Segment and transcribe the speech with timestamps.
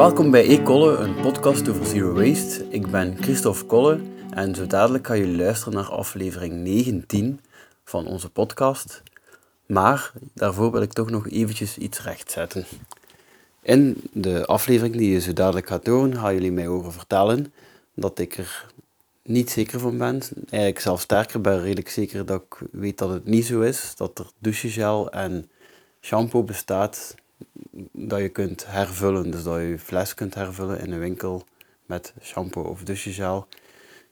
[0.00, 2.68] Welkom bij E-Kolle, een podcast over zero waste.
[2.68, 4.00] Ik ben Christophe Kolle
[4.30, 7.40] en zo dadelijk gaan jullie luisteren naar aflevering 19
[7.84, 9.02] van onze podcast.
[9.66, 12.64] Maar daarvoor wil ik toch nog eventjes iets rechtzetten.
[13.62, 17.52] In de aflevering die je zo dadelijk gaat horen, gaan jullie mij over vertellen
[17.94, 18.66] dat ik er
[19.22, 20.20] niet zeker van ben.
[20.50, 23.92] Eigenlijk zelfs sterker ben redelijk zeker dat ik weet dat het niet zo is.
[23.96, 25.50] Dat er douchegel en
[26.00, 27.14] shampoo bestaat
[27.92, 29.30] dat je kunt hervullen.
[29.30, 31.44] Dus dat je je fles kunt hervullen in een winkel
[31.86, 33.46] met shampoo of douchegel.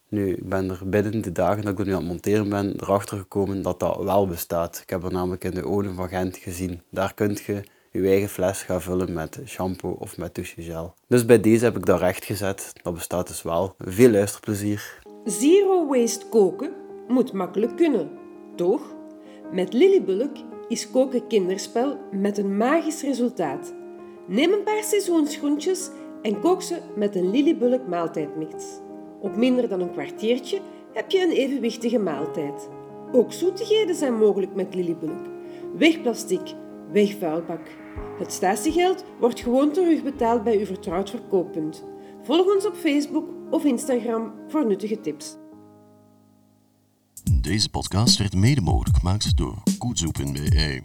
[0.08, 3.18] Nu, ik ben er binnen de dagen dat ik nu aan het monteren ben, erachter
[3.18, 4.80] gekomen dat dat wel bestaat.
[4.82, 6.82] Ik heb er namelijk in de Oden van Gent gezien.
[6.90, 10.94] Daar kun je je eigen fles gaan vullen met shampoo of met douchegel.
[11.06, 12.72] Dus bij deze heb ik dat recht gezet.
[12.82, 13.74] Dat bestaat dus wel.
[13.78, 15.00] Veel luisterplezier.
[15.24, 16.72] Zero waste koken
[17.08, 18.10] moet makkelijk kunnen,
[18.56, 18.82] toch?
[19.52, 20.36] Met Lillybulk
[20.68, 23.74] is koken kinderspel met een magisch resultaat.
[24.26, 25.90] Neem een paar seizoensgroentjes
[26.22, 28.80] en kook ze met een Lillybulk maaltijdmix.
[29.20, 30.60] Op minder dan een kwartiertje
[30.92, 32.68] heb je een evenwichtige maaltijd.
[33.12, 35.26] Ook zoetigheden zijn mogelijk met Lillybulk.
[35.76, 36.54] Weg plastic,
[36.92, 37.66] weg vuilbak.
[38.18, 41.84] Het statiegeld wordt gewoon terugbetaald bij uw vertrouwd verkooppunt.
[42.22, 45.36] Volg ons op Facebook of Instagram voor nuttige tips.
[47.48, 50.82] Deze podcast werd mede mogelijk gemaakt door Koetsoe.be.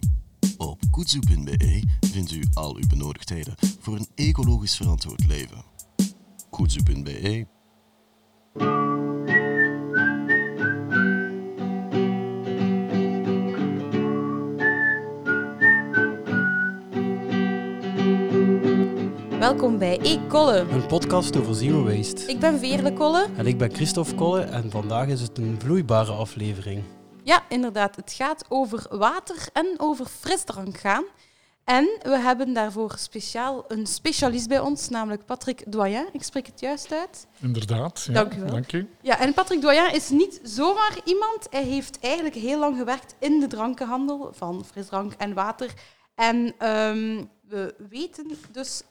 [0.56, 5.64] Op Koetsoe.be vindt u al uw benodigdheden voor een ecologisch verantwoord leven.
[6.50, 7.46] Koetsoe.be
[19.54, 20.58] Welkom bij E-Kolle.
[20.58, 22.26] Een podcast over zero waste.
[22.26, 23.28] Ik ben Veerle Kolle.
[23.36, 26.82] En ik ben Christophe Kolle en vandaag is het een vloeibare aflevering.
[27.22, 27.96] Ja, inderdaad.
[27.96, 31.04] Het gaat over water en over frisdrank gaan.
[31.64, 36.08] En we hebben daarvoor speciaal een specialist bij ons, namelijk Patrick Doyen.
[36.12, 37.26] Ik spreek het juist uit.
[37.40, 38.04] Inderdaad.
[38.06, 38.50] Ja, Dank u wel.
[38.50, 38.88] Dank u.
[39.02, 41.46] Ja, en Patrick Doyen is niet zomaar iemand.
[41.50, 45.72] Hij heeft eigenlijk heel lang gewerkt in de drankenhandel van frisdrank en water.
[46.14, 48.82] En ehm, we weten dus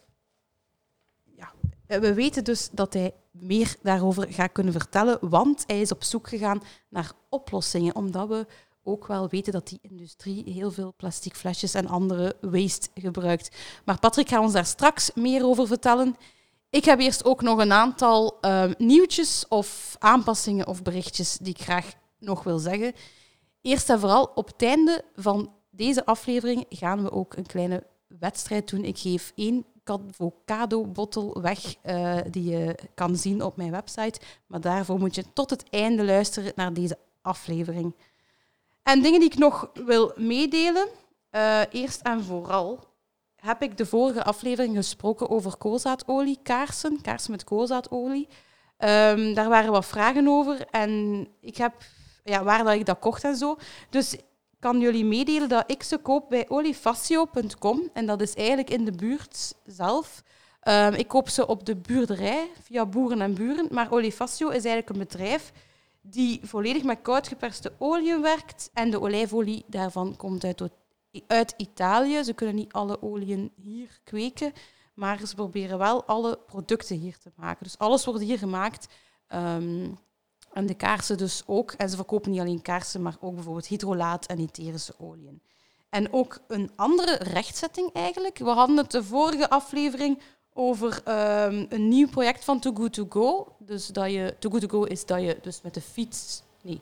[1.86, 6.28] we weten dus dat hij meer daarover gaat kunnen vertellen, want hij is op zoek
[6.28, 8.46] gegaan naar oplossingen, omdat we
[8.82, 13.56] ook wel weten dat die industrie heel veel plastic flesjes en andere waste gebruikt.
[13.84, 16.16] Maar Patrick gaat ons daar straks meer over vertellen.
[16.70, 21.62] Ik heb eerst ook nog een aantal ehm, nieuwtjes of aanpassingen of berichtjes die ik
[21.62, 22.92] graag nog wil zeggen.
[23.60, 28.70] Eerst en vooral, op het einde van deze aflevering gaan we ook een kleine wedstrijd
[28.70, 28.84] doen.
[28.84, 34.20] Ik geef één avocado-bottel weg eh, die je kan zien op mijn website.
[34.46, 37.94] Maar daarvoor moet je tot het einde luisteren naar deze aflevering.
[38.82, 40.88] En dingen die ik nog wil meedelen.
[41.30, 42.78] Eh, eerst en vooral
[43.36, 48.28] heb ik de vorige aflevering gesproken over koolzaadolie, kaarsen, kaarsen met koolzaadolie.
[48.76, 51.74] Ehm, daar waren wat vragen over en ik heb
[52.24, 53.56] ja, waar dat ik dat kocht en zo.
[53.90, 54.16] Dus
[54.64, 57.90] kan jullie meedelen dat ik ze koop bij olifaccio.com.
[57.92, 60.22] En dat is eigenlijk in de buurt zelf.
[60.60, 63.66] Ehm, ik koop ze op de buurderij via Boeren en Buren.
[63.70, 65.52] Maar Olifacio is eigenlijk een bedrijf
[66.00, 68.70] die volledig met koudgeperste olie werkt.
[68.74, 70.62] En de olijfolie daarvan komt uit,
[71.26, 72.24] uit Italië.
[72.24, 74.52] Ze kunnen niet alle oliën hier kweken,
[74.94, 77.64] maar ze proberen wel alle producten hier te maken.
[77.64, 78.94] Dus alles wordt hier gemaakt.
[79.26, 79.90] Ehm,
[80.54, 81.72] en de kaarsen dus ook.
[81.72, 85.40] En ze verkopen niet alleen kaarsen, maar ook bijvoorbeeld hydrolaat en etherische oliën.
[85.88, 88.38] En ook een andere rechtzetting eigenlijk.
[88.38, 90.18] We hadden het de vorige aflevering
[90.52, 93.54] over ehm, een nieuw project van Too Good To Go.
[93.58, 96.42] Dus dat je, Too Good To Go is dat je dus met de fiets...
[96.62, 96.80] Nee.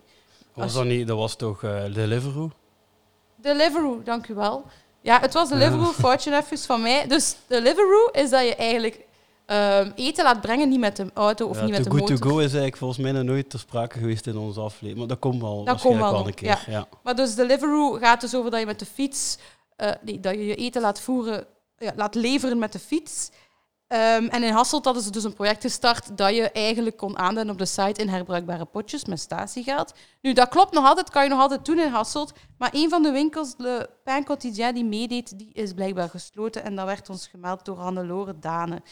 [0.54, 2.50] Was dat, niet, dat was toch uh, Deliveroo?
[3.37, 4.65] Deliveroo, dank u wel.
[5.00, 7.06] Ja, het was Deliveroo, foutje even van mij.
[7.06, 9.04] Dus Deliveroo is dat je eigenlijk
[9.53, 12.19] Ehm, eten laat brengen, niet met de auto of niet met de good motor.
[12.19, 14.99] To go is eigenlijk volgens mij nog nooit ter sprake geweest in onze aflevering.
[14.99, 16.65] Maar dat komt wel dat komt wel, wel een keer.
[16.66, 16.89] Ja.
[17.03, 19.39] Maar dus Deliveroo gaat dus over dat je met de fiets,
[19.77, 21.47] uh, nee, dat je je eten laat voeren,
[21.77, 23.31] ja, laat leveren met de fiets.
[23.89, 27.53] Um, en in Hasselt hadden ze dus een project gestart dat je eigenlijk kon aanduiden
[27.53, 29.93] op de site in herbruikbare potjes met statiegeld.
[30.21, 32.33] Nu, dat klopt nog altijd, kan je nog altijd doen in Hasselt.
[32.59, 36.65] Maar een van de winkels, de Pain Quotidien, die meedeed, die is blijkbaar gesloten.
[36.65, 38.83] En dat werd ons gemeld door Hannelore Dane.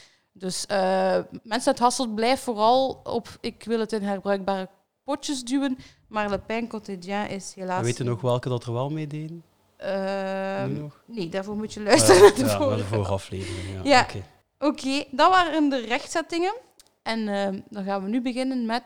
[0.41, 4.69] Dus uh, mensen uit Hasselt blijven vooral op ik wil het in herbruikbare
[5.05, 5.79] potjes duwen,
[6.09, 7.81] maar Le Pain Quotidien is helaas...
[7.81, 9.45] We weten nog welke dat er wel mee deden?
[9.81, 10.65] Uh,
[11.07, 12.77] nee, daarvoor moet je luisteren naar de ja, vorige.
[12.77, 13.85] de vorige aflevering.
[13.85, 14.01] Ja, ja.
[14.03, 14.23] oké.
[14.59, 14.71] Okay.
[14.71, 16.55] Okay, dat waren de rechtzettingen.
[17.03, 18.83] En uh, dan gaan we nu beginnen met...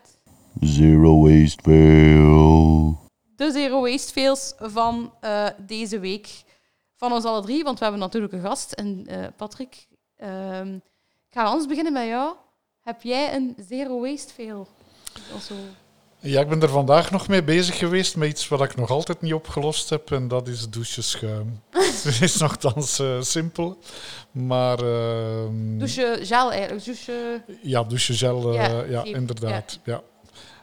[0.60, 2.98] Zero Waste Fail.
[3.36, 6.42] De Zero Waste Fails van uh, deze week.
[6.96, 8.72] Van ons alle drie, want we hebben natuurlijk een gast.
[8.72, 9.06] En
[9.36, 9.86] Patrick...
[11.34, 12.34] ga anders beginnen met jou.
[12.82, 14.32] Heb jij een zero waste
[15.40, 15.54] zo?
[16.18, 19.20] Ja, ik ben er vandaag nog mee bezig geweest met iets wat ik nog altijd
[19.20, 20.10] niet opgelost heb.
[20.10, 21.60] En dat is doucheschuim.
[22.04, 23.78] Het is nogthans eh simpel.
[24.30, 26.84] Maar ehm, Douche gel eigenlijk.
[26.84, 27.42] Douche...
[27.62, 29.78] ja, douchegel, eh, Ja, inderdaad.
[29.84, 30.02] Ja.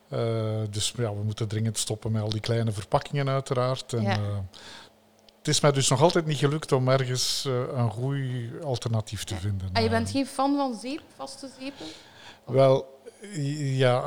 [0.09, 3.93] Eh, dus ja, we moeten dringend stoppen met al die kleine verpakkingen uiteraard.
[3.93, 4.19] En, Ja.
[5.41, 9.23] Eh, het is mij dus nog altijd niet gelukt om ergens eh, een goed alternatief
[9.23, 9.69] te vinden.
[9.73, 11.85] Ah, je Eh, bent geen fan van zeep, vaste zeepen?
[12.45, 12.99] Wel,
[13.77, 14.03] ja,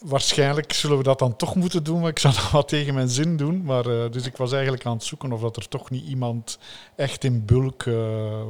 [0.00, 2.00] waarschijnlijk zullen we dat dan toch moeten doen.
[2.00, 3.62] Maar ik zou dat wat tegen mijn zin doen.
[3.64, 6.58] Maar, eh, dus ik was eigenlijk aan het zoeken of dat er toch niet iemand
[6.96, 7.94] echt in bulk eh,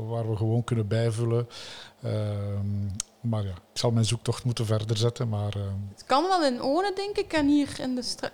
[0.09, 1.49] waar we gewoon kunnen bijvullen.
[2.03, 2.87] Ehm,
[3.21, 5.29] maar ja, ik zal mijn zoektocht moeten verder zetten.
[5.29, 5.63] Maar eh,
[5.95, 8.33] Het kan wel in One, denk ik, en hier in de straat.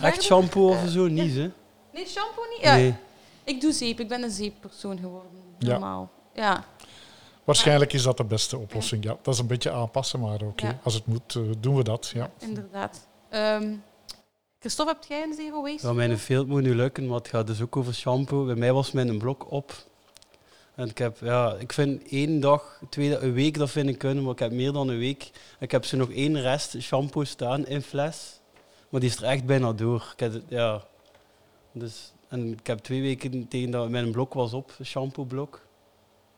[0.00, 1.50] Echt shampoo of zo niet, hè?
[1.92, 2.60] Nee, shampoo niet?
[2.60, 2.94] Ja, Nee.
[3.48, 4.00] Ik doe zeep.
[4.00, 5.30] Ik ben een zeeppersoon geworden.
[5.58, 5.70] Ja.
[5.70, 6.10] Normaal.
[6.34, 6.64] Ja.
[7.44, 9.04] waarschijnlijk is dat de beste oplossing.
[9.04, 10.66] Ja, dat is een beetje aanpassen, maar oké.
[10.66, 10.78] Ja.
[10.82, 12.10] Als het moet, eh, doen we dat.
[12.14, 12.30] Ja.
[12.38, 13.08] inderdaad.
[13.28, 13.74] Ehm
[14.60, 15.86] Christophe, heb jij een zero waste?
[15.86, 18.44] Ja, mijn veel moet nu lukken, maar het gaat dus ook over shampoo.
[18.44, 19.72] Bij mij was mijn blok op.
[20.74, 24.24] En ik heb, ja, ik vind één dag, twee, een week, dat vind ik kunnen,
[24.24, 25.30] maar ik heb meer dan een week.
[25.58, 28.40] Ik heb zo nog één rest shampoo staan in fles,
[28.88, 30.10] maar die is er echt bijna door.
[30.12, 30.82] Ik heb, ja.
[31.72, 35.66] dus, en ik heb twee weken tegen dat mijn blok was op, shampoo-blok.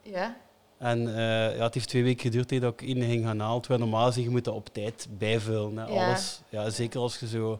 [0.03, 0.37] Ja.
[0.79, 3.61] En eh, ja, het heeft twee weken geduurd tegen dat ik één ging gaan halen.
[3.61, 5.77] Terwijl normaal zeg je moet dat op tijd bijvullen.
[5.77, 5.87] Hè.
[5.87, 6.07] Ja.
[6.07, 7.59] Alles, ja, zeker als je zo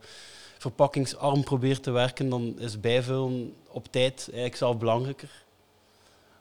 [0.59, 5.31] verpakkingsarm probeert te werken, dan is bijvullen op tijd eigenlijk zelf belangrijker.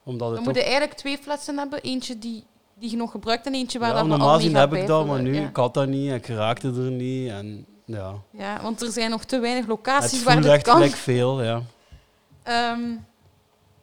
[0.04, 1.82] Omdat het moet ook- je eigenlijk twee flessen hebben.
[1.82, 2.44] Eentje die,
[2.74, 4.88] die je nog gebruikt en eentje waar ja, we normaal al gezien gaat heb ik
[4.88, 5.48] dat, maar nu, Ja.
[5.48, 7.30] ik had dat niet en ik raakte er niet.
[7.30, 8.14] En, ja.
[8.32, 10.74] Ja, want er zijn nog te weinig Het locaties waar voelt dit echt kan.
[10.76, 11.62] gelijk veel, ja.
[12.50, 12.98] Ehm,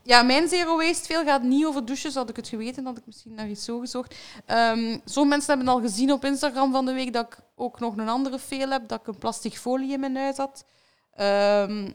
[0.03, 2.15] ja, mijn zero waste veel gaat niet over douches.
[2.15, 4.15] Had ik het geweten, had ik misschien naar iets zo gezocht.
[4.47, 7.97] Ehm Sommige mensen hebben al gezien op Instagram van de week dat ik ook nog
[7.97, 10.65] een andere veel heb, dat ik een plastic folie in mijn huis had.
[11.13, 11.91] Ehm,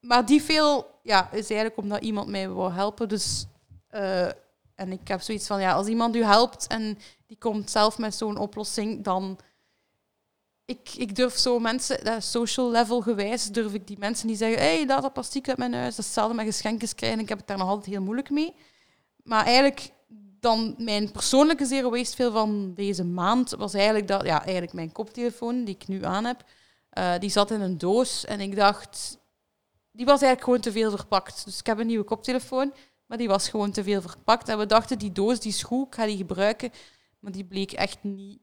[0.00, 3.08] maar die veel ja, is eigenlijk omdat iemand mij wil helpen.
[3.08, 3.46] Dus,
[3.88, 4.26] eh,
[4.74, 8.14] en ik heb zoiets van, ja, als iemand u helpt en die komt zelf met
[8.14, 9.38] zo'n oplossing, dan...
[10.66, 14.58] Ik, ik durf zo mensen, dat social level gewijs, durf ik die mensen die zeggen,
[14.58, 15.96] hé, hey, laat dat plastic uit mijn huis.
[15.96, 17.18] Dat is hetzelfde met geschenkjes krijgen.
[17.18, 18.54] Ik heb het daar nog altijd heel moeilijk mee.
[19.22, 19.90] Maar eigenlijk,
[20.40, 24.92] dan mijn persoonlijke zero waste veel van deze maand was eigenlijk dat, ja, eigenlijk mijn
[24.92, 26.44] koptelefoon die ik nu aan heb,
[26.90, 29.18] eh, die zat in een doos en ik dacht,
[29.92, 31.44] die was eigenlijk gewoon te veel verpakt.
[31.44, 32.72] Dus ik heb een nieuwe koptelefoon,
[33.06, 34.48] maar die was gewoon te veel verpakt.
[34.48, 36.70] En we dachten, die doos die is goed, ik ga die gebruiken.
[37.18, 38.38] Maar die bleek echt niet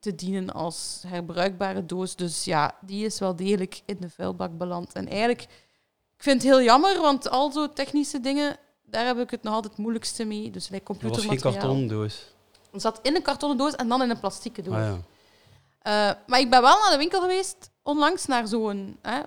[0.00, 2.16] te dienen als herbruikbare doos.
[2.16, 4.92] Dus ja, die is wel degelijk in de vuilbak beland.
[4.92, 5.42] En eigenlijk,
[6.16, 9.54] ik vind het heel jammer, want al zo technische dingen, daar heb ik het nog
[9.54, 10.50] altijd het moeilijkste mee.
[10.50, 11.52] Dus like Dat was geen computermateriaal.
[11.52, 12.34] kartonnen doos.
[12.70, 14.74] Het zat in een kartonnen doos en dan in een plastieke doos.
[14.74, 14.98] Ah, ja.
[15.80, 18.98] Eh, maar ik ben wel naar de winkel geweest, onlangs naar zo'n...
[19.02, 19.20] Hè,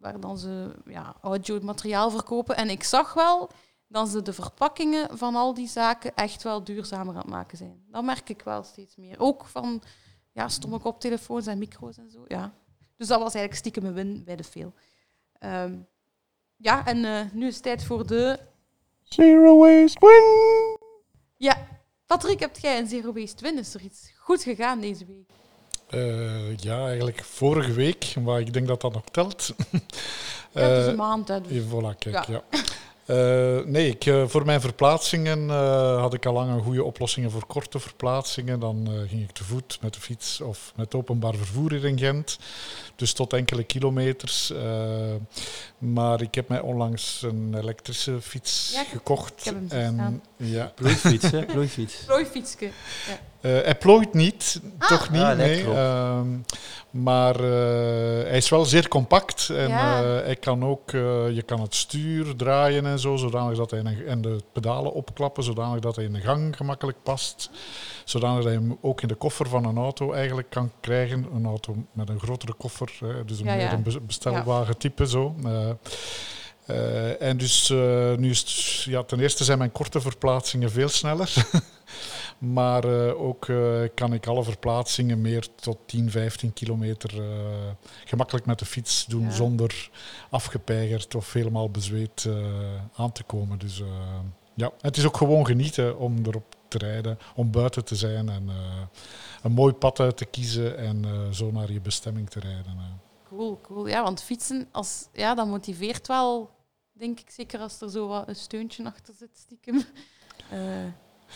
[0.00, 2.56] waar dan ze ja, audio-materiaal verkopen.
[2.56, 3.50] En ik zag wel
[3.92, 7.84] dat ze de verpakkingen van al die zaken echt wel duurzamer aan het maken zijn.
[7.90, 9.14] Dat merk ik wel steeds meer.
[9.18, 9.82] Ook van
[10.32, 12.24] ja, stomme koptelefoons en micro's en zo.
[12.28, 12.54] Ja.
[12.96, 14.72] Dus dat was eigenlijk stiekem een win bij de veel.
[15.38, 15.74] Ehm,
[16.56, 18.38] ja, en eh, nu is het tijd voor de...
[19.02, 20.78] Zero waste win!
[21.36, 21.66] Ja,
[22.06, 23.58] Patrick, hebt jij een zero waste win?
[23.58, 25.30] Is er iets goed gegaan deze week?
[25.88, 29.54] Eh, ja, eigenlijk vorige week, maar ik denk dat dat nog telt.
[30.52, 31.62] Ja, het is Eh, een maand, hè, dus.
[31.64, 32.24] Voilà, kijk, Ja.
[32.28, 32.42] ja.
[33.06, 37.30] Eh, nee, ik, eh, voor mijn verplaatsingen eh, had ik al lang een goede oplossingen
[37.30, 38.60] voor korte verplaatsingen.
[38.60, 41.98] Dan eh, ging ik te voet, met de fiets of met openbaar vervoer hier in
[41.98, 42.38] Gent.
[42.96, 44.50] Dus tot enkele kilometers.
[44.50, 45.14] Eh,
[45.78, 49.32] maar ik heb mij onlangs een elektrische fiets Ja, gekocht.
[49.38, 50.22] ik heb hem zien en, staan.
[50.36, 51.44] ja, Plooifiets, hè?
[51.44, 52.04] Plooifiets.
[52.06, 52.66] Plooifietsje.
[53.08, 53.14] eh,
[53.48, 55.64] hij plooit niet, toch niet, Ah, nee.
[55.64, 56.26] Ehm,
[56.90, 57.42] maar eh,
[58.28, 60.02] hij is wel zeer compact en Ja.
[60.02, 63.80] eh, hij kan ook, eh, je kan het stuur draaien en zo, zodanig dat hij
[63.80, 67.50] in een- en de pedalen opklappen, zodanig dat hij in de gang gemakkelijk past.
[68.04, 71.26] Zodanig dat je hem ook in de koffer van een auto eigenlijk kan krijgen.
[71.34, 73.58] Een auto met een grotere koffer, hè, dus een, Ja, ja.
[73.64, 75.34] meer een be- bestelwagen type zo.
[76.72, 80.88] Eh, en dus eh, nu is het, ja, ten eerste zijn mijn korte verplaatsingen veel
[80.88, 81.34] sneller.
[82.38, 83.46] maar eh, ook
[83.94, 87.22] kan ik alle verplaatsingen meer tot 10, 15 kilometer
[88.04, 89.30] gemakkelijk met de fiets doen Ja.
[89.30, 89.90] zonder
[90.30, 92.28] afgepeigerd of helemaal bezweet
[92.94, 93.58] aan te komen.
[93.58, 93.82] Dus
[94.54, 98.50] ja, het is ook gewoon genieten om erop te rijden, om buiten te zijn en
[99.42, 103.00] een mooi pad uit te kiezen en zo naar je bestemming te rijden.
[103.28, 103.86] Cool, cool.
[103.86, 106.50] Ja, want fietsen, als, ja, dat motiveert wel,
[107.02, 109.82] denk ik, zeker als er zo wat een steuntje achter zit, stiekem.
[110.50, 110.58] Eh,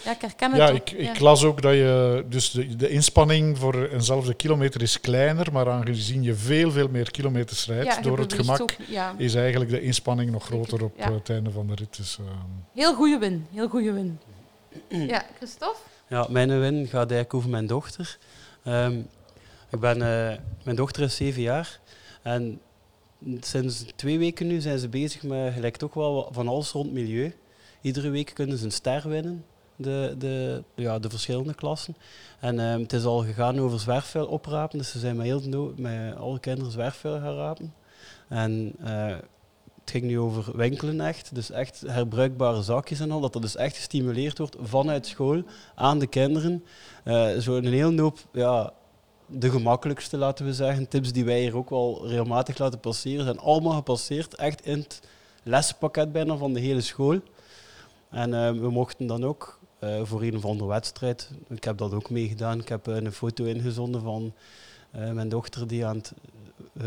[0.04, 0.76] Ja, ik herken het Ja, ook.
[0.76, 1.22] ik, ik Ja.
[1.22, 2.24] las ook dat je.
[2.28, 7.10] Dus de, de inspanning voor eenzelfde kilometer is kleiner, maar aangezien je veel, veel meer
[7.10, 9.14] kilometers rijdt Ja, door het gemak, ook, ja.
[9.16, 11.12] is eigenlijk de inspanning nog groter op ja.
[11.12, 11.96] het einde van de rit.
[11.96, 12.28] Dus, ehm,
[12.74, 13.46] Heel goede win.
[13.52, 14.18] Heel goede win.
[14.88, 15.78] Ja, Christophe?
[16.08, 18.18] Ja, mijn win gaat eigenlijk over mijn dochter.
[18.64, 18.98] Ehm,
[19.70, 21.80] ik ben, eh, mijn dochter is zeven jaar
[22.22, 22.60] en
[23.40, 27.34] sinds twee weken nu zijn ze bezig met gelijk toch wel van alles rond milieu.
[27.80, 29.44] Iedere week kunnen ze een ster winnen,
[29.76, 31.96] de, de, ja, de verschillende klassen.
[32.40, 36.16] En ehm, het is al gegaan over zwerfvuil oprapen, dus ze zijn met, heel met
[36.16, 37.74] alle kinderen zwerfvuil gaan rapen.
[38.28, 39.16] En eh,
[39.80, 43.56] het ging nu over winkelen echt, dus echt herbruikbare zakjes en al, dat dat dus
[43.56, 45.42] echt gestimuleerd wordt vanuit school
[45.74, 46.64] aan de kinderen.
[47.04, 48.72] Eh zo een heel hoop, ja,
[49.26, 53.38] de gemakkelijkste laten we zeggen, tips die wij hier ook wel regelmatig laten passeren, zijn
[53.38, 55.00] allemaal gepasseerd, echt in het
[55.42, 57.20] lessenpakket bijna van de hele school.
[58.10, 61.92] En eh, we mochten dan ook eh, voor een of andere wedstrijd, ik heb dat
[61.94, 64.32] ook meegedaan, ik heb eh, een foto ingezonden van
[65.12, 66.12] mijn dochter die aan het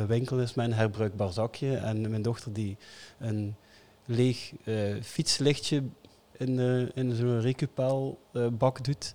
[0.08, 2.78] winkelen is met een herbruikbaar zakje en mijn dochter die
[3.20, 3.56] een
[4.06, 4.54] leeg
[5.02, 5.84] fietslichtje
[6.38, 6.60] in,
[6.96, 9.14] in zo'n recupaalbak doet.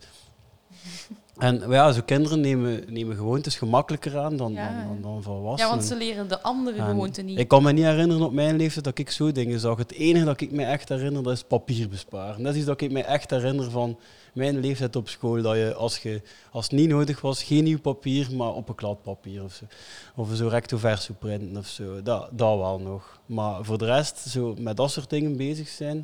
[1.39, 4.69] En ja, zo kinderen nemen, nemen gewoontes gemakkelijker aan dan, Ja.
[4.69, 5.71] dan, dan, dan Ja, volwassenen.
[5.75, 7.39] want ze leren de andere En gewoonten niet.
[7.39, 9.79] Ik kan me niet herinneren op mijn leeftijd dat ik zo dingen zag.
[9.79, 12.43] Het enige dat ik me echt herinner, dat is papier besparen.
[12.43, 13.99] Dat is iets dat ik me echt herinner van
[14.35, 15.43] mijn leeftijd op school.
[15.43, 18.75] Dat je als, je, als het niet nodig was, geen nieuw papier, maar op een
[18.75, 19.65] klad papier of zo.
[20.15, 22.03] Of zo recto verso printen of zo.
[22.03, 23.21] Dat, dat wel nog.
[23.27, 25.97] Maar voor de rest, zo met dat soort dingen bezig zijn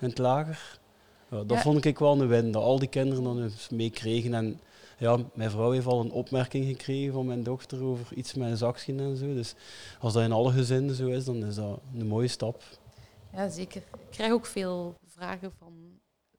[0.00, 0.78] in het lager,
[1.30, 1.62] ja, dat Ja.
[1.62, 2.52] vond ik wel een win.
[2.52, 4.34] Dat al die kinderen dan eens meekregen.
[4.34, 4.60] En
[4.98, 8.56] ja, mijn vrouw heeft al een opmerking gekregen van mijn dochter over iets met een
[8.56, 9.34] zakschoen en zo.
[9.34, 9.54] Dus
[10.00, 12.62] als dat in alle gezinnen zo is, dan is dat een mooie stap.
[13.32, 13.82] Ja, zeker.
[13.92, 15.72] Ik krijg ook veel vragen van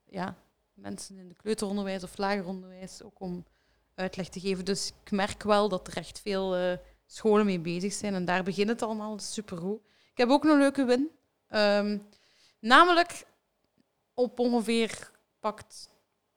[0.10, 0.36] ja,
[0.74, 3.46] mensen in het kleuteronderwijs of lager onderwijs, ook om
[3.96, 4.66] uitleg te geven.
[4.66, 8.44] Dus ik merk wel dat er echt veel eh, scholen mee bezig zijn en daar
[8.44, 9.20] begint het allemaal.
[9.20, 9.80] Supergoed.
[10.12, 11.10] Ik heb ook een leuke win.
[11.48, 11.98] Ehm,
[12.60, 13.26] namelijk,
[14.18, 15.90] op ongeveer pakt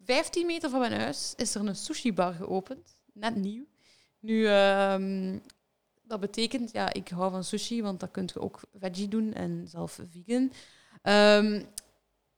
[0.04, 3.00] 15 meter van mijn huis is er een sushi-bar geopend.
[3.12, 3.64] Net nieuw.
[4.18, 5.38] Nu, ehm,
[6.02, 9.68] dat betekent, ja, ik hou van sushi, want dat kun je ook veggie doen en
[9.68, 10.52] zelf vegan.
[11.02, 11.62] Ehm,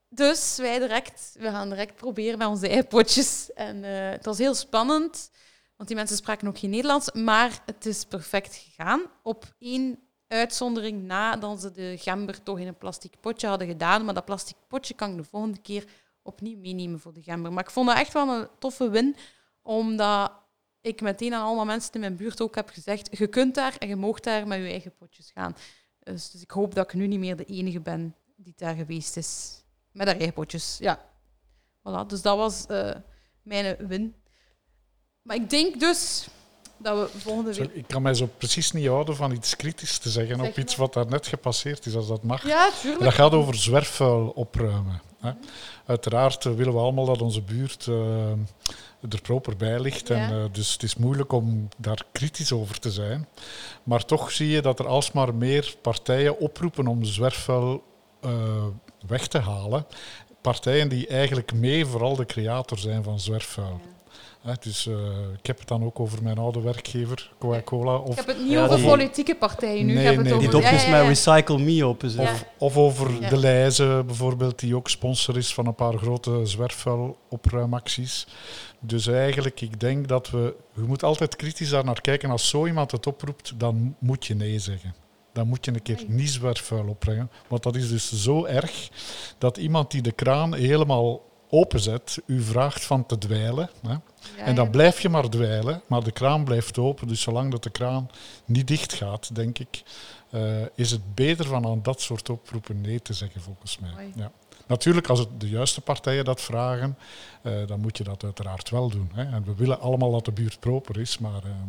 [0.09, 3.53] dus wij direct, we gaan direct proberen met onze eigen potjes.
[3.53, 5.31] En eh, het was heel spannend,
[5.77, 9.03] want die mensen spraken ook geen Nederlands, maar het is perfect gegaan.
[9.23, 9.99] Op één
[10.33, 14.25] uitzondering na dat ze de gember toch in een plastic potje hadden gedaan, maar dat
[14.25, 15.85] plastic potje kan ik de volgende keer
[16.23, 17.53] opnieuw meenemen voor de gember.
[17.53, 19.17] Maar ik vond dat echt wel een toffe win,
[19.62, 20.33] omdat
[20.81, 23.89] ik meteen aan allemaal mensen in mijn buurt ook heb gezegd, je kunt daar en
[23.89, 25.57] je moogt daar met je eigen potjes gaan.
[25.99, 29.17] Dus, dus ik hoop dat ik nu niet meer de enige ben die daar geweest
[29.17, 29.62] is.
[29.91, 31.11] Met haar eigen potjes, ja.
[31.79, 32.95] Voilà, dus dat was eh,
[33.43, 34.15] mijn win.
[35.23, 36.29] Maar ik denk dus
[36.83, 37.71] dat we volgende week...
[37.73, 40.77] ik kan mij zo precies niet houden van iets kritisch te zeggen Zeg op iets
[40.77, 42.47] wat daar net gepasseerd is, als dat mag.
[42.47, 43.05] Ja, En tuurlijk.
[43.05, 45.01] Dat gaat over zwerfvuil opruimen.
[45.21, 45.33] Hè.
[45.87, 48.31] Uiteraard eh, willen we allemaal dat onze buurt eh,
[49.11, 50.11] er proper bij ligt.
[50.11, 53.29] En, eh, dus het is moeilijk om daar kritisch over te zijn.
[53.83, 57.83] Maar toch zie je dat er alsmaar meer partijen oproepen om zwerfvuil
[59.07, 59.87] weg te halen.
[60.41, 63.81] Partijen die eigenlijk mee vooral de creator zijn van zwerfvuil.
[64.42, 64.95] Hè, dus eh,
[65.38, 67.95] ik heb het dan ook over mijn oude werkgever, Coca-Cola.
[67.95, 69.92] Ik Of, heb het niet Ja, over die- politieke partijen nu.
[69.95, 70.50] Nee, ik heb het nee, over...
[70.50, 70.99] Die dopjes ja, ja, ja.
[71.09, 72.02] met Recycle Me op.
[72.04, 73.28] Of, of over Ja.
[73.28, 78.26] de Leize bijvoorbeeld, die ook sponsor is van een paar grote zwerfvuilopruimacties.
[78.81, 80.54] Dus eigenlijk, ik denk dat we...
[80.75, 82.31] Je moet altijd kritisch daar naar kijken.
[82.31, 84.95] Als zo iemand het oproept, dan moet je nee zeggen.
[85.33, 87.31] Dan moet je een keer niet zwerfvuil opbrengen.
[87.49, 88.88] Want dat is dus zo erg
[89.38, 91.21] dat iemand die de kraan helemaal
[91.55, 93.71] openzet, u vraagt van te dweilen.
[93.83, 93.93] Hè.
[93.93, 94.01] Ja,
[94.37, 97.09] En dan blijf je maar dweilen, maar de kraan blijft open.
[97.09, 98.11] Dus zolang dat de kraan
[98.45, 99.83] niet dicht gaat, denk ik,
[100.31, 104.13] eh, is het beter van aan dat soort oproepen nee te zeggen, volgens mij.
[104.15, 104.31] Ja.
[104.67, 106.99] Natuurlijk, als het de juiste partijen dat vragen,
[107.43, 109.11] eh, dan moet je dat uiteraard wel doen.
[109.15, 109.23] Hè.
[109.23, 111.45] En we willen allemaal dat de buurt proper is, maar...
[111.45, 111.69] ehm,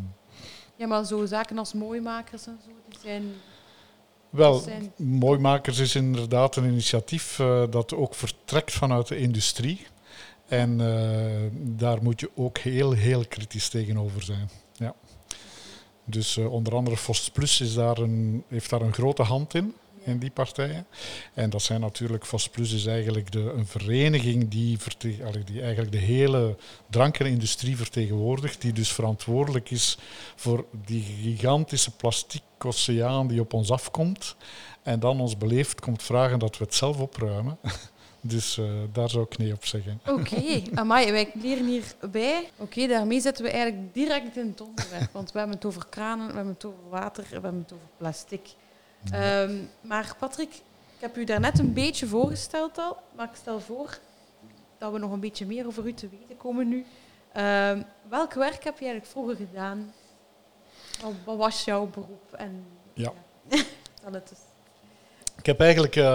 [0.76, 3.24] Ja, maar zo zaken als mooimakers en zo, die zijn...
[4.34, 4.64] Wel,
[4.96, 9.86] Mooimakers is inderdaad een initiatief eh, dat ook vertrekt vanuit de industrie.
[10.48, 14.50] En eh, daar moet je ook heel, heel kritisch tegenover zijn.
[14.74, 14.96] Ja.
[16.06, 19.74] Dus eh, onder andere Fost Plus is daar een, heeft daar een grote hand in,
[20.04, 20.86] in die partijen.
[21.34, 25.98] En dat zijn natuurlijk, Fost Plus is eigenlijk de, een vereniging die, die eigenlijk de
[25.98, 26.58] hele
[26.90, 29.98] drankenindustrie vertegenwoordigt, die dus verantwoordelijk is
[30.36, 34.36] voor die gigantische plastic oceaan die op ons afkomt
[34.84, 37.58] en dan ons beleefd komt vragen dat we het zelf opruimen.
[38.26, 40.00] Dus uh, daar zou ik nee op zeggen.
[40.08, 40.68] Oké, okay.
[40.76, 42.40] amai, wij leren hierbij.
[42.40, 45.10] Oké, okay, daarmee zetten we eigenlijk direct in het onderwerp.
[45.12, 47.88] Want we hebben het over kranen, we hebben het over water, we hebben het over
[47.98, 48.48] plastic.
[49.12, 49.42] Ja.
[49.42, 50.54] Um, maar Patrick,
[50.96, 54.00] ik heb u daarnet een beetje voorgesteld al, maar ik stel voor
[54.78, 56.86] dat we nog een beetje meer over u te weten komen nu.
[57.38, 59.94] Um, welk werk heb je eigenlijk vroeger gedaan?
[61.26, 62.34] Wat was jouw beroep?
[62.34, 63.14] En, ja.
[63.50, 63.64] ja.
[64.12, 64.53] het is.
[65.44, 66.06] Ik heb eigenlijk uh,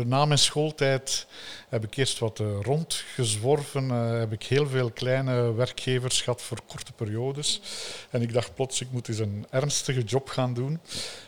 [0.00, 1.26] na mijn schooltijd
[1.68, 3.84] heb ik eerst wat uh, rondgezworven.
[3.84, 7.60] Uh, heb ik heel veel kleine werkgevers gehad voor korte periodes.
[8.10, 10.80] En ik dacht plots, ik moet eens een ernstige job gaan doen.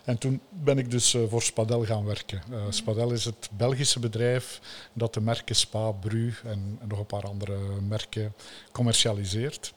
[0.05, 2.43] En toen ben ik dus voor Spadel gaan werken.
[2.69, 4.61] Spadel is het Belgische bedrijf
[4.93, 8.35] dat de merken Spa, Bru en, en nog een paar andere merken
[8.73, 9.73] commercialiseert.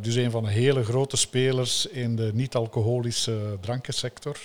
[0.00, 4.36] dus een van de hele grote spelers in de niet-alcoholische drankensector.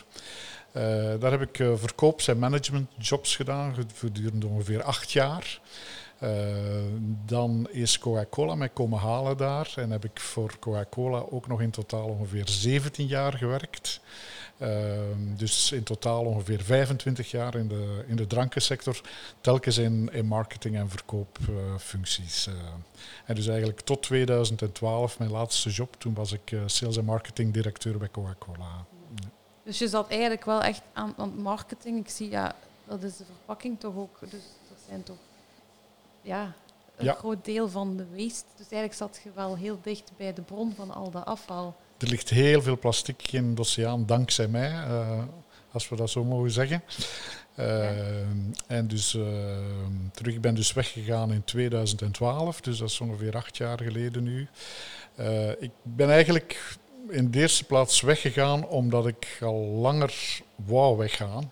[0.78, 0.84] Uh,
[1.20, 5.60] daar heb ik uh, verkoops- en managementjobs gedaan gedurende ongeveer acht jaar.
[6.24, 6.30] Uh,
[7.26, 11.72] dan is Coca-Cola mij komen halen daar en heb ik voor Coca-Cola ook nog in
[11.72, 14.00] totaal ongeveer 17 jaar gewerkt.
[15.38, 19.02] dus in totaal ongeveer 25 jaar in de, in de drankensector,
[19.42, 22.50] telkens in, in marketing- en verkoopfuncties.
[23.26, 28.12] en dus eigenlijk tot 2012, mijn laatste job, toen was ik sales- en marketingdirecteur bij
[28.12, 28.86] Coca-Cola.
[29.68, 32.00] Dus je zat eigenlijk wel echt aan, aan marketing.
[32.00, 32.56] Ik zie, ja,
[32.86, 34.20] dat is de verpakking toch ook.
[34.20, 35.18] Dus dat zijn toch
[36.22, 36.54] ja,
[36.96, 37.14] een ja.
[37.14, 38.46] groot deel van de waste.
[38.56, 41.76] Dus eigenlijk zat je wel heel dicht bij de bron van al dat afval.
[41.98, 45.24] Er ligt heel veel plastic in de oceaan, dankzij mij, uh,
[45.72, 46.84] als we dat zo mogen zeggen.
[47.56, 48.14] Uh, ja.
[48.68, 49.26] En dus uh,
[50.12, 54.48] terug, ik ben dus weggegaan in 2012, dus dat is ongeveer acht jaar geleden nu.
[55.60, 56.78] ik ben eigenlijk
[57.10, 61.52] in de eerste plaats weggegaan omdat ik al langer wou weggaan.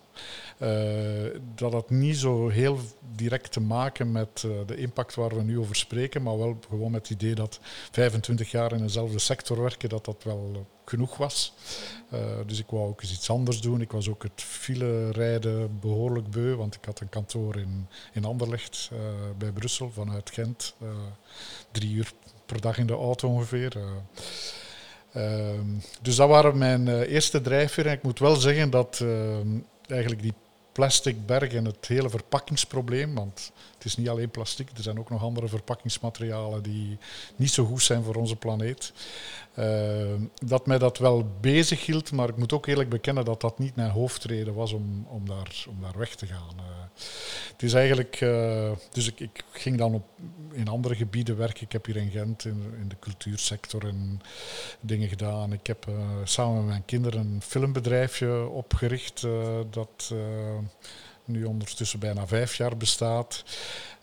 [0.60, 2.78] Uh, dat had niet zo heel
[3.14, 6.90] direct te maken met uh, de impact waar we nu over spreken, maar wel gewoon
[6.90, 11.16] met het idee dat 25 jaar in dezelfde sector werken, dat dat wel uh, genoeg
[11.16, 11.52] was.
[12.46, 13.80] dus ik wou ook eens iets anders doen.
[13.80, 18.24] Ik was ook het file rijden behoorlijk beu, want ik had een kantoor in, in
[18.24, 18.90] Anderlecht
[19.38, 20.74] bij Brussel vanuit Gent.
[21.70, 22.12] drie uur
[22.46, 23.76] per dag in de auto ongeveer.
[25.16, 25.66] Ehm,
[26.02, 27.92] dus dat waren mijn uh, eerste drijfveren.
[27.92, 29.48] Ik moet wel zeggen dat ehm,
[29.86, 30.34] eigenlijk die
[30.72, 33.52] plastic berg en het hele verpakkingsprobleem, want
[33.86, 36.98] is niet alleen plastic, er zijn ook nog andere verpakkingsmaterialen die
[37.36, 38.92] niet zo goed zijn voor onze planeet.
[39.58, 43.58] Uh, dat mij dat wel bezig hield, maar ik moet ook eerlijk bekennen dat dat
[43.58, 46.54] niet mijn hoofdreden was om, om, daar, om daar weg te gaan.
[46.56, 46.64] Uh,
[47.52, 50.04] het is eigenlijk, uh, dus ik, ik, ging dan op,
[50.52, 51.62] in andere gebieden werken.
[51.62, 54.20] Ik heb hier in Gent in, in de cultuursector en
[54.80, 55.52] dingen gedaan.
[55.52, 55.86] Ik heb
[56.24, 59.26] samen met mijn kinderen een filmbedrijfje opgericht
[59.70, 60.14] dat
[61.26, 63.44] nu ondertussen bijna vijf jaar bestaat.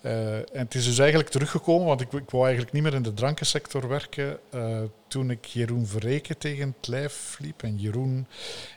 [0.01, 3.01] Uh, en het is dus eigenlijk teruggekomen, want ik, ik wou eigenlijk niet meer in
[3.01, 7.63] de drankensector werken uh, toen ik Jeroen Verreken tegen het lijf liep.
[7.63, 8.27] En Jeroen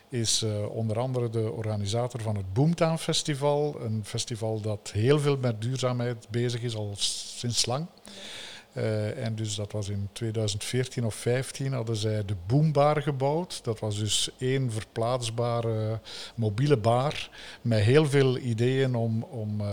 [0.09, 3.81] is uh, onder andere de organisator van het Boomtown Festival.
[3.81, 7.87] Een festival dat heel veel met duurzaamheid bezig is, al sinds lang.
[8.77, 13.63] Uh, en dus dat was in 2014 of 2015 hadden zij de Boombar gebouwd.
[13.63, 15.99] Dat was dus één verplaatsbare
[16.35, 17.29] mobiele bar
[17.61, 19.67] met heel veel ideeën om, om, uh,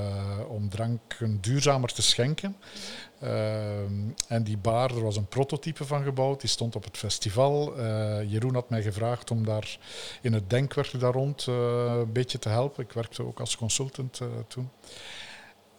[0.48, 2.56] om dranken duurzamer te schenken.
[3.22, 3.78] Uh,
[4.28, 7.80] en die bar, er was een prototype van gebouwd, die stond op het festival.
[8.22, 9.78] Jeroen had mij gevraagd om daar
[10.20, 12.84] in het denkwerk daar rond een beetje te helpen.
[12.84, 14.70] Ik werkte ook als consultant toen.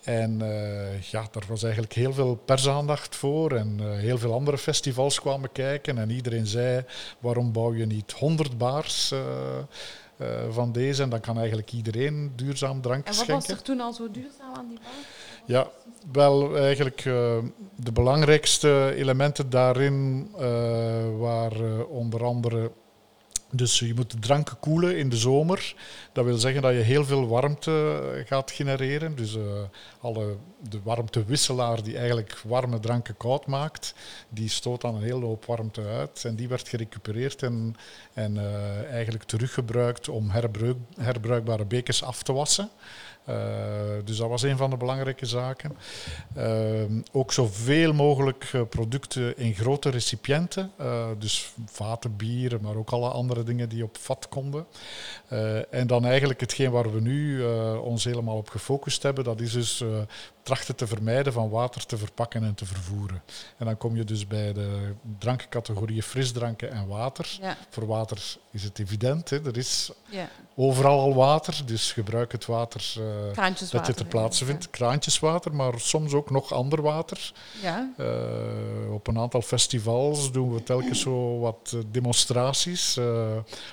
[0.05, 4.57] En uh, ja, daar was eigenlijk heel veel persaandacht voor en uh, heel veel andere
[4.57, 5.97] festivals kwamen kijken.
[5.97, 6.83] En iedereen zei,
[7.19, 9.19] waarom bouw je niet 100 baars uh,
[10.49, 11.03] van deze?
[11.03, 13.27] En dan kan eigenlijk iedereen duurzaam drank schenken.
[13.27, 14.91] En wat was er toen al zo duurzaam aan die bar?
[15.45, 15.67] Ja,
[16.11, 17.01] wel eigenlijk
[17.75, 20.29] de belangrijkste elementen daarin
[21.17, 22.71] waren onder andere
[23.51, 25.75] dus je moet de dranken koelen in de zomer.
[26.11, 29.15] Dat wil zeggen dat je heel veel warmte gaat genereren.
[29.15, 29.43] Dus uh,
[29.99, 30.35] alle,
[30.69, 33.95] de warmtewisselaar die eigenlijk warme dranken koud maakt,
[34.29, 36.25] die stoot dan een hele hoop warmte uit.
[36.25, 37.75] En die werd gerecupereerd en,
[38.13, 42.69] en uh, eigenlijk teruggebruikt om herbruik, herbruikbare bekers af te wassen.
[43.29, 43.35] Uh,
[44.03, 45.77] dus dat was een van de belangrijke zaken.
[46.37, 50.71] Uh, ook zoveel mogelijk producten in grote recipiënten.
[50.81, 54.65] Uh, dus vaten, bieren, maar ook alle andere dingen die op vat konden.
[55.69, 59.83] en dan eigenlijk hetgeen waar we nu ons helemaal op gefocust hebben, dat is dus
[60.43, 63.23] trachten te vermijden van water te verpakken en te vervoeren.
[63.57, 67.37] En dan kom je dus bij de drankencategorieën frisdranken en water.
[67.41, 69.45] Ja, Voor water is het evident, hè.
[69.45, 70.29] er is ja.
[70.55, 72.93] Overal al water, dus gebruik het water
[73.35, 74.69] eh, dat je ter plaatse vindt.
[74.69, 77.33] Kraantjeswater, maar soms ook nog ander water.
[77.61, 77.93] Ja.
[77.97, 82.99] Eh, op een aantal festivals doen we telkens zo wat eh, demonstraties.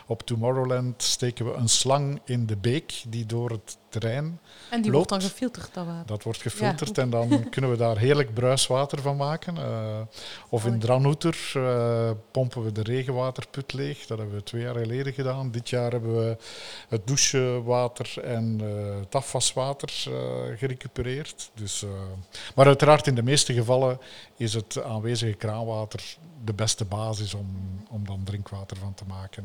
[0.06, 4.40] Op Tomorrowland steken we een slang in de beek die door het terrein.
[4.70, 5.10] En die Loopt.
[5.10, 6.06] wordt dan gefilterd, dat water.
[6.06, 9.56] Dat wordt gefilterd en dan kunnen we daar heerlijk bruiswater van maken.
[9.56, 10.00] Eh,
[10.48, 10.80] of in Mooi.
[10.80, 14.06] Dranouter eh, pompen we de regenwaterput leeg.
[14.06, 15.50] Dat hebben we twee jaar geleden gedaan.
[15.50, 16.36] Dit jaar hebben we
[16.88, 19.90] het douchewater en eh, het afwaswater
[20.56, 21.50] gerecupereerd.
[21.54, 21.84] Dus,
[22.54, 23.98] maar uiteraard in de meeste gevallen
[24.36, 27.48] is het aanwezige kraanwater de beste basis om,
[27.90, 29.44] om dan drinkwater van te maken.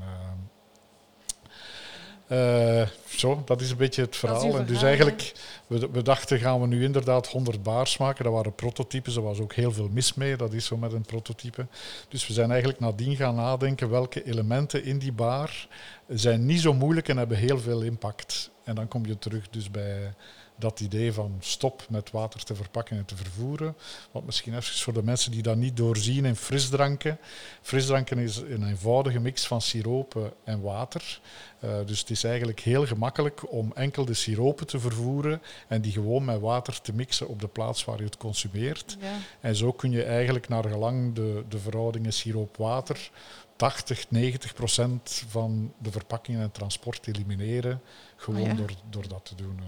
[2.27, 2.87] Eh.
[3.05, 4.57] Zo, dat is een beetje het verhaal.
[4.57, 5.33] En dus eigenlijk,
[5.67, 8.23] we, we dachten, gaan we nu inderdaad 100 baars maken.
[8.23, 10.35] Dat waren prototypes, er was ook heel veel mis mee.
[10.35, 11.65] Dat is zo met een prototype.
[12.09, 15.67] Dus we zijn eigenlijk nadien gaan nadenken welke elementen in die baar
[16.07, 18.49] zijn niet zo moeilijk en hebben heel veel impact.
[18.63, 20.13] En dan kom je terug dus bij
[20.57, 23.75] dat idee van stop met water te verpakken en te vervoeren.
[24.11, 27.17] Want misschien even voor de mensen die dat niet doorzien in frisdranken.
[27.61, 31.19] Frisdranken is een eenvoudige mix van siropen en water.
[31.59, 35.91] Eh, dus het is eigenlijk heel gemakkelijk om enkel de siropen te vervoeren en die
[35.91, 38.97] gewoon met water te mixen op de plaats waar je het consumeert.
[38.99, 39.17] Ja.
[39.39, 43.09] En zo kun je eigenlijk naar gelang de, de verhoudingen siroop-water
[43.57, 47.81] 80, 90 procent van de verpakkingen en transport elimineren.
[48.15, 48.53] Gewoon ja.
[48.53, 49.57] door, door dat te doen.
[49.59, 49.65] eh,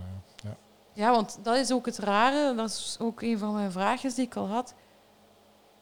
[1.00, 1.12] ja.
[1.12, 2.56] Want dat is ook het rare.
[2.56, 4.74] Dat is ook een van mijn vragen die ik al had.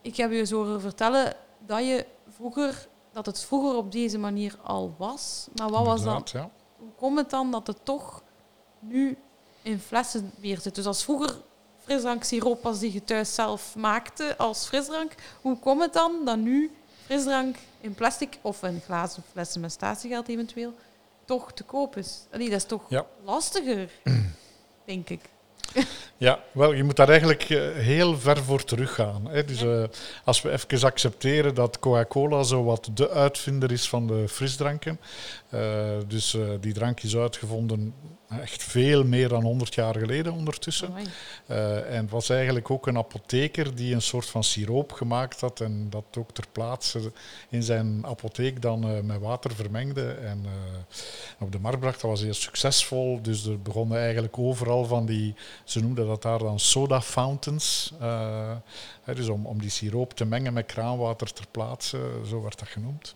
[0.02, 4.56] Ik heb je zo horen vertellen dat je vroeger dat het vroeger op deze manier
[4.64, 5.48] al was.
[5.56, 6.50] Maar wat was Ja.
[6.78, 8.22] Hoe komt het dan dat het toch
[8.80, 9.18] nu
[9.62, 10.76] in flessen weer zit?
[10.76, 11.42] Dus als vroeger
[11.84, 16.38] frisdrank siroop was die je thuis zelf maakte als frisdrank, hoe komt het dan dat
[16.38, 16.72] nu
[17.06, 20.74] frisdrank in plastic of in glazen flessen met statiegeld eventueel
[21.26, 22.26] toch te koop is?
[22.32, 23.06] Allee, dat is toch Ja.
[23.24, 23.92] lastiger,
[24.88, 25.19] denk ik.
[26.17, 29.28] Ja, wel, je moet daar eigenlijk eh, heel ver voor teruggaan.
[29.30, 29.45] Hè.
[29.45, 29.84] Dus eh,
[30.23, 35.00] als we even accepteren dat Coca-Cola zo wat de uitvinder is van de frisdranken.
[35.50, 37.94] Eh, dus eh, die drank is uitgevonden
[38.30, 40.94] echt veel meer dan 100 jaar geleden ondertussen.
[41.46, 45.62] Eh, en het was eigenlijk ook een apotheker die een soort van siroop gemaakt had
[45.62, 47.12] en dat ook ter plaatse
[47.50, 50.80] in zijn apotheek dan eh, met water vermengde en eh,
[51.40, 52.02] op de markt bracht.
[52.02, 56.40] Dat was heel succesvol, dus er begonnen eigenlijk overal van die, ze noemden dat daar
[56.40, 58.56] dan soda fountains, eh,
[59.04, 62.68] hè, dus om, om die siroop te mengen met kraanwater ter plaatse, zo werd dat
[62.68, 63.16] genoemd.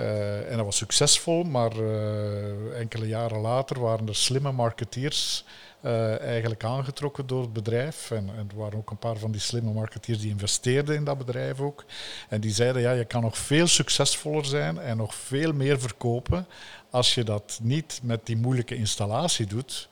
[0.00, 5.44] Eh, en dat was succesvol, maar eh, enkele jaren later waren er slimme marketeers
[5.80, 8.10] eh, eigenlijk aangetrokken door het bedrijf.
[8.10, 11.18] En, en er waren ook een paar van die slimme marketeers die investeerden in dat
[11.18, 11.84] bedrijf ook.
[12.28, 16.46] En die zeiden, ja, je kan nog veel succesvoller zijn en nog veel meer verkopen
[16.90, 19.88] als je dat niet met die moeilijke installatie doet,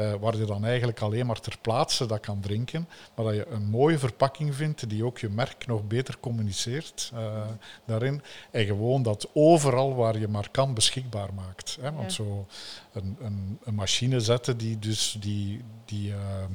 [0.00, 3.46] eh, waar je dan eigenlijk alleen maar ter plaatse dat kan drinken, maar dat je
[3.46, 7.46] een mooie verpakking vindt die ook je merk nog beter communiceert eh,
[7.84, 8.22] daarin.
[8.50, 11.78] En gewoon dat overal waar je maar kan beschikbaar maakt.
[11.80, 11.92] Hè?
[11.92, 12.24] Want Ja.
[12.24, 12.46] zo
[12.92, 16.52] een, een, een machine zetten die dus die, die, ehm,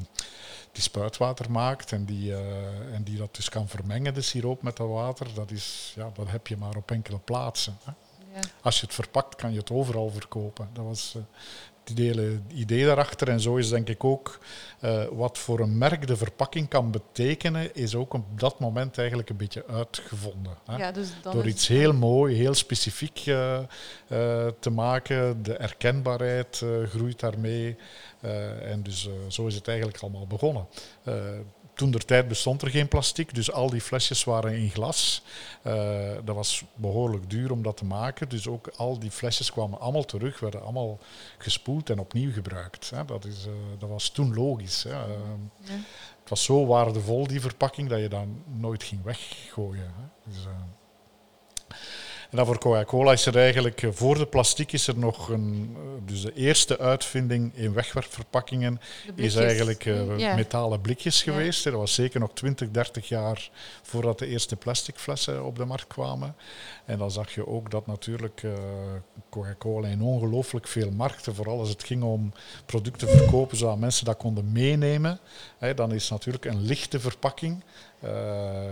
[0.72, 4.78] die spuitwater maakt en die, eh, en die dat dus kan vermengen, de siroop met
[4.78, 7.78] dat water, dat, is, ja, dat heb je maar op enkele plaatsen.
[7.84, 7.92] Hè?
[8.34, 8.42] Ja.
[8.62, 10.70] Als je het verpakt, kan je het overal verkopen.
[10.74, 11.22] Dat was eh,
[11.90, 13.30] het hele idee daarachter.
[13.30, 14.40] En zo is denk ik ook
[14.80, 19.30] eh, wat voor een merk de verpakking kan betekenen, is ook op dat moment eigenlijk
[19.30, 20.54] een beetje uitgevonden.
[20.66, 20.78] Hè?
[20.78, 23.66] Ja, dus Door iets heel mooi, heel specifiek eh, eh,
[24.60, 25.44] te maken.
[25.44, 27.76] De erkenbaarheid groeit daarmee.
[28.62, 30.68] En dus zo is het eigenlijk allemaal begonnen.
[31.76, 35.22] Toen der tijd bestond er geen plastic, dus al die flesjes waren in glas.
[35.62, 39.80] Eh, dat was behoorlijk duur om dat te maken, dus ook al die flesjes kwamen
[39.80, 41.00] allemaal terug, werden allemaal
[41.38, 42.90] gespoeld en opnieuw gebruikt.
[42.90, 43.06] Hè.
[43.06, 44.84] Dat, is, eh, dat was toen logisch.
[44.84, 44.90] Hè.
[44.92, 45.10] Eh,
[45.64, 45.72] Ja.
[46.20, 49.94] het was zo waardevol, die verpakking, dat je dan nooit ging weggooien.
[49.98, 50.32] Hè.
[50.32, 50.44] Dus,
[52.32, 55.76] en dan voor Coca-Cola is er eigenlijk, eh, voor de plastic is er nog een,
[55.76, 58.80] eh, dus de eerste uitvinding in wegwerpverpakkingen
[59.16, 60.36] is eigenlijk eh, Ja.
[60.36, 61.32] metalen blikjes Ja.
[61.32, 61.64] geweest.
[61.64, 63.50] Dat was zeker nog 20, 30 jaar
[63.82, 66.36] voordat de eerste plastic flessen op de markt kwamen.
[66.86, 68.42] En dan zag je ook dat natuurlijk
[69.30, 72.34] Coca-Cola in ongelooflijk veel markten, vooral als het ging om
[72.66, 75.20] producten verkopen, zodat mensen dat konden meenemen.
[75.58, 77.64] Hè, dan is natuurlijk een lichte verpakking,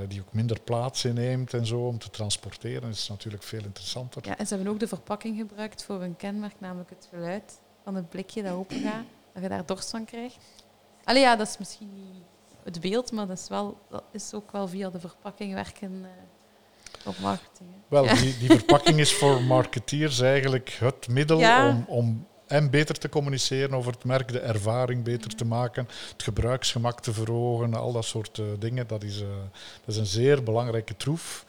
[0.08, 4.22] die ook minder plaats inneemt en zo, om te transporteren, is natuurlijk veel interessanter.
[4.26, 7.96] Ja, en ze hebben ook de verpakking gebruikt voor een kenmerk, namelijk het geluid van
[7.96, 10.38] het blikje dat open gaat, dat je daar dorst van krijgt.
[11.04, 12.24] Allee, ja, dat is misschien niet
[12.64, 17.08] het beeld, maar dat is, wel, dat is ook wel via de verpakking werken eh,
[17.08, 17.70] op marketing.
[17.72, 17.78] hè.
[17.88, 18.14] Wel, Ja.
[18.14, 21.68] die, die verpakking is voor marketeers eigenlijk het middel Ja.
[21.70, 26.24] om, om en beter te communiceren over het merk, de ervaring beter te maken, het
[26.24, 28.88] gebruiksgemak te verhogen, al dat soort eh, dingen.
[28.88, 29.28] Dat is, eh,
[29.86, 31.46] dat is een zeer belangrijke troef.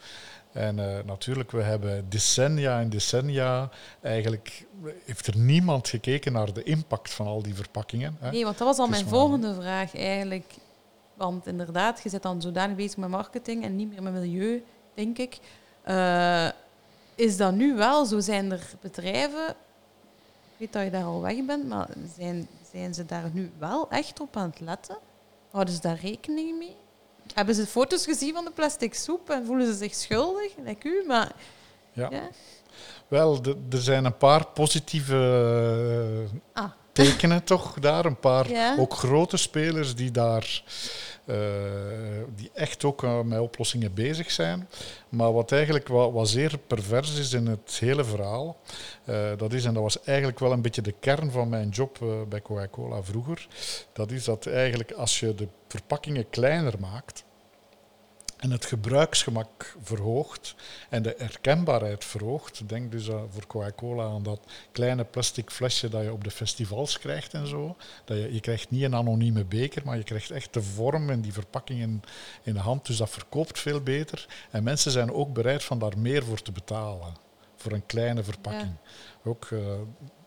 [0.51, 3.69] En eh, natuurlijk, we hebben decennia en decennia.
[4.01, 4.65] Eigenlijk
[5.05, 8.17] heeft er niemand gekeken naar de impact van al die verpakkingen.
[8.19, 8.31] Hè.
[8.31, 10.53] Nee, want dat was al mijn maar- volgende vraag eigenlijk.
[11.13, 15.17] Want inderdaad, je zit dan zodanig bezig met marketing en niet meer met milieu, denk
[15.17, 15.39] ik.
[17.15, 18.19] Is dat nu wel zo?
[18.19, 19.55] Zijn er bedrijven,
[20.57, 21.87] weet dat je daar al weg bent, maar
[22.17, 24.97] zijn, zijn ze daar nu wel echt op aan het letten?
[25.51, 26.75] Houden ze daar rekening mee?
[27.33, 31.03] Hebben ze foto's gezien van de plastic soep en voelen ze zich schuldig, like u?
[31.07, 31.31] Maar,
[31.91, 32.07] Ja.
[32.11, 32.29] ja?
[33.07, 33.39] Wel,
[33.71, 35.15] er zijn een paar positieve
[36.53, 36.71] eh, Ah.
[36.91, 38.05] tekenen toch daar.
[38.05, 38.75] Een paar Ja.
[38.79, 40.63] ook grote spelers die daar
[41.25, 41.35] eh,
[42.35, 44.67] die echt ook eh, met oplossingen bezig zijn.
[45.09, 48.57] Maar wat eigenlijk wat, wat zeer pervers is in het hele verhaal,
[49.03, 51.99] eh, dat is, en dat was eigenlijk wel een beetje de kern van mijn job
[52.29, 53.47] bij Coca-Cola vroeger,
[53.93, 57.23] dat is dat eigenlijk als je de verpakkingen kleiner maakt,
[58.45, 60.55] en het gebruiksgemak verhoogt
[60.89, 62.69] en de herkenbaarheid verhoogt.
[62.69, 64.39] Denk dus eh, voor Coca-Cola aan dat
[64.71, 67.75] kleine plastic flesje dat je op de festivals krijgt en zo.
[68.03, 71.21] Dat je, je krijgt niet een anonieme beker, maar je krijgt echt de vorm en
[71.21, 72.03] die verpakking in,
[72.43, 72.85] in de hand.
[72.85, 74.25] Dus dat verkoopt veel beter.
[74.51, 77.13] En mensen zijn ook bereid van daar meer voor te betalen.
[77.55, 78.75] Voor een kleine verpakking.
[79.23, 79.59] Ook, eh,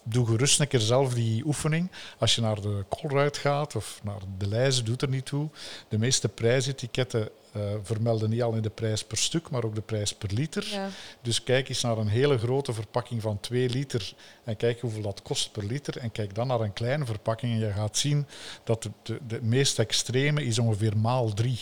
[0.03, 1.91] doe gerust een keer zelf die oefening.
[2.19, 5.49] Als je naar de Colruyt gaat of naar de lijzen, doet er niet toe.
[5.89, 10.15] De meeste prijsetiketten eh, vermelden niet alleen de prijs per stuk, maar ook de prijs
[10.15, 10.69] per liter.
[10.71, 10.89] Ja.
[11.23, 14.13] Dus kijk eens naar een hele grote verpakking van 2 liter
[14.45, 15.97] en kijk hoeveel dat kost per liter.
[15.97, 18.27] En kijk dan naar een kleine verpakking en je gaat zien
[18.65, 21.61] dat de, de, de meest extreme is ongeveer maal 3.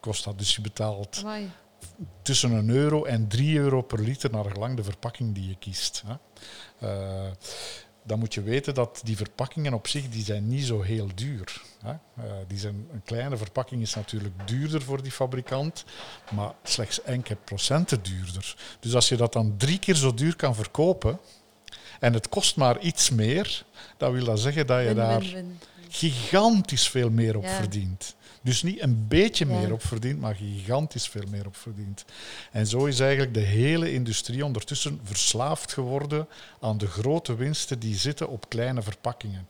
[0.00, 0.38] Kost dat.
[0.38, 1.50] Dus je betaalt Amai.
[2.22, 6.02] tussen een euro en 3 euro per liter naar gelang de verpakking die je kiest.
[6.06, 6.14] Hè.
[6.80, 7.30] Eh,
[8.02, 11.62] dan moet je weten dat die verpakkingen op zich die zijn niet zo heel duur.
[11.82, 11.90] Hè.
[11.90, 15.84] Eh, die zijn, een kleine verpakking is natuurlijk duurder voor die fabrikant,
[16.30, 18.56] maar slechts enkele procenten duurder.
[18.80, 21.18] Dus als je dat dan drie keer zo duur kan verkopen
[22.00, 23.64] en het kost maar iets meer,
[23.96, 25.58] dan wil dat zeggen dat je Win, daar win, win.
[25.88, 27.50] gigantisch veel meer op Ja.
[27.56, 28.14] verdient.
[28.42, 29.58] Dus niet een beetje Ja.
[29.58, 32.04] meer op verdient, maar gigantisch veel meer op verdient.
[32.52, 36.28] En zo is eigenlijk de hele industrie ondertussen verslaafd geworden
[36.60, 39.48] aan de grote winsten die zitten op kleine verpakkingen.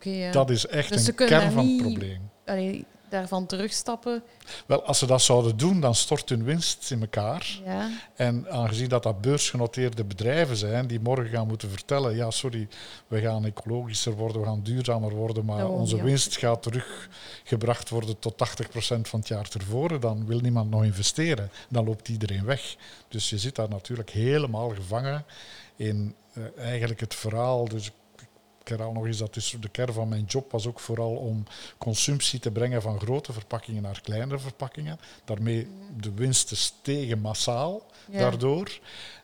[0.00, 0.30] Ja.
[0.32, 2.30] Dat is echt Dus een kern van het probleem.
[2.46, 4.22] Allee, daarvan terugstappen.
[4.66, 7.60] Wel, als ze dat zouden doen, dan stort hun winst in elkaar.
[7.64, 7.90] Ja.
[8.14, 12.68] En aangezien dat dat beursgenoteerde bedrijven zijn die morgen gaan moeten vertellen, ja sorry,
[13.06, 16.02] we gaan ecologischer worden, we gaan duurzamer worden, maar Oh, onze ja.
[16.02, 21.50] winst gaat teruggebracht worden tot 80% van het jaar tevoren, dan wil niemand nog investeren.
[21.68, 22.76] Dan loopt iedereen weg.
[23.08, 25.24] Dus je zit daar natuurlijk helemaal gevangen
[25.76, 27.68] in eh, eigenlijk het verhaal.
[27.68, 27.90] Dus
[28.70, 31.44] ik herhaal nog eens, dat is de kern van mijn job was ook vooral om
[31.78, 34.98] consumptie te brengen van grote verpakkingen naar kleinere verpakkingen.
[35.24, 35.66] Daarmee
[36.00, 38.18] de winsten stegen massaal Ja.
[38.18, 38.78] daardoor.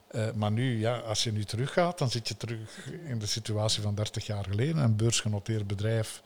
[0.06, 3.82] Eh, maar nu, ja, als je nu teruggaat, dan zit je terug in de situatie
[3.82, 4.76] van 30 jaar geleden.
[4.76, 6.22] Een beursgenoteerd bedrijf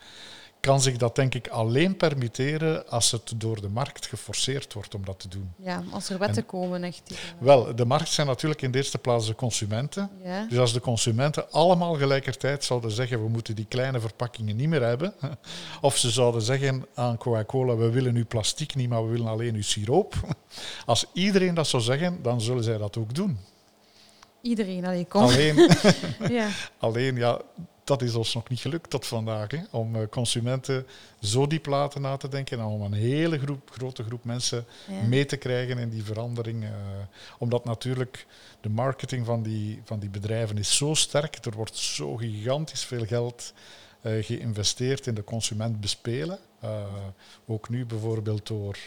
[0.60, 5.04] kan zich dat denk ik alleen permitteren als het door de markt geforceerd wordt om
[5.04, 5.52] dat te doen.
[5.56, 7.00] ja, als er wetten En- komen, echt.
[7.04, 10.10] die- Wel, de markt zijn natuurlijk in de eerste plaats de consumenten.
[10.24, 10.46] Ja.
[10.48, 14.82] Dus als de consumenten allemaal gelijkertijd zouden zeggen we moeten die kleine verpakkingen niet meer
[14.82, 15.14] hebben,
[15.80, 19.54] of ze zouden zeggen aan Coca-Cola we willen nu plastic niet, maar we willen alleen
[19.54, 20.14] uw siroop.
[20.86, 23.38] Als iedereen dat zou zeggen, dan zullen zij dat ook doen.
[24.42, 25.22] Iedereen, allee, kom.
[25.22, 25.70] Alleen,
[26.28, 26.48] Ja.
[26.78, 27.40] alleen, ja,
[27.88, 30.86] dat is ons nog niet gelukt tot vandaag, hè, om eh, consumenten
[31.20, 35.02] zo diep laten na te denken en om een hele groep, grote groep mensen Ja.
[35.06, 36.64] mee te krijgen in die verandering.
[36.64, 36.70] eh,
[37.38, 38.26] omdat natuurlijk
[38.60, 41.44] de marketing van die, van die bedrijven is zo sterk.
[41.44, 43.52] Er wordt zo gigantisch veel geld
[44.00, 46.38] eh, geïnvesteerd in de consument bespelen.
[47.46, 48.78] Ook nu bijvoorbeeld door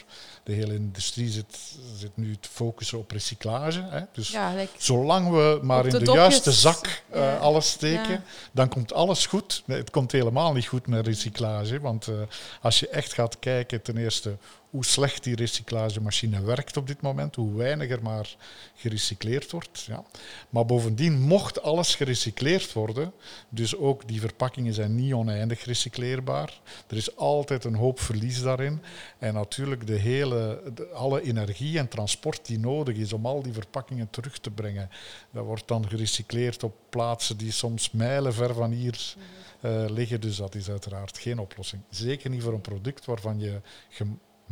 [0.42, 1.58] de hele industrie zit,
[1.96, 3.82] zit nu te focussen op recyclage.
[3.82, 4.00] Hè.
[4.12, 7.36] Dus ja, like, Zolang we maar in de juiste zak Ja.
[7.36, 8.22] alles steken, Ja.
[8.52, 9.62] dan komt alles goed.
[9.66, 11.80] Het komt helemaal niet goed met recyclage.
[11.80, 12.14] Want eh,
[12.60, 14.36] als je echt gaat kijken, ten eerste
[14.72, 18.36] hoe slecht die recyclagemachine werkt op dit moment, hoe weinig er maar
[18.74, 19.80] gerecycleerd wordt.
[19.80, 20.04] Ja.
[20.50, 23.12] Maar bovendien mocht alles gerecycleerd worden,
[23.48, 26.60] dus ook die verpakkingen zijn niet oneindig recycleerbaar.
[26.86, 28.82] Er is altijd een hoop verlies daarin.
[29.18, 34.10] En natuurlijk de hele, alle energie en transport die nodig is om al die verpakkingen
[34.10, 34.90] terug te brengen.
[35.30, 39.14] Dat wordt dan gerecycleerd op plaatsen die soms mijlen ver van hier
[39.60, 40.20] eh, liggen.
[40.20, 41.82] Dus dat is uiteraard geen oplossing.
[41.90, 43.60] Zeker niet voor een product waarvan je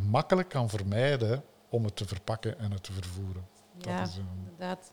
[0.03, 3.47] gemakkelijk kan vermijden om het te verpakken en het te vervoeren.
[3.77, 4.93] Dat Ja, is, eh, inderdaad.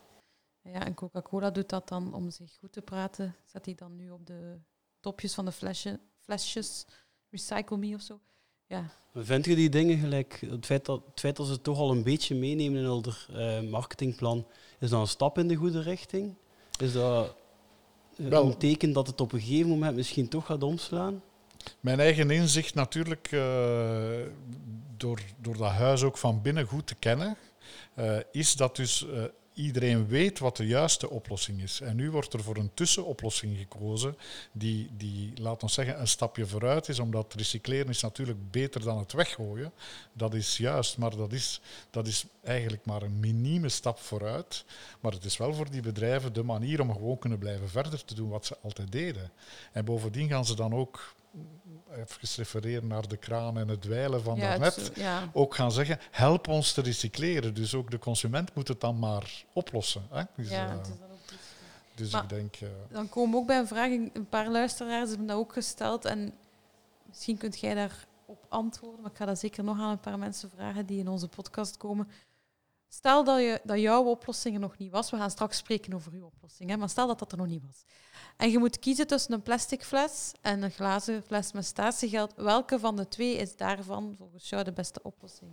[0.62, 3.34] Ja, en Coca-Cola doet dat dan om zich goed te praten.
[3.44, 4.58] Zet hij dan nu op de
[5.00, 6.84] topjes van de flesje, flesjes,
[7.30, 8.20] recycle me of zo.
[8.66, 11.78] Ja, Vind je die dingen gelijk, het feit dat, het feit dat ze het toch
[11.78, 13.04] al een beetje meenemen in hun
[13.64, 14.46] eh, marketingplan,
[14.78, 16.34] is dat een stap in de goede richting?
[16.80, 17.34] Is dat
[18.16, 21.22] eh, Wel- een teken dat het op een gegeven moment misschien toch gaat omslaan?
[21.80, 24.20] Mijn eigen inzicht natuurlijk, eh,
[24.98, 27.36] door, door dat huis ook van binnen goed te kennen,
[27.94, 29.22] eh, is dat dus eh,
[29.58, 31.80] iedereen weet wat de juiste oplossing is.
[31.80, 34.16] En nu wordt er voor een tussenoplossing gekozen
[34.52, 38.98] die, die laat ons zeggen, een stapje vooruit is, omdat recycleren is natuurlijk beter dan
[38.98, 39.72] het weggooien.
[40.12, 44.64] Dat is juist, maar dat is, dat is eigenlijk maar een minieme stap vooruit.
[45.00, 48.14] Maar het is wel voor die bedrijven de manier om gewoon kunnen blijven verder te
[48.14, 49.30] doen wat ze altijd deden.
[49.72, 51.14] En bovendien gaan ze dan ook,
[51.96, 55.28] even refereren naar de kraan en het dweilen van ja, daarnet, het ja.
[55.32, 57.54] ook gaan zeggen, help ons te recycleren.
[57.54, 60.02] Dus ook de consument moet het dan maar oplossen.
[60.10, 60.22] Hè?
[60.36, 61.42] Dus, ja, het is dan ook iets.
[61.94, 62.54] dus Maar- ik denk...
[62.56, 63.90] eh, Dan komen we ook bij een vraag.
[63.90, 66.04] Een paar luisteraars hebben dat ook gesteld.
[66.04, 66.32] En
[67.08, 69.00] misschien kunt jij daarop antwoorden.
[69.02, 71.76] Maar ik ga dat zeker nog aan een paar mensen vragen die in onze podcast
[71.76, 72.08] komen.
[72.88, 75.10] Stel dat, je, dat jouw oplossing er nog niet was.
[75.10, 76.70] We gaan straks spreken over uw oplossing.
[76.70, 77.84] Hè, maar stel dat dat er nog niet was.
[78.36, 82.32] En je moet kiezen tussen een plastic fles en een glazen fles met statiegeld.
[82.36, 85.50] Welke van de twee is daarvan volgens jou de beste oplossing?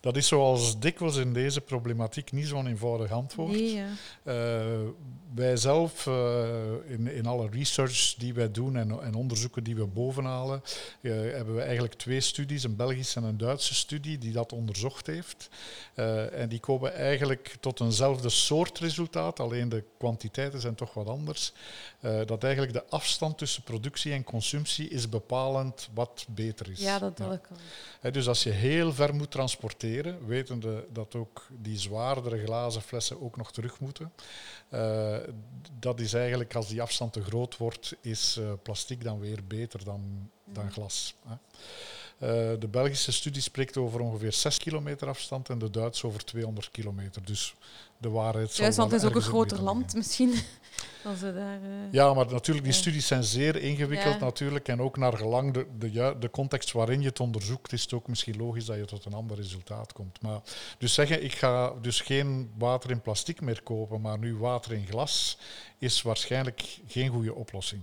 [0.00, 3.52] Dat is zoals dikwijls in deze problematiek niet zo'n eenvoudig antwoord.
[3.52, 3.86] Nee, ja.
[4.22, 4.88] Eh,
[5.36, 6.44] wij zelf, eh,
[6.86, 10.62] in, in alle research die wij doen en, en onderzoeken die we bovenhalen,
[11.00, 15.06] eh, hebben we eigenlijk twee studies, een Belgische en een Duitse studie, die dat onderzocht
[15.06, 15.48] heeft.
[15.94, 21.08] Eh, en die komen eigenlijk tot eenzelfde soort resultaat, alleen de kwantiteiten zijn toch wat
[21.08, 21.52] anders.
[22.26, 26.80] Dat eigenlijk de afstand tussen productie en consumptie is bepalend wat beter is.
[26.80, 27.48] ja, dat wil ik.
[28.00, 33.22] Hè, dus als je heel ver moet transporteren, wetende dat ook die zwaardere glazen flessen
[33.22, 34.12] ook nog terug moeten,
[35.78, 39.84] dat is eigenlijk als die afstand te groot wordt, is eh, plastic dan weer beter
[39.84, 41.14] dan, dan glas.
[41.26, 41.34] Hè.
[42.18, 46.70] Eh, de Belgische studie spreekt over ongeveer 6 kilometer afstand en de Duitse over 200
[46.70, 47.24] kilometer.
[47.24, 47.54] Dus
[47.98, 50.34] de waarheid zal is ook een groter land misschien.
[51.02, 54.20] Dan ze daar, eh, ja, maar natuurlijk, die studies zijn zeer ingewikkeld Ja.
[54.20, 54.68] natuurlijk.
[54.68, 58.08] En ook naar gelang de, de, de context waarin je het onderzoekt, is het ook
[58.08, 60.22] misschien logisch dat je tot een ander resultaat komt.
[60.22, 60.40] Maar
[60.78, 64.86] dus zeggen, ik ga dus geen water in plastic meer kopen, maar nu water in
[64.86, 65.38] glas,
[65.78, 67.82] is waarschijnlijk geen goede oplossing.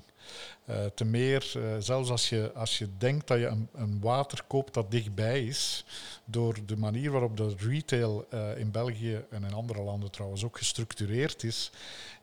[0.65, 4.43] Eh te meer, eh, zelfs als je, als je denkt dat je een, een water
[4.47, 5.86] koopt dat dichtbij is,
[6.26, 10.58] door de manier waarop de retail eh, in België en in andere landen trouwens ook
[10.58, 11.71] gestructureerd is,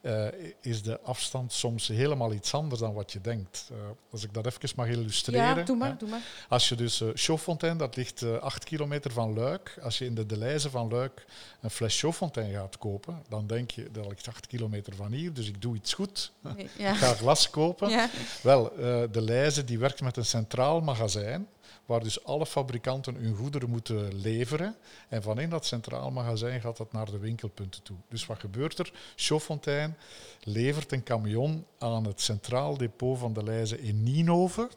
[0.00, 0.26] eh,
[0.60, 3.68] is de afstand soms helemaal iets anders dan wat je denkt.
[3.70, 3.76] Eh,
[4.10, 5.42] als ik dat even mag illustreren.
[5.42, 5.74] ja, doe hè.
[5.74, 6.22] maar, doe maar.
[6.48, 9.78] Als je dus uh, Chauffontaine, dat ligt eh, acht kilometer van Luik.
[9.82, 11.26] Als je in de Deleuze van Luik
[11.60, 15.48] een fles Chauffontaine gaat kopen, dan denk je, dat ligt acht kilometer van hier, dus
[15.48, 16.32] ik doe iets goed.
[16.40, 16.94] Nee, Ik ja.
[16.94, 17.88] ga glas kopen.
[17.88, 18.10] Ja.
[18.42, 21.48] Wel, eh, de Leize die werkt met een centraal magazijn,
[21.90, 24.76] waar dus alle fabrikanten hun goederen moeten leveren.
[25.09, 27.96] En van in dat centraal magazijn gaat dat naar de winkelpunten toe.
[28.09, 28.92] Dus wat gebeurt er?
[29.16, 29.94] Chauffontaine
[30.42, 34.70] levert een camion aan het centraal depot van de Leize in Nienhoven.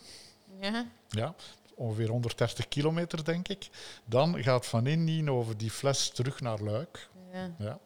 [0.60, 0.86] Ja.
[1.10, 1.36] Ja,
[1.76, 3.70] ongeveer 130 kilometer, denk ik.
[4.06, 7.10] Dan gaat van in Nienhoven die fles terug naar Luik.
[7.34, 7.52] Ja.
[7.58, 7.80] Ja.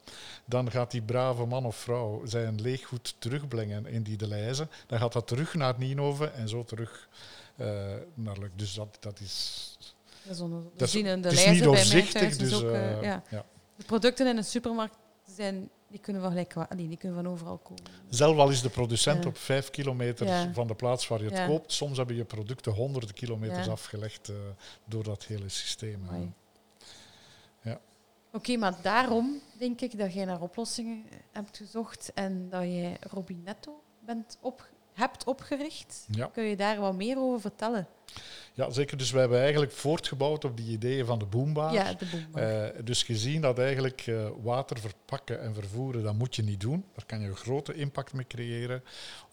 [0.46, 4.68] Dan gaat die brave man of vrouw zijn leeggoed terugbrengen in die Deleuze.
[4.88, 7.10] Dan gaat dat terug naar Nienhoven en zo terug.
[8.56, 9.76] Dus dat, dat is...
[10.24, 12.48] Dat is we Dat is- zien in de niet bij mij doorzichtig, thuis dus...
[12.52, 13.24] is ook, eh, eh, ja.
[13.30, 13.46] ja.
[13.76, 14.98] De producten in de supermarkt
[15.36, 17.84] zijn, die kunnen van gelijk die kunnen van overal komen.
[18.10, 19.30] Zelf al is de producent Ja.
[19.30, 20.54] op vijf kilometer Ja.
[20.54, 21.48] van de plaats waar je het Ja.
[21.48, 21.72] koopt.
[21.72, 24.36] Soms hebben je producten honderden kilometers afgelegd eh,
[24.86, 26.02] door dat hele systeem.
[26.04, 26.10] eh.
[26.10, 26.32] Amai.
[27.62, 27.80] Ja.
[28.34, 33.82] Oké, maar daarom denk ik dat jij naar oplossingen hebt gezocht en dat jij Robinetto
[34.00, 36.06] bent op, hebt opgericht.
[36.12, 36.26] Ja.
[36.34, 37.88] Kun je daar wat meer over vertellen?
[38.58, 38.98] ja, zeker.
[38.98, 41.74] Dus wij hebben eigenlijk voortgebouwd op die ideeën van de boombar.
[41.74, 42.44] Ja, de boem.
[42.44, 46.86] Eh, dus gezien dat eigenlijk eh, water verpakken en vervoeren, dat moet je niet doen.
[46.96, 48.84] Daar kan je een grote impact mee creëren,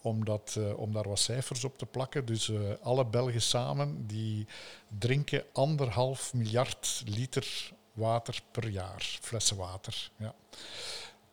[0.01, 2.25] omdat, eh, om daar wat cijfers op te plakken.
[2.25, 2.51] Dus
[2.81, 4.47] alle Belgen samen, die
[4.99, 10.09] drinken anderhalf miljard liter water per jaar, flessen water.
[10.17, 10.35] Ja.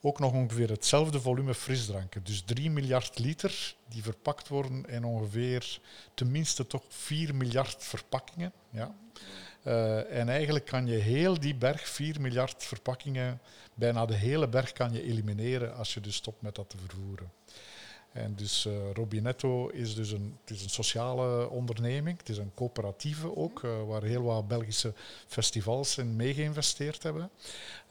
[0.03, 2.25] Ook nog ongeveer hetzelfde volume frisdranken.
[2.25, 5.81] Dus 3 miljard liter die verpakt worden in ongeveer
[6.15, 8.53] tenminste toch 4 miljard verpakkingen.
[8.71, 8.95] Ja.
[9.65, 13.41] Uh, en eigenlijk kan je heel die berg, 4 miljard verpakkingen,
[13.75, 17.31] bijna de hele berg kan je elimineren als je dus stopt met dat te vervoeren.
[18.13, 22.19] En dus uh, Robinetto is dus een, het is een sociale onderneming.
[22.19, 24.95] Het is een coöperatieve ook, uh, waar heel wat Belgische
[25.27, 27.31] festivals in mee geïnvesteerd hebben.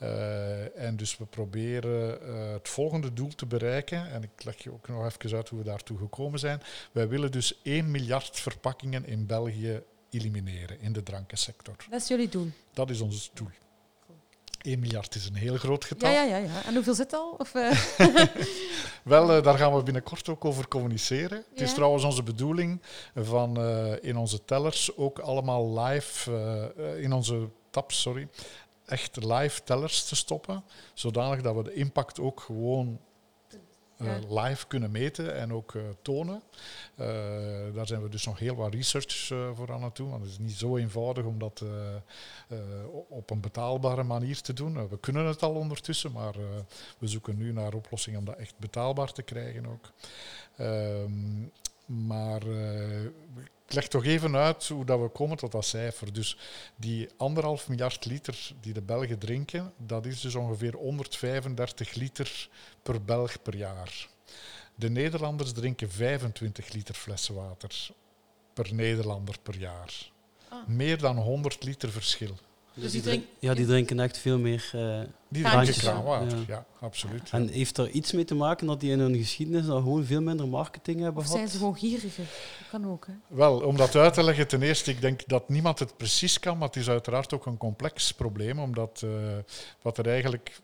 [0.01, 2.19] Uh, en dus we proberen
[2.53, 4.11] het volgende doel te bereiken.
[4.11, 6.61] En ik leg je ook nog even uit hoe we daartoe gekomen zijn.
[6.91, 11.75] Wij willen dus 1 miljard verpakkingen in België elimineren in de drankensector.
[11.89, 12.47] Dat is jullie doel?
[12.73, 13.49] Dat is ons doel.
[14.61, 16.11] 1 miljard is een heel groot getal.
[16.11, 16.45] Ja, ja, ja.
[16.45, 16.65] ja.
[16.65, 17.35] En hoeveel zit al?
[17.37, 17.71] Of, uh...
[19.03, 21.37] Wel, uh, daar gaan we binnenkort ook over communiceren.
[21.37, 21.43] Ja.
[21.51, 22.81] Het is trouwens onze bedoeling
[23.15, 26.31] van uh, in onze tellers ook allemaal live,
[26.99, 28.27] in onze tabs, sorry,
[28.85, 32.99] echt live tellers te stoppen, zodanig dat we de impact ook gewoon
[34.01, 36.41] uh, live kunnen meten en ook uh, tonen.
[36.95, 37.07] Uh,
[37.73, 40.09] daar zijn we dus nog heel wat research voor aan het doen.
[40.09, 41.63] Want het is niet zo eenvoudig om dat
[43.09, 44.87] op een betaalbare manier te doen.
[44.89, 46.35] we kunnen het al ondertussen, maar
[46.97, 49.91] we zoeken nu naar oplossingen om dat echt betaalbaar te krijgen ook.
[50.55, 51.41] Ehm,
[51.85, 52.41] maar
[53.71, 56.13] ik leg toch even uit hoe dat we komen tot dat cijfer.
[56.13, 56.37] Dus
[56.75, 62.49] die anderhalf miljard liter die de Belgen drinken, dat is dus ongeveer 135 liter
[62.83, 64.07] per Belg per jaar.
[64.75, 67.89] De Nederlanders drinken 25 liter flessen water
[68.53, 70.11] per Nederlander per jaar.
[70.49, 70.67] Ah.
[70.67, 72.35] Meer dan 100 liter verschil.
[72.73, 76.43] Dus die drink, ja, die drinken echt veel meer uh, Die drinken kraanwater, ja.
[76.47, 76.65] ja.
[76.79, 77.29] absoluut.
[77.31, 80.21] En heeft er iets mee te maken dat die in hun geschiedenis al gewoon veel
[80.21, 81.37] minder marketing hebben of gehad?
[81.37, 82.25] zijn ze gewoon gieriger?
[82.59, 83.13] Dat kan ook, hè?
[83.27, 86.57] Wel, om dat uit te leggen, ten eerste, ik denk dat niemand het precies kan,
[86.57, 89.11] maar het is uiteraard ook een complex probleem, omdat uh,
[89.81, 90.61] wat er eigenlijk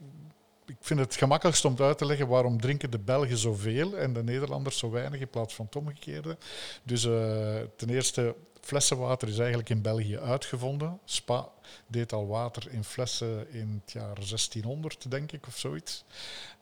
[0.68, 4.24] ik vind het gemakkelijkst om uit te leggen waarom drinken de Belgen zoveel en de
[4.24, 6.38] Nederlanders zo weinig in plaats van het omgekeerde.
[6.84, 11.00] Dus uh, ten eerste, flessenwater is eigenlijk in België uitgevonden.
[11.06, 11.50] Spa
[11.88, 16.04] deed al water in flessen in het jaar 1600, denk ik, of zoiets.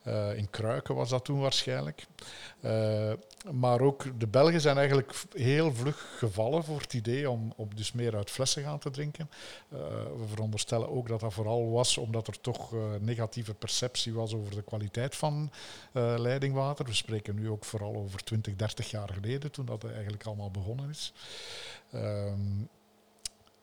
[0.06, 2.06] Uh, in kruiken was dat toen waarschijnlijk.
[2.60, 3.12] Uh,
[3.50, 8.16] maar ook de Belgen zijn eigenlijk heel vlug gevallen voor het idee om, dus meer
[8.16, 9.30] uit flessen gaan te drinken.
[9.72, 9.78] Uh,
[10.16, 14.62] we veronderstellen ook dat dat vooral was omdat er toch negatieve perceptie was over de
[14.62, 15.50] kwaliteit van
[15.92, 16.84] leidingwater.
[16.84, 20.90] We spreken nu ook vooral over 20, 30 jaar geleden, toen dat eigenlijk allemaal begonnen
[20.90, 21.12] is.
[21.94, 22.68] Um,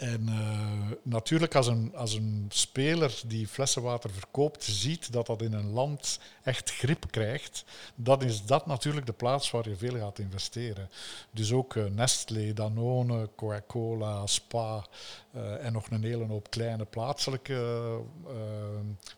[0.03, 5.53] en uh, natuurlijk, als een, als een speler die flessenwater verkoopt, ziet dat dat in
[5.53, 10.19] een land echt grip krijgt, dan is dat natuurlijk de plaats waar je veel gaat
[10.19, 10.89] investeren.
[11.31, 14.85] Dus ook uh, Nestlé, Danone, Coca-Cola, Spa
[15.35, 17.99] uh, en nog een hele hoop kleine plaatselijke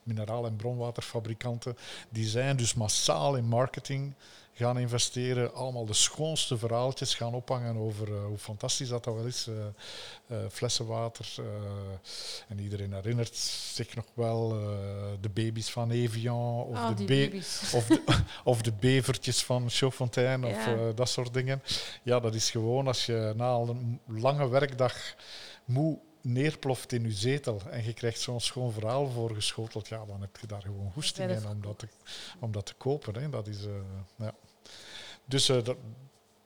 [0.04, 1.78] mineraal- en bronwaterfabrikanten,
[2.10, 4.14] die zijn dus massaal in marketing
[4.58, 9.26] gaan investeren, allemaal de schoonste verhaaltjes gaan ophangen over uh, hoe fantastisch dat, dat wel
[9.26, 9.48] is.
[9.48, 9.56] Uh,
[10.28, 11.34] uh, flessenwater.
[12.48, 13.36] en iedereen herinnert
[13.74, 14.50] zich nog wel
[15.22, 17.30] de baby's van Evian of, oh, de,
[17.78, 18.02] of, de,
[18.44, 20.56] of de bevertjes van Chaudfontaine ja.
[20.56, 21.62] of dat soort dingen.
[22.04, 25.16] Ja, dat is gewoon als je na een lange werkdag
[25.66, 30.38] moe neerploft in je zetel en je krijgt zo'n schoon verhaal voorgeschoteld, ja, dan heb
[30.42, 31.88] je daar gewoon goesting in om dat te,
[32.40, 33.16] om dat te kopen.
[33.16, 33.30] Hè.
[33.30, 33.74] Dat is, uh,
[34.16, 34.34] ja.
[35.26, 35.78] Dus uh, dat,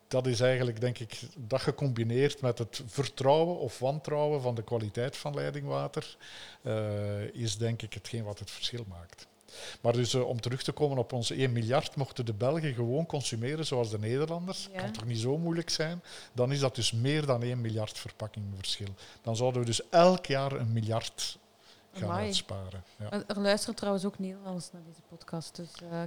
[0.08, 5.18] dat is eigenlijk, denk ik, dat gecombineerd met het vertrouwen of wantrouwen van de kwaliteit
[5.18, 6.18] van leidingwater,
[6.62, 9.28] uh, is denk ik hetgeen wat het verschil maakt.
[9.82, 13.06] Maar dus uh, om terug te komen op onze 1 miljard, mochten de Belgen gewoon
[13.06, 14.82] consumeren zoals de Nederlanders, ja.
[14.82, 16.02] kan toch niet zo moeilijk zijn,
[16.34, 18.94] dan is dat dus meer dan 1 miljard verpakkingverschil.
[19.22, 21.38] Dan zouden we dus elk jaar een miljard
[21.94, 22.26] gaan Amai.
[22.26, 22.84] uitsparen.
[22.98, 23.24] Ja.
[23.28, 26.02] Er luisteren trouwens ook Nederlanders naar deze podcast, dus uh,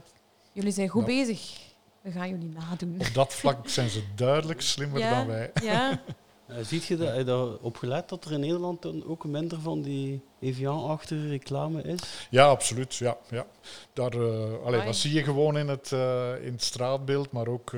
[0.53, 1.18] jullie zijn goed nou.
[1.18, 1.70] bezig.
[2.03, 2.97] We gaan jullie nadoen.
[3.01, 5.51] Op dat vlak zijn ze duidelijk slimmer ja, dan wij.
[5.63, 6.03] Ja.
[6.51, 10.23] Uh, ziet je dat, daar opgelet dat er in Nederland dan ook minder van die
[10.41, 12.27] Evian-achtige reclame is?
[12.31, 12.95] Ja, absoluut.
[12.95, 13.47] Ja, ja.
[13.93, 17.71] Daar, uh, allee, dat zie je gewoon in het, uh, in het straatbeeld, maar ook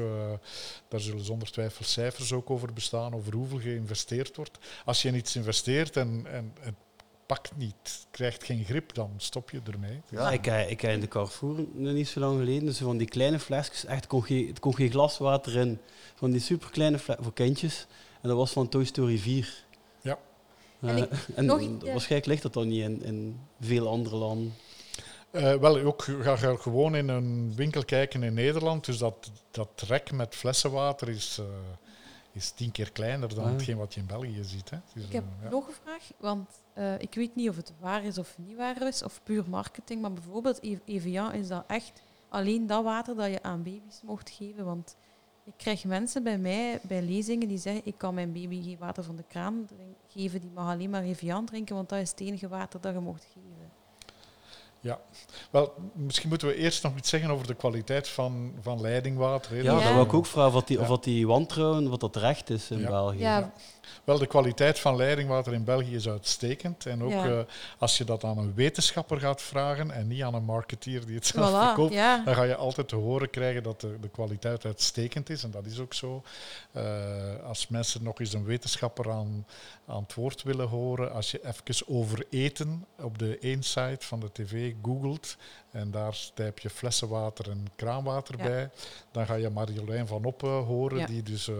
[0.88, 4.58] daar zullen zonder twijfel cijfers ook over bestaan, over hoeveel geïnvesteerd wordt.
[4.84, 6.74] Als je in iets investeert en, en het
[7.26, 10.00] pakt niet, krijgt geen grip, dan stop je ermee.
[10.10, 13.84] Ja, ik, ik in de Carrefour niet zo lang geleden, dus van die kleine flesjes,
[13.84, 15.78] echt kon geen, het kon geen glaswater in,
[16.14, 17.86] van die superkleine flesjes voor kindjes.
[18.20, 19.64] En dat was van Toy Story 4.
[20.02, 20.18] Ja.
[20.80, 21.92] Uh, en, en nog, ja.
[21.92, 24.54] waarschijnlijk ligt dat dan niet in, in veel andere landen.
[25.32, 28.84] Uh, wel, ook ga je gewoon in een winkel kijken in Nederland.
[28.84, 31.46] Dus dat, dat rek met flessenwater is, uh,
[32.32, 33.52] is tien keer kleiner dan ah.
[33.52, 34.70] hetgeen wat je in België ziet.
[34.70, 34.76] Hè.
[34.94, 35.50] Dus, ik heb ja.
[35.50, 38.86] nog een vraag, want eh, ik weet niet of het waar is of niet waar
[38.86, 43.30] is, of puur marketing, maar bijvoorbeeld E- Evian is dat echt alleen dat water dat
[43.30, 44.64] je aan baby's mocht geven.
[44.64, 44.96] Want
[45.44, 49.04] ik krijg mensen bij mij, bij lezingen, die zeggen ik kan mijn baby geen water
[49.04, 52.20] van de kraan drink- geven, die mag alleen maar Evian drinken, want dat is het
[52.20, 53.72] enige water dat je mocht geven.
[55.50, 59.50] Wel, misschien moeten we eerst nog iets zeggen over de kwaliteit van, van leidingwater.
[59.50, 59.56] hè.
[59.56, 59.94] Ja, dat Ja.
[59.94, 60.82] wil ik ook vragen, of dat die, Ja.
[60.82, 62.88] of dat die wantrouwen, wat dat terecht is in Ja.
[62.88, 63.18] België.
[63.18, 63.52] Ja,
[64.04, 66.86] Wel, de kwaliteit van leidingwater in België is uitstekend.
[66.86, 67.26] En ook Ja.
[67.26, 67.38] eh,
[67.78, 71.26] als je dat aan een wetenschapper gaat vragen en niet aan een marketeer die het
[71.26, 72.22] zelf voilà, verkoopt, ja.
[72.24, 75.42] dan ga je altijd te horen krijgen dat de, de kwaliteit uitstekend is.
[75.42, 76.22] En dat is ook zo.
[76.72, 76.82] Eh,
[77.46, 79.46] als mensen nog eens een wetenschapper aan,
[79.86, 84.20] aan het woord willen horen, als je even over eten op de één site van
[84.20, 85.36] de tv googelt
[85.74, 88.44] en daar typ je flessenwater en kraanwater Ja.
[88.44, 88.70] bij,
[89.12, 91.06] dan ga je Marjolein van Oppen horen, Ja.
[91.06, 91.56] die dus eh,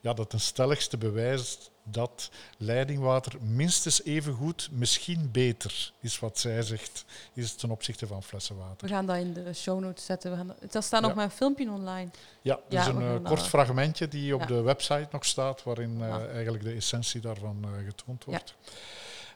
[0.00, 6.62] ja, dat ten stelligste bewijst dat leidingwater minstens even goed, misschien beter is wat zij
[6.62, 7.04] zegt,
[7.34, 8.86] is ten opzichte van flessenwater.
[8.86, 10.30] We gaan dat in de show notes zetten.
[10.30, 11.16] We gaan dat, dat staat nog Ja.
[11.16, 12.10] maar een filmpje online.
[12.42, 14.46] Ja, we een eh, kort fragmentje die op Ja.
[14.46, 18.54] de website nog staat, waarin eh, eigenlijk de essentie daarvan getoond wordt.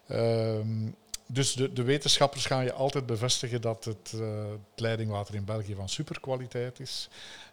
[0.06, 0.90] Ehm,
[1.26, 5.74] dus de, de wetenschappers gaan je altijd bevestigen dat het, eh, het leidingwater in België
[5.74, 7.08] van superkwaliteit is.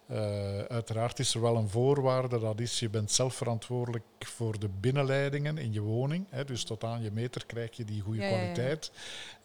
[0.06, 4.68] Eh, uiteraard is er wel een voorwaarde, dat is je bent zelf verantwoordelijk voor de
[4.68, 6.26] binnenleidingen in je woning.
[6.30, 8.38] Hè, dus tot aan je meter krijg je die goede Ja, ja, ja.
[8.38, 8.90] kwaliteit.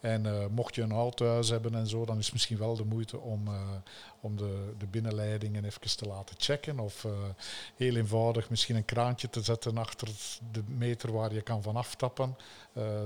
[0.00, 2.76] En eh, mocht je een oud huis hebben en zo, dan is het misschien wel
[2.76, 3.60] de moeite om, eh,
[4.20, 6.78] om de, de binnenleidingen even te laten checken.
[6.78, 7.06] Of
[7.76, 10.08] heel eenvoudig misschien een kraantje te zetten achter
[10.52, 12.36] de meter waar je kan van aftappen.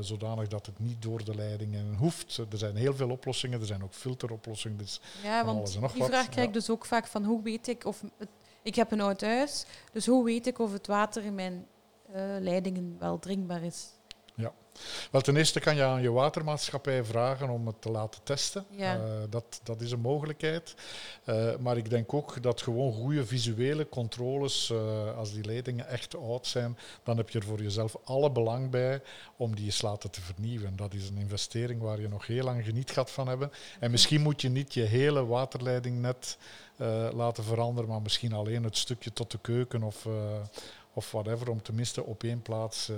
[0.00, 2.36] zodanig dat het niet door de leidingen hoeft.
[2.36, 4.78] Er zijn heel veel oplossingen, er zijn ook filteroplossingen.
[4.78, 7.24] Dus Ja, want alles en nog die wat, vraag krijg ik dus ook vaak van
[7.24, 8.02] hoe weet ik of...
[8.62, 11.66] Ik heb een oud huis, dus hoe weet ik of het water in mijn
[12.12, 13.88] eh, leidingen wel drinkbaar is?
[15.10, 18.64] Wel, ten eerste kan je aan je watermaatschappij vragen om het te laten testen.
[18.70, 18.94] Ja.
[18.94, 20.74] Eh, dat, dat is een mogelijkheid.
[21.24, 26.16] Eh, maar ik denk ook dat gewoon goede visuele controles, eh, als die leidingen echt
[26.16, 29.02] oud zijn, dan heb je er voor jezelf alle belang bij
[29.36, 30.76] om die eens laten te vernieuwen.
[30.76, 33.52] Dat is een investering waar je nog heel lang geniet gaat van hebben.
[33.80, 36.38] En misschien moet je niet je hele waterleidingnet
[36.76, 40.06] eh, laten veranderen, maar misschien alleen het stukje tot de keuken of...
[40.94, 42.96] eh, of whatever, om tenminste op één plaats eh,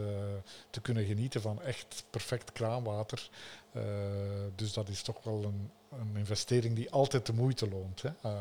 [0.71, 3.31] te kunnen genieten van echt perfect kraanwater.
[3.73, 3.83] Eh,
[4.55, 8.03] dus dat is toch wel een, een investering die altijd de moeite loont.
[8.03, 8.11] Hè.
[8.23, 8.41] Ja.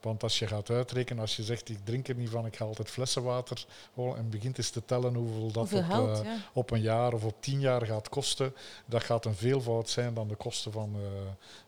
[0.00, 2.64] want als je gaat uitrekenen, als je zegt ik drink er niet van, ik ga
[2.64, 6.36] altijd flessenwater en begint eens te tellen hoeveel dat Hoeveel op, geld, eh, ja.
[6.52, 8.54] op een jaar of op tien jaar gaat kosten,
[8.86, 11.00] dat gaat een veelvoud zijn dan de kosten van, eh,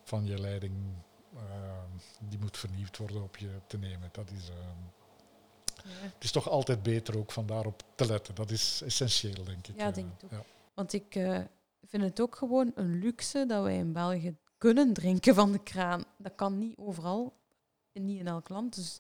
[0.02, 0.74] van je leiding.
[1.36, 1.42] eh,
[2.28, 4.08] die moet vernieuwd worden op je te nemen.
[4.12, 4.95] Dat is, ehm.
[5.88, 8.34] Het is toch altijd beter ook van daarop te letten.
[8.34, 9.76] Dat is essentieel, denk ik.
[9.76, 10.30] Ja, eh, denk ik ook.
[10.30, 10.44] ja.
[10.74, 11.40] Want ik eh,
[11.86, 16.04] vind het ook gewoon een luxe dat wij in België kunnen drinken van de kraan.
[16.18, 17.36] Dat kan niet overal,
[17.92, 18.74] niet in elk land.
[18.74, 18.98] Dus,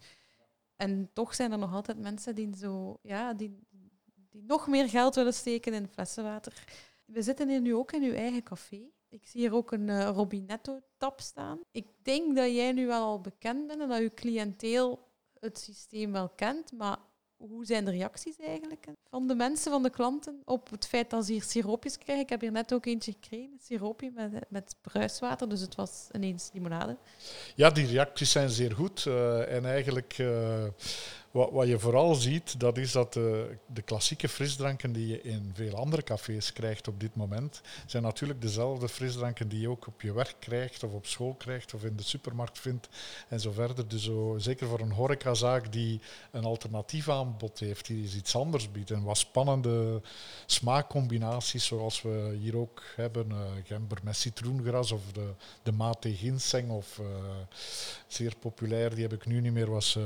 [0.76, 3.58] en toch zijn er nog altijd mensen die, zo, ja, die,
[4.30, 6.64] die nog meer geld willen steken in flessenwater.
[7.04, 8.80] We zitten hier nu ook in uw eigen café.
[9.08, 11.60] Ik zie hier ook een eh, Robinetto-tap staan.
[11.70, 15.08] Ik denk dat jij nu wel al bekend bent en dat uw cliënteel
[15.40, 16.96] het systeem wel kent, maar
[17.36, 21.26] hoe zijn de reacties eigenlijk van de mensen, van de klanten, op het feit dat
[21.26, 22.24] ze hier siroopjes krijgen?
[22.24, 26.08] Ik heb hier net ook eentje gekregen, een siroopje met, met bruiswater, dus het was
[26.12, 26.96] ineens limonade.
[27.54, 29.06] Ja, die reacties zijn zeer goed.
[29.06, 30.64] eh, en eigenlijk, eh,
[31.36, 35.50] wat, wat je vooral ziet, dat is dat de, de klassieke frisdranken die je in
[35.54, 40.02] veel andere cafés krijgt op dit moment, zijn natuurlijk dezelfde frisdranken die je ook op
[40.02, 42.88] je werk krijgt, of op school krijgt, of in de supermarkt vindt,
[43.28, 43.88] en zo verder.
[43.88, 48.90] Dus zo, zeker voor een horecazaak die een alternatief aanbod heeft, die iets anders biedt.
[48.90, 50.02] En wat spannende
[50.46, 55.28] smaakcombinaties, zoals we hier ook hebben, eh gember met citroengras, of de,
[55.62, 56.98] de mate ginseng, of...
[56.98, 57.04] eh,
[58.06, 59.98] zeer populair, die heb ik nu niet meer, was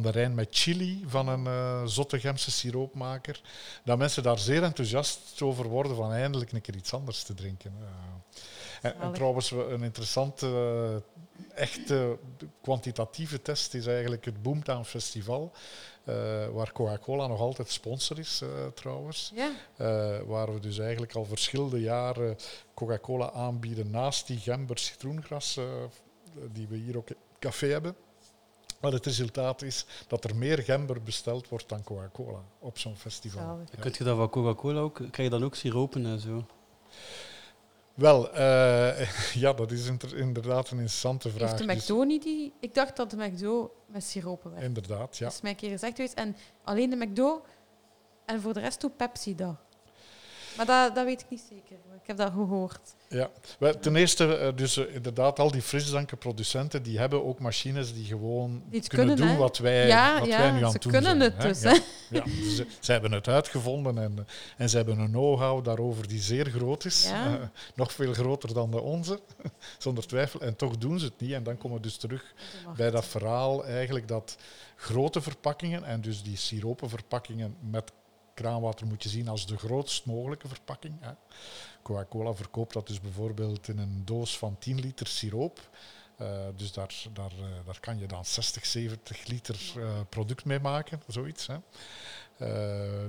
[0.00, 3.40] eh, mandarijn met chili van een eh Zottegemse siroopmaker.
[3.84, 7.74] Dat mensen daar zeer enthousiast over worden van eindelijk een keer iets anders te drinken.
[7.80, 12.18] Eh, en, trouwens, we- een interessante, eh, echte
[12.62, 15.52] kwantitatieve test is eigenlijk het Boomtown Festival,
[16.52, 18.42] waar Coca-Cola nog altijd sponsor is
[18.74, 19.32] trouwens.
[19.34, 19.50] Ja,
[20.24, 22.36] waar we dus eigenlijk al verschillende jaren
[22.74, 25.58] Coca-Cola aanbieden naast die gember citroengras
[26.52, 27.94] die we hier ook in het café hebben.
[28.80, 33.42] Maar het resultaat is dat er meer gember besteld wordt dan Coca-Cola op zo'n festival.
[33.42, 33.80] Ja.
[33.80, 34.94] Kun je dat van Coca-Cola ook?
[34.94, 36.44] Krijg je dan ook siropen en zo?
[37.94, 39.10] Wel, eh,
[39.42, 41.48] ja, dat is inderdaad een interessante vraag.
[41.50, 42.52] heeft de Dus- McDo niet die...
[42.60, 44.66] Ik dacht dat de McDo met siropen werkt.
[44.66, 45.24] inderdaad, ja.
[45.24, 46.14] Dat is mij een keer gezegd geweest.
[46.14, 47.42] En alleen de McDo
[48.24, 49.56] en voor de rest doet Pepsi dat.
[50.66, 51.76] Maar dat, dat weet ik niet zeker.
[52.02, 52.94] Ik heb dat gehoord.
[53.08, 53.30] Ja,
[53.80, 58.62] ten eerste, eh, dus eh, inderdaad, al die frisdrankenproducenten die hebben ook machines die gewoon
[58.68, 59.42] Die het kunnen, kunnen, doen hè?
[59.42, 61.32] wat wij, Ja, wat ja, wij nu aan ze het doen kunnen zijn.
[61.32, 61.48] het hè.
[61.48, 62.16] dus, Ja, hè.
[62.16, 66.20] ja, dus, eh, ze hebben het uitgevonden en, en ze hebben een know-how daarover die
[66.20, 67.10] zeer groot is.
[67.74, 69.20] Nog veel groter dan de onze,
[69.78, 70.40] zonder twijfel.
[70.40, 71.32] En toch doen ze het niet.
[71.32, 72.34] En dan komen we dus terug
[72.76, 74.36] bij dat verhaal eigenlijk dat
[74.76, 77.92] grote verpakkingen, en dus die siropenverpakkingen met
[78.44, 80.94] kraanwater moet je zien als de grootst mogelijke verpakking.
[81.00, 81.12] Hè.
[81.82, 85.70] Coca-Cola verkoopt dat dus bijvoorbeeld in een doos van 10 liter siroop.
[86.16, 90.60] Eh, dus daar, daar, eh, daar kan je dan 60, 70 liter eh, product mee
[90.60, 91.46] maken, zoiets.
[91.46, 91.56] Hè.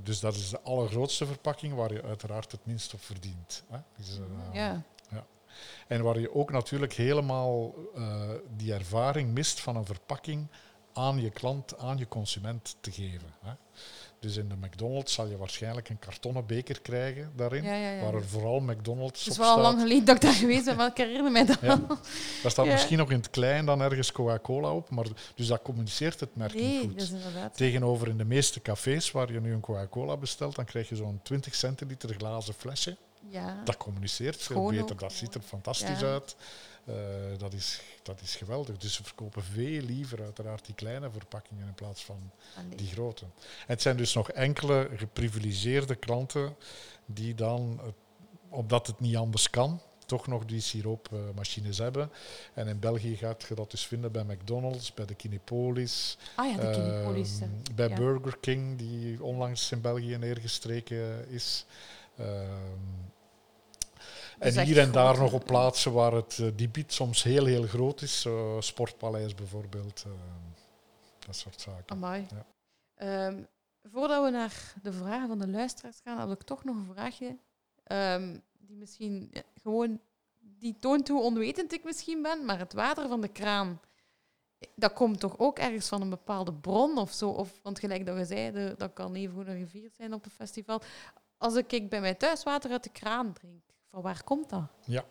[0.04, 3.64] Dus dat is de allergrootste verpakking waar je uiteraard het minst op verdient.
[3.70, 3.78] Hè.
[3.98, 4.84] Dus, eh, Ja.
[5.88, 7.76] en waar je ook natuurlijk helemaal
[8.56, 10.48] die ervaring mist van een verpakking
[10.94, 13.34] aan je klant, aan je consument te geven.
[13.42, 13.52] Hè.
[14.22, 18.02] Dus in de McDonald's zal je waarschijnlijk een kartonnen beker krijgen daarin, Ja, ja, ja.
[18.04, 19.72] waar er vooral McDonald's Het is op wel al staat.
[19.72, 21.62] lang geleden dat ik daar geweest ben, maar ik herinner mij dat.
[21.62, 25.06] Daar staat misschien nog in het klein dan ergens Coca-Cola op, maar
[25.36, 26.94] dus dat communiceert het merk niet Nee, goed.
[26.94, 27.58] dat is inderdaad.
[27.58, 31.20] Tegenover in de meeste cafés waar je nu een Coca-Cola bestelt, dan krijg je zo'n
[31.24, 32.98] 20 centiliter glazen flesje.
[33.30, 33.62] Ja.
[33.66, 36.36] Dat communiceert veel beter, dat ziet er fantastisch uit.
[36.86, 36.94] Eh,
[37.38, 38.78] dat, is, dat is geweldig.
[38.78, 42.76] Dus ze verkopen veel liever uiteraard die kleine verpakkingen in plaats van Allee.
[42.76, 43.26] die grote.
[43.26, 43.32] En
[43.68, 46.56] het zijn dus nog enkele geprivilegeerde klanten
[47.06, 47.88] die dan, eh,
[48.50, 52.12] omdat het niet anders kan, toch nog die siroopmachines hebben.
[52.54, 56.58] En in België gaat je dat dus vinden bij McDonald's, bij de Kinepolis, Ah ja,
[56.58, 57.40] de Kinepolis.
[57.42, 57.96] Ehm, bij Ja.
[57.96, 61.66] Burger King, die onlangs in België neergestreken is.
[62.18, 62.38] Ehm,
[63.20, 63.21] is
[64.42, 67.64] en echt hier en daar nog op plaatsen waar het eh, debiet soms heel, heel
[67.68, 68.26] groot is.
[68.26, 70.04] eh, Sportpaleis bijvoorbeeld.
[70.06, 70.16] ehm,
[71.26, 71.84] dat soort zaken.
[71.88, 72.28] Amai.
[72.30, 72.46] Ja.
[72.96, 73.44] Ehm,
[73.84, 77.38] voordat we naar de vragen van de luisteraars gaan, heb ik toch nog een vraagje.
[77.84, 80.00] ehm, die misschien ja, gewoon...
[80.40, 83.80] Die toont hoe onwetend ik misschien ben, maar het water van de kraan...
[84.76, 87.30] Dat komt toch ook ergens van een bepaalde bron of zo?
[87.30, 90.26] Of, want gelijk dat je zei, de- dat kan even goed een rivier zijn op
[90.26, 90.82] een festival.
[91.38, 94.64] Als ik ik bij mij thuis water uit de kraan drink, van waar komt dat?
[94.86, 95.04] Ja.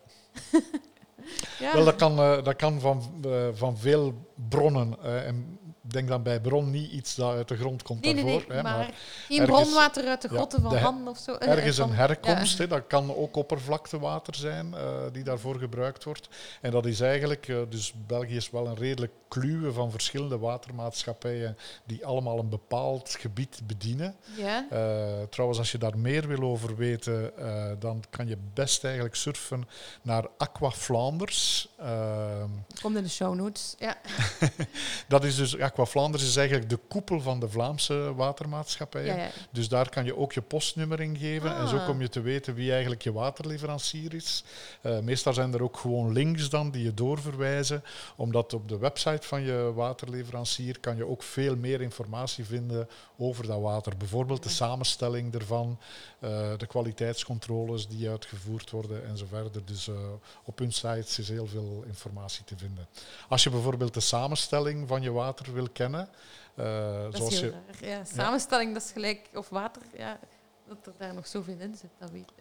[1.59, 1.73] ja.
[1.73, 4.13] Wel, dat kan, eh, dat kan van, eh, van veel
[4.49, 5.03] bronnen.
[5.03, 8.45] eh, en denk dan bij bron niet iets dat uit de grond komt nee, daarvoor.
[8.47, 8.93] nee, hè, maar,
[9.27, 11.33] geen ergens- bronwater uit de ja, grotten van Han of zo.
[11.55, 12.63] Ergens een herkomst, ja.
[12.63, 16.29] hè, dat kan ook oppervlaktewater zijn eh, die daarvoor gebruikt wordt.
[16.61, 21.57] En dat is eigenlijk, eh, dus België is wel een redelijk kluwe van verschillende watermaatschappijen
[21.85, 24.15] die allemaal een bepaald gebied bedienen.
[24.37, 24.65] Ja.
[24.69, 29.15] Eh, trouwens, als je daar meer wil over weten, eh, dan kan je best eigenlijk
[29.15, 29.67] surfen
[30.01, 31.69] naar Aqua Flanders.
[31.77, 32.49] Ehm,
[32.81, 33.75] Komt in de show notes.
[33.79, 33.97] Ja.
[35.07, 39.15] dat is dus, Aqua Flanders is eigenlijk de koepel van de Vlaamse watermaatschappijen.
[39.15, 39.29] Ja, ja.
[39.51, 41.55] Dus daar kan je ook je postnummer in geven.
[41.55, 41.85] En zo Ah.
[41.85, 44.43] kom je te weten wie eigenlijk je waterleverancier is.
[44.81, 47.83] Eh, meestal zijn er ook gewoon links dan die je doorverwijzen.
[48.15, 53.47] Omdat op de website van je waterleverancier kan je ook veel meer informatie vinden over
[53.47, 53.97] dat water.
[53.97, 55.79] Bijvoorbeeld de samenstelling ervan,
[56.19, 59.65] eh, de kwaliteitscontroles die uitgevoerd worden en zo verder.
[59.65, 59.95] Dus eh,
[60.43, 62.87] op hun sites is heel veel informatie te vinden.
[63.29, 66.09] Als je bijvoorbeeld de samenstelling van je water wil kennen,
[66.55, 67.89] eh, Dat zoals is heel je raar.
[67.89, 69.29] Ja, samenstelling, dat is gelijk...
[69.33, 70.19] Of water, ja,
[70.67, 71.89] dat er daar nog zoveel in zit.
[71.99, 72.31] Dat weet,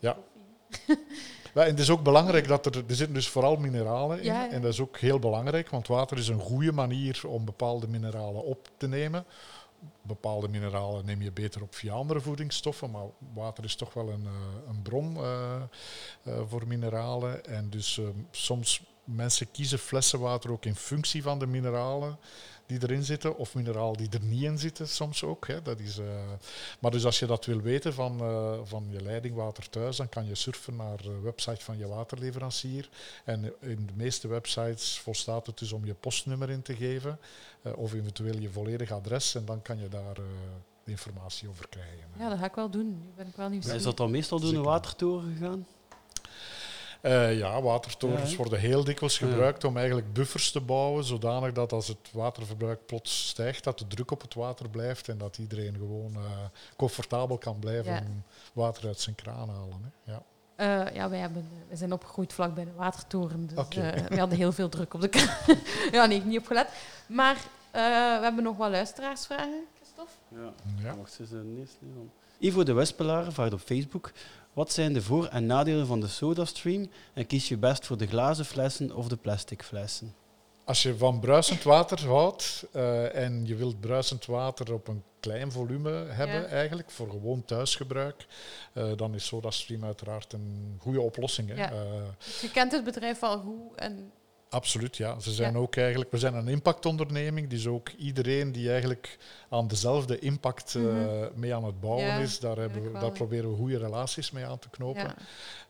[0.00, 0.16] ja,
[1.54, 1.64] Ja.
[1.64, 4.24] en het is ook belangrijk dat er, er zitten dus vooral mineralen in.
[4.24, 4.50] Ja.
[4.50, 8.44] En dat is ook heel belangrijk, want water is een goede manier om bepaalde mineralen
[8.44, 9.24] op te nemen.
[10.02, 14.26] Bepaalde mineralen neem je beter op via andere voedingsstoffen, maar water is toch wel een,
[14.26, 15.62] eh, een bron eh,
[16.48, 17.44] voor mineralen.
[17.44, 18.82] En dus eh, soms
[19.16, 22.18] mensen kiezen flessenwater ook in functie van de mineralen
[22.66, 25.46] die erin zitten, of mineralen die er niet in zitten soms ook.
[25.46, 25.62] Hè.
[25.62, 26.06] Dat is, eh,
[26.78, 30.26] maar dus als je dat wil weten van, eh, van je leidingwater thuis, dan kan
[30.26, 32.88] je surfen naar de website van je waterleverancier.
[33.24, 37.18] En in de meeste websites volstaat het dus om je postnummer in te geven,
[37.62, 40.22] eh, of eventueel je volledige adres, en dan kan je daar eh,
[40.84, 42.08] de informatie over krijgen.
[42.18, 42.86] Ja, dat ga ik wel doen.
[42.86, 43.82] Nu ben ik wel Is nieuwsgierig.
[43.82, 45.66] dat dan meestal door een watertoren gegaan?
[47.00, 49.26] Eh, ja, watertorens Ja, worden heel dikwijls Ja.
[49.28, 53.86] gebruikt om eigenlijk buffers te bouwen, zodanig dat als het waterverbruik plots stijgt, dat de
[53.86, 56.20] druk op het water blijft en dat iedereen gewoon eh,
[56.76, 58.02] comfortabel kan blijven Ja.
[58.52, 59.92] water uit zijn kraan halen.
[60.04, 60.12] Hè.
[60.12, 60.22] Ja.
[60.56, 63.46] Eh, ja, wij, hebben, we zijn opgegroeid vlak bij de watertoren.
[63.46, 65.36] Dus eh, we hadden heel veel druk op de kraan.
[65.92, 66.68] ja, nee, niet opgelet.
[67.06, 67.36] Maar
[67.70, 67.82] eh,
[68.18, 70.12] we hebben nog wat luisteraarsvragen, Christophe.
[70.28, 70.52] Ja.
[70.88, 70.96] Ja.
[70.96, 71.30] Wacht eens.
[72.38, 74.12] Ivo de Wespelaar vraagt op Facebook:
[74.58, 78.06] Wat zijn de voor- en nadelen van de SodaStream en kies je best voor de
[78.06, 80.14] glazen flessen of de plastic flessen?
[80.64, 85.52] als je van bruisend water houdt eh, en je wilt bruisend water op een klein
[85.52, 86.46] volume hebben, Ja.
[86.46, 88.26] eigenlijk, voor gewoon thuisgebruik,
[88.72, 91.48] eh, dan is SodaStream uiteraard een goede oplossing.
[91.48, 91.54] Hè.
[91.54, 91.70] Ja.
[91.70, 92.02] Eh,
[92.40, 93.74] je kent het bedrijf wel goed.
[93.76, 94.12] En
[94.50, 95.20] Absoluut, ja.
[95.20, 95.58] Ze zijn Ja.
[95.58, 99.18] ook eigenlijk, we zijn een impactonderneming, dus ook iedereen die eigenlijk
[99.50, 101.28] aan dezelfde impact eh, Mhm.
[101.34, 104.44] mee aan het bouwen Ja, is, daar, hebben we, daar proberen we goede relaties mee
[104.44, 105.14] aan te knopen.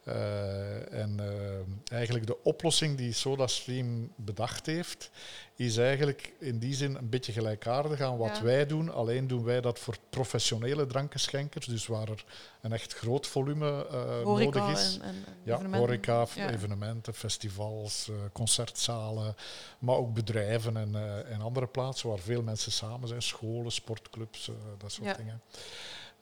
[0.09, 5.11] Eh, en eh, eigenlijk de oplossing die SodaStream bedacht heeft,
[5.57, 8.43] is eigenlijk in die zin een beetje gelijkaardig aan wat Ja.
[8.43, 8.93] wij doen.
[8.93, 12.25] Alleen doen wij dat voor professionele drankenschenkers, dus waar er
[12.61, 14.97] een echt groot volume eh, nodig is.
[14.97, 15.79] en, en, en Ja, evenementen.
[15.89, 16.51] horeca, Ja.
[16.51, 19.35] evenementen, festivals, concertzalen,
[19.79, 20.95] maar ook bedrijven en,
[21.27, 25.15] en andere plaatsen waar veel mensen samen zijn, scholen, sportclubs, dat soort Ja.
[25.15, 25.41] dingen.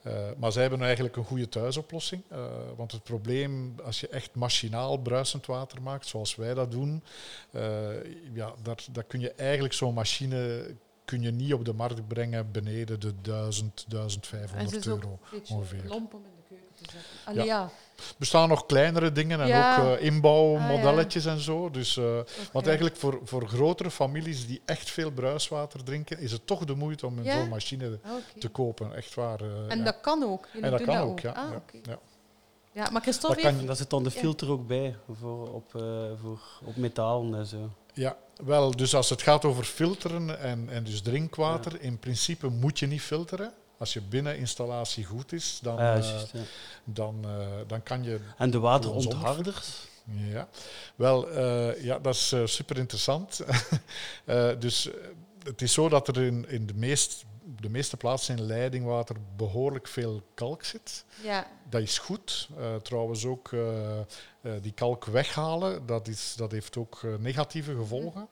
[0.07, 2.23] Eh, maar zij hebben eigenlijk een goede thuisoplossing.
[2.29, 2.39] eh,
[2.77, 7.03] want het probleem, als je echt machinaal bruisend water maakt, zoals wij dat doen,
[7.51, 8.05] eh,
[8.35, 10.67] ja, daar, daar kun je eigenlijk zo'n machine
[11.05, 15.03] kun je niet op de markt brengen beneden de 1000, En 1500 ze is ook
[15.03, 15.13] euro.
[15.13, 15.85] een beetje ongeveer.
[15.87, 17.11] lomp om in de keuken te zetten.
[17.25, 17.55] Allee, Ja.
[17.55, 17.71] ja.
[17.97, 19.79] Er bestaan nog kleinere dingen en Ja.
[19.79, 21.71] ook eh, inbouwmodelletjes en zo.
[21.71, 22.19] Dus, eh.
[22.53, 26.75] Want eigenlijk voor, voor grotere families die echt veel bruiswater drinken, is het toch de
[26.75, 27.39] moeite om een Ja?
[27.41, 28.95] zo'n machine Ah, te kopen.
[28.97, 29.41] Echt waar.
[29.41, 29.85] eh, En ja.
[29.85, 30.47] dat kan ook.
[30.53, 31.31] Jullie En dat doen kan dat ook, ja.
[31.33, 31.99] Ah, ja, ja.
[32.73, 34.21] Ja, maar Christophe kan daar zit dan de Ja.
[34.21, 35.83] filter ook bij voor op, eh,
[36.23, 37.71] voor, op metalen en zo.
[37.95, 42.79] Ja, wel, dus als het gaat over filteren en, en dus drinkwater, in principe moet
[42.79, 43.53] je niet filteren.
[43.79, 46.41] Als je binneninstallatie goed is, dan, ja, eh, juist, ja.
[46.85, 49.87] dan, eh, dan kan je En de waterontharders?
[50.05, 50.49] Ja,
[50.95, 53.41] wel, eh, ja, dat is super interessant.
[54.59, 54.91] dus
[55.43, 57.25] het is zo dat er in, in de, meest,
[57.61, 61.05] de meeste plaatsen in leidingwater behoorlijk veel kalk zit.
[61.23, 62.49] Ja, Dat is goed.
[62.59, 68.29] Eh, trouwens ook eh, eh, die kalk weghalen, dat, is, dat heeft ook negatieve gevolgen.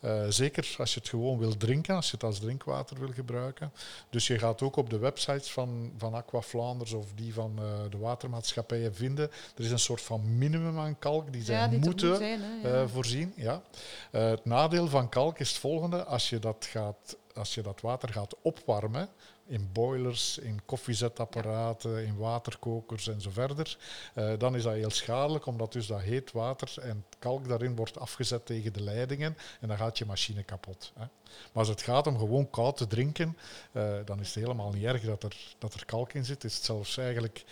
[0.00, 3.72] Eh, zeker als je het gewoon wil drinken, als je het als drinkwater wil gebruiken.
[4.10, 7.60] Dus je gaat ook op de websites van, van Aqua Flanders of die van
[7.90, 9.30] de watermaatschappijen vinden.
[9.56, 12.16] Er is een soort van minimum aan kalk die zij ja die het moeten moet
[12.16, 12.40] zijn.
[12.40, 12.88] Hè, ja.
[12.88, 13.32] voorzien.
[13.36, 13.62] Ja.
[14.10, 16.04] Het nadeel van kalk is het volgende.
[16.04, 19.08] Als je dat, gaat, als je dat water gaat opwarmen,
[19.46, 23.78] in boilers, in koffiezetapparaten, in waterkokers en zo verder,
[24.14, 27.98] eh, dan is dat heel schadelijk, omdat dus dat heet water en kalk daarin wordt
[27.98, 30.92] afgezet tegen de leidingen en dan gaat je machine kapot.
[30.94, 31.00] Hè.
[31.00, 31.10] Maar
[31.52, 33.36] als het gaat om gewoon koud te drinken,
[33.72, 36.44] eh, dan is het helemaal niet erg dat er, dat er kalk in zit.
[36.44, 37.44] Is het zelfs eigenlijk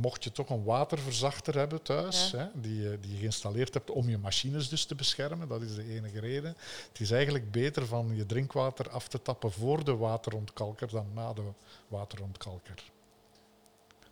[0.00, 2.38] mocht je toch een waterverzachter hebben thuis, Ja.
[2.38, 5.74] hè, die, je- die je geïnstalleerd hebt om je machines dus te beschermen, dat is
[5.74, 6.56] de enige reden.
[6.88, 11.32] Het is eigenlijk beter van je drinkwater af te tappen voor de waterontkalker dan na
[11.32, 11.42] de
[11.88, 12.82] waterontkalker.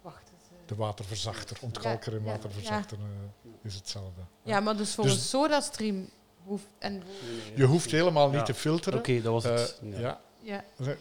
[0.03, 0.49] Wacht eens.
[0.51, 0.57] eh.
[0.67, 4.21] De waterverzachter, ontkalker en waterverzachter eh, is hetzelfde.
[4.43, 6.09] Ja, maar dus voor Dus- een sodastream
[6.45, 6.67] hoeft...
[6.79, 7.03] En,
[7.55, 8.99] Je hoeft helemaal niet te filteren.
[8.99, 9.79] Oké, dat was Eh, het.
[9.83, 10.21] ja.
[10.41, 10.65] ja.
[10.79, 10.95] ja.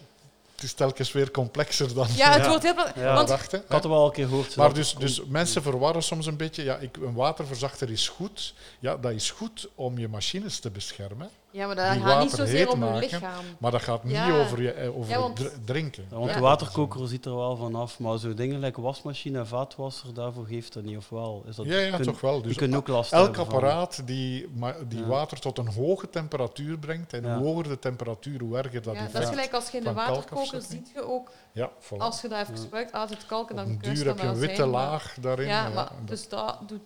[0.64, 2.49] Het is telkens weer complexer dan ja, het Ja.
[2.49, 2.76] wordt heel...
[2.95, 3.14] Ja.
[3.14, 3.59] Want, dachten.
[3.59, 4.55] Ik had het wel al een keer gehoord.
[4.55, 6.64] Maar dus, dus komt- mensen verwarren soms een beetje.
[6.64, 8.53] Ja, ik, een waterverzachter is goed.
[8.80, 11.30] Ja, dat is goed om je machines te beschermen.
[11.53, 13.45] Ja, maar dat die gaat niet zozeer om je maken, lichaam.
[13.59, 14.39] Maar dat gaat niet Ja.
[14.41, 16.05] over, je, eh, over Ja, want- dr- drinken.
[16.09, 20.13] Ja, want de waterkoker ziet er wel vanaf, maar zo dingen like wasmachine en vaatwasser,
[20.13, 21.43] daarvoor geeft dat niet, of wel?
[21.47, 22.33] Is dat, Ja, ja kun- toch wel.
[22.37, 24.49] Die Dus kunnen ook last elk van- apparaat die,
[24.87, 25.05] die Ja.
[25.05, 27.13] water tot een hoge temperatuur brengt.
[27.13, 27.37] En Ja.
[27.37, 29.13] hoe hoger de temperatuur, hoe erger dat Ja, effect.
[29.13, 31.97] dat is gelijk als je in de waterkoker ziet je ook, Ja, voilà.
[31.97, 34.39] als je daar even gebruikt, het kalken, dan kun je duur dat heb je een
[34.39, 35.47] witte zijn, maar- laag daarin.
[35.47, 36.81] Ja, ja, maar dat- dus dat doet,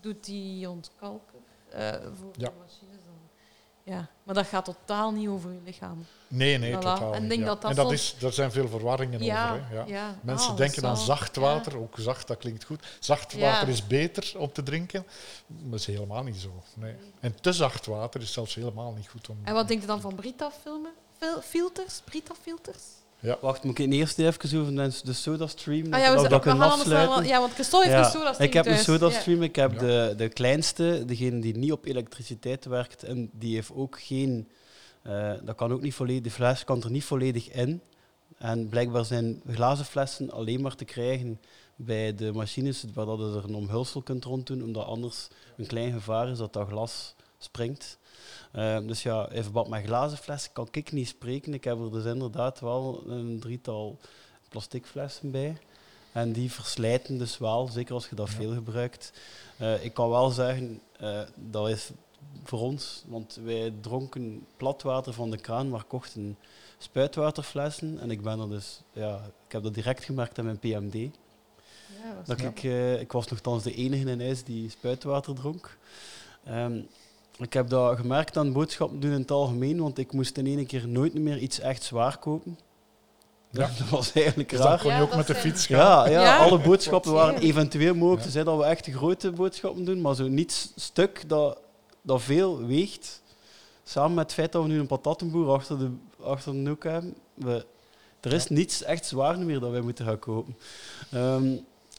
[0.00, 1.34] doet die ontkalker
[1.70, 2.48] eh, voor Ja.
[2.48, 2.85] de machines dan.
[3.88, 6.06] Ja, maar dat gaat totaal niet over je lichaam.
[6.28, 6.78] Nee, nee, Voilà.
[6.78, 7.30] totaal En niet.
[7.30, 7.46] denk ja.
[7.46, 9.66] dat dat en dat soms- is, er zijn veel verwarringen Ja, over.
[9.68, 9.74] Hè.
[9.76, 9.84] Ja.
[9.86, 10.14] ja.
[10.22, 12.86] Mensen Ah, denken aan zacht water, ook zacht, dat klinkt goed.
[13.00, 15.06] Zacht water is beter om te drinken,
[15.46, 16.62] maar dat is helemaal niet zo.
[16.74, 16.94] Nee.
[17.20, 19.38] En te zacht water is zelfs helemaal niet goed om...
[19.44, 20.92] En wat denk je dan van Brita-filmen?
[21.18, 22.00] Fil- Filters?
[22.04, 22.82] Brita-filters?
[23.40, 25.92] Wacht, moet ik eerst even over de, de SodaStream?
[25.92, 27.22] Ah ja, we, of z- dat we gaan wel...
[27.22, 28.78] Ja, want Christophe heeft Ja, een SodaStream Ik heb een.
[28.78, 29.78] SodaStream, ik heb Ja.
[29.78, 33.02] de, de kleinste, degene die niet op elektriciteit werkt.
[33.02, 34.48] En die heeft ook geen...
[35.02, 37.80] eh, dat kan ook niet volledig, de fles kan er niet volledig in.
[38.38, 41.40] En blijkbaar zijn glazen flessen alleen maar te krijgen
[41.76, 45.92] bij de machines waar dat je er een omhulsel kunt ronddoen, omdat anders een klein
[45.92, 47.98] gevaar is dat dat glas springt.
[48.52, 51.54] Eh, dus ja, in verband met glazen flessen kan ik niet spreken.
[51.54, 53.98] Ik heb er dus inderdaad wel een drietal
[54.48, 55.56] plastic flessen bij.
[56.12, 59.12] En die verslijten dus wel, zeker als je dat veel gebruikt.
[59.58, 61.90] Eh, ik kan wel zeggen, eh, dat is
[62.44, 66.38] voor ons, want wij dronken platwater van de kraan, maar kochten
[66.78, 67.98] spuitwaterflessen.
[68.00, 69.16] En ik ben er dus, ja,
[69.46, 70.94] ik heb dat direct gemerkt aan mijn PMD.
[70.94, 75.78] Ja, Dat ik, eh, ik was nogthans de enige in huis die spuitwater dronk.
[76.44, 76.80] Ehm,
[77.38, 80.66] Ik heb dat gemerkt aan boodschappen doen in het algemeen, want ik moest in één
[80.66, 82.58] keer nooit meer iets echt zwaar kopen.
[83.50, 83.70] Ja.
[83.78, 84.78] Dat was eigenlijk Dus dan raar.
[84.80, 85.78] kon je Ja, ook met de fiets gaan.
[85.78, 86.36] Ja, ja, Ja.
[86.38, 88.30] alle boodschappen waren eventueel mogelijk Ja.
[88.30, 91.58] zijn dat we echt grote boodschappen doen, maar zo niet stuk dat,
[92.02, 93.22] dat veel weegt.
[93.84, 95.90] Samen met het feit dat we nu een patattenboer achter de,
[96.22, 97.14] achter de noek hebben.
[97.34, 97.64] We,
[98.20, 100.56] er is niets echt zwaar meer dat wij moeten gaan kopen.
[101.10, 101.48] Ehm,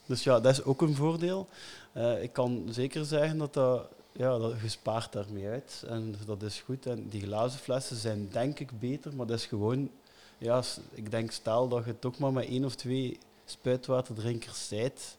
[0.05, 1.47] dus ja, dat is ook een voordeel.
[1.93, 3.81] Eh, ik kan zeker zeggen dat dat,
[4.17, 5.83] ja, dat je spaart daarmee uit.
[5.87, 6.85] En dat is goed.
[6.85, 9.89] En die glazen flessen zijn denk ik beter, maar dat is gewoon...
[10.37, 15.17] Ja, ik denk, stel dat je toch maar met één of twee spuitwaterdrinkers zijt,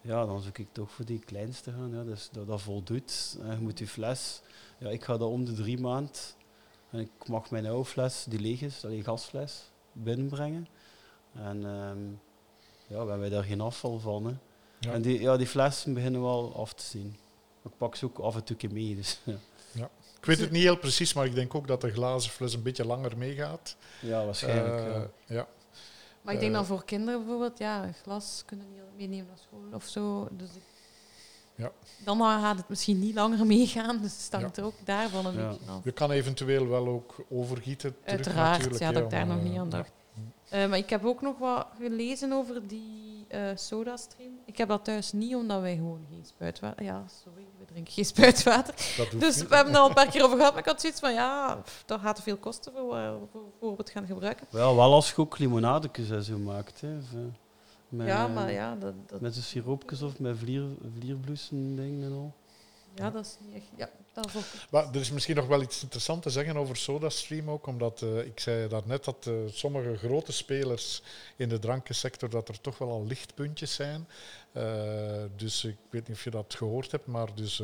[0.00, 1.94] ja, dan zoek ik toch voor die kleinste gaan.
[1.94, 3.38] Ja, dus dat, dat voldoet.
[3.42, 4.40] En je moet je fles...
[4.78, 6.36] Ja, ik ga dat om de drie maand.
[6.90, 10.68] En ik mag mijn oude fles, die leeg is, die gasfles, binnenbrengen.
[11.32, 11.98] En ehm,
[12.86, 14.26] ja, we hebben daar geen afval van.
[14.26, 14.32] Hè.
[14.78, 14.92] Ja.
[14.92, 17.16] En die, ja, die flessen beginnen wel af te zien.
[17.66, 18.94] Ik pak ze ook af en toe mee.
[18.96, 19.20] Dus,
[19.72, 19.88] ja.
[20.20, 22.62] Ik weet het niet heel precies, maar ik denk ook dat de glazen fles een
[22.62, 23.76] beetje langer meegaat.
[24.00, 24.86] ja, waarschijnlijk.
[24.86, 25.06] Eh, ja.
[25.26, 25.46] ja.
[26.22, 26.58] Maar ik denk Eh.
[26.58, 30.28] dan voor kinderen bijvoorbeeld, ja, glas kunnen niet meenemen naar school of zo.
[30.30, 30.48] Dus
[31.54, 31.72] Ja.
[32.04, 34.62] Dan gaat het misschien niet langer meegaan, dus het hangt Ja.
[34.62, 35.48] er ook daarvan een Ja.
[35.48, 35.84] beetje af.
[35.84, 37.92] Je kan eventueel wel ook overgieten.
[38.04, 39.70] terug Uiteraard, natuurlijk, ja, dat ik om, daar nog eh, niet aan ja.
[39.70, 39.90] dacht.
[40.48, 44.32] Eh, maar ik heb ook nog wat gelezen over die eh SodaStream.
[44.44, 46.84] Ik heb dat thuis niet, omdat wij gewoon geen spuitwater...
[46.84, 48.74] Ja, sorry, we drinken geen spuitwater.
[49.18, 49.48] Dus niet.
[49.48, 51.54] we hebben het al een paar keer over gehad, maar ik had zoiets van, ja,
[51.54, 54.46] pff, dat gaat te veel kosten voor, eh, voor, voor we het gaan gebruiken.
[54.50, 56.80] Ja, wel als je ook limonadekes en zo maakt.
[56.80, 56.96] Hè.
[56.96, 57.18] Eh,
[57.88, 60.64] met, ja, maar ja, dat, dat, Met de siroopjes of met vlier,
[60.98, 62.34] vlierbloesem dingen en al.
[62.96, 63.64] Ja, dat is niet echt...
[63.76, 64.42] Ja, dat is ook...
[64.70, 68.18] Maar er is misschien nog wel iets interessants te zeggen over SodaStream ook, omdat eh,
[68.18, 71.02] ik zei daarnet dat eh, sommige grote spelers
[71.36, 74.08] in de drankensector dat er toch wel al lichtpuntjes zijn.
[74.52, 74.62] Eh,
[75.36, 77.62] dus ik weet niet of je dat gehoord hebt, maar dus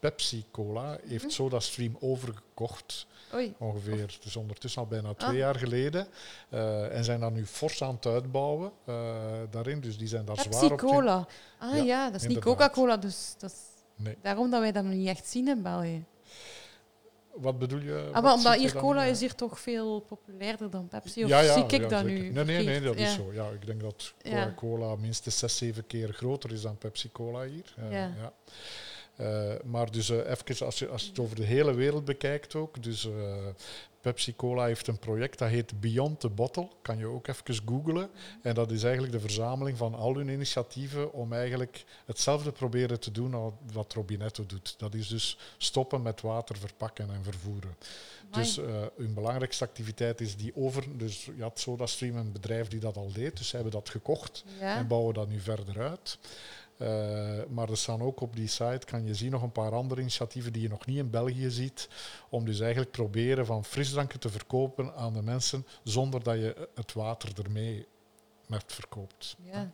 [0.00, 1.32] Pepsi Cola heeft Mhm.
[1.32, 3.06] SodaStream overgekocht.
[3.34, 3.54] Oei.
[3.58, 5.36] Ongeveer, is ondertussen al bijna twee Ah.
[5.36, 6.06] jaar geleden.
[6.90, 8.72] En zijn daar nu fors aan het uitbouwen
[9.50, 9.80] daarin.
[9.80, 10.62] Dus die zijn daar zwaar op.
[10.62, 11.26] in- Pepsi-Cola.
[11.58, 12.38] Ah Ja, ja, dat is niet.
[12.38, 13.56] Coca-Cola, dus dat is
[13.98, 14.16] Nee.
[14.22, 16.04] daarom dat wij dat nog niet echt zien in België.
[17.40, 18.08] Wat bedoel je?
[18.12, 21.52] Ah, wat omdat hier cola is hier toch veel populairder dan Pepsi, of ja, ja,
[21.52, 22.04] zie ik ja, dat zeker.
[22.04, 22.30] nu?
[22.30, 23.32] Nee, nee, nee, dat is zo.
[23.32, 24.14] Ja, ik denk dat.
[24.22, 27.74] Coca-Cola minstens zes, zeven keer groter is dan Pepsi-Cola hier.
[27.76, 28.32] Eh, Ja.
[29.16, 32.54] Eh, maar dus eh, even, als je, als je het over de hele wereld bekijkt
[32.54, 33.08] ook, dus
[33.98, 38.10] eh, Pepsi-Cola heeft een project dat heet Beyond the Bottle, kan je ook even googlen.
[38.42, 43.10] En dat is eigenlijk de verzameling van al hun initiatieven om eigenlijk hetzelfde proberen te
[43.10, 44.74] doen als wat Robinetto doet.
[44.78, 47.76] Dat is dus stoppen met water verpakken en vervoeren.
[48.30, 48.44] Amai.
[48.44, 48.64] Dus eh,
[48.96, 50.98] hun belangrijkste activiteit is die over.
[50.98, 53.36] Dus je had SodaStream, een bedrijf die dat al deed.
[53.36, 54.76] Dus ze hebben dat gekocht ja.
[54.76, 56.18] en bouwen dat nu verder uit.
[56.78, 60.00] Eh, maar er staan ook op die site, kan je zien, nog een paar andere
[60.00, 61.88] initiatieven die je nog niet in België ziet.
[62.28, 66.92] Om dus eigenlijk proberen van frisdranken te verkopen aan de mensen zonder dat je het
[66.92, 67.86] water ermee
[68.46, 69.36] met verkoopt.
[69.42, 69.72] Ja.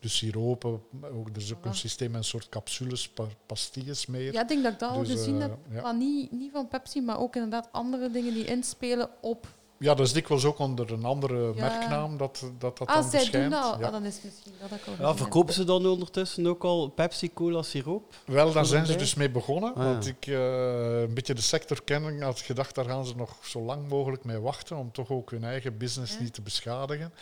[0.00, 4.32] Dus siropen, ook, er is ook een systeem met een soort capsules, pa- pastilles meer.
[4.32, 5.56] ja, ik denk dat ik dat al Dus, gezien eh, heb.
[5.70, 5.82] ja.
[5.82, 9.46] Maar niet, niet van Pepsi, maar ook inderdaad andere dingen die inspelen op...
[9.82, 11.60] Ja, dat is dikwijls ook onder een andere Ja.
[11.68, 13.76] merknaam dat dat, dat ah, dan zij doen dat.
[13.78, 13.86] Ja.
[13.86, 16.88] Ah, dan is het misschien dat ik al Ja, verkopen ze dan ondertussen ook al
[16.88, 18.14] Pepsi-Cola siroop?
[18.26, 19.74] Wel, daar zijn ze dus mee begonnen.
[19.74, 19.84] Ah, ja.
[19.84, 23.60] Want ik eh, een beetje de sector ken, had gedacht, daar gaan ze nog zo
[23.60, 26.20] lang mogelijk mee wachten, om toch ook hun eigen business Ja.
[26.22, 27.12] niet te beschadigen.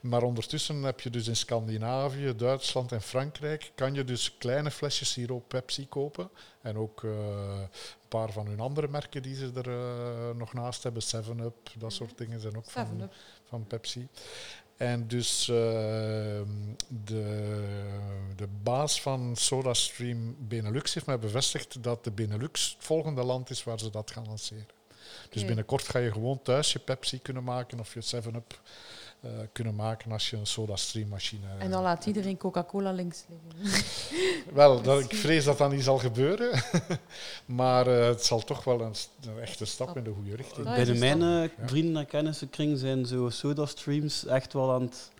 [0.00, 5.12] Maar ondertussen heb je dus in Scandinavië, Duitsland en Frankrijk, kan je dus kleine flesjes
[5.12, 6.30] siroop Pepsi kopen.
[6.66, 10.82] En ook eh, een paar van hun andere merken die ze er eh, nog naast
[10.82, 13.12] hebben, 7-Up, dat soort dingen zijn ook van, 7-Up.
[13.48, 14.08] van Pepsi.
[14.76, 15.56] En dus eh,
[16.88, 17.64] de,
[18.36, 23.64] de baas van SodaStream Benelux heeft mij bevestigd dat de Benelux het volgende land is
[23.64, 24.66] waar ze dat gaan lanceren.
[25.30, 28.60] Dus binnenkort ga je gewoon thuis je Pepsi kunnen maken of je 7-Up
[29.26, 33.84] eh, kunnen maken als je een SodaStream machine En dan laat iedereen Coca-Cola links liggen.
[34.54, 36.62] Wel, dat, ik vrees dat dat niet zal gebeuren.
[37.46, 38.94] maar eh, het zal toch wel een,
[39.26, 40.66] een echte stap in de goede richting.
[40.66, 41.58] Dat is Binnen een mijn stap.
[41.58, 45.10] eh, vrienden en kennissenkring zijn zo soda-streams echt wel aan het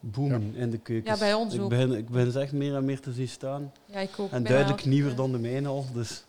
[0.00, 1.18] boomen in de keukens.
[1.18, 1.68] Ja, bij ons ik ook.
[1.68, 3.72] begin, ik begin ze echt meer en meer te zien staan.
[3.84, 4.30] Ja, ik ook.
[4.30, 5.86] En duidelijk nieuwer dan de mijne al.
[5.92, 6.24] Dus.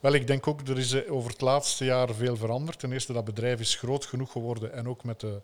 [0.00, 2.78] Wel, ik denk ook, er is eh, over het laatste jaar veel veranderd.
[2.78, 5.40] Ten eerste, dat bedrijf is groot genoeg geworden en ook met de,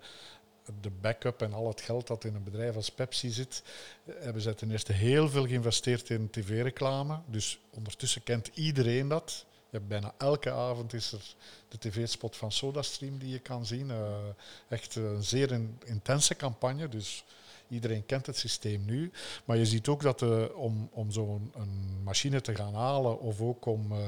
[0.81, 3.63] de backup en al het geld dat in een bedrijf als Pepsi zit,
[4.05, 7.21] hebben zij ten eerste heel veel geïnvesteerd in tv-reclame.
[7.27, 9.45] Dus ondertussen kent iedereen dat.
[9.71, 11.35] Je hebt bijna elke avond is er
[11.69, 13.91] de tv-spot van SodaStream die je kan zien.
[13.91, 14.15] Eh,
[14.69, 16.89] echt een zeer in- intense campagne.
[16.89, 17.25] Dus
[17.75, 19.11] Iedereen kent het systeem nu.
[19.45, 21.53] Maar je ziet ook dat de, om, om zo'n
[22.05, 23.99] machine te gaan halen of ook om eh,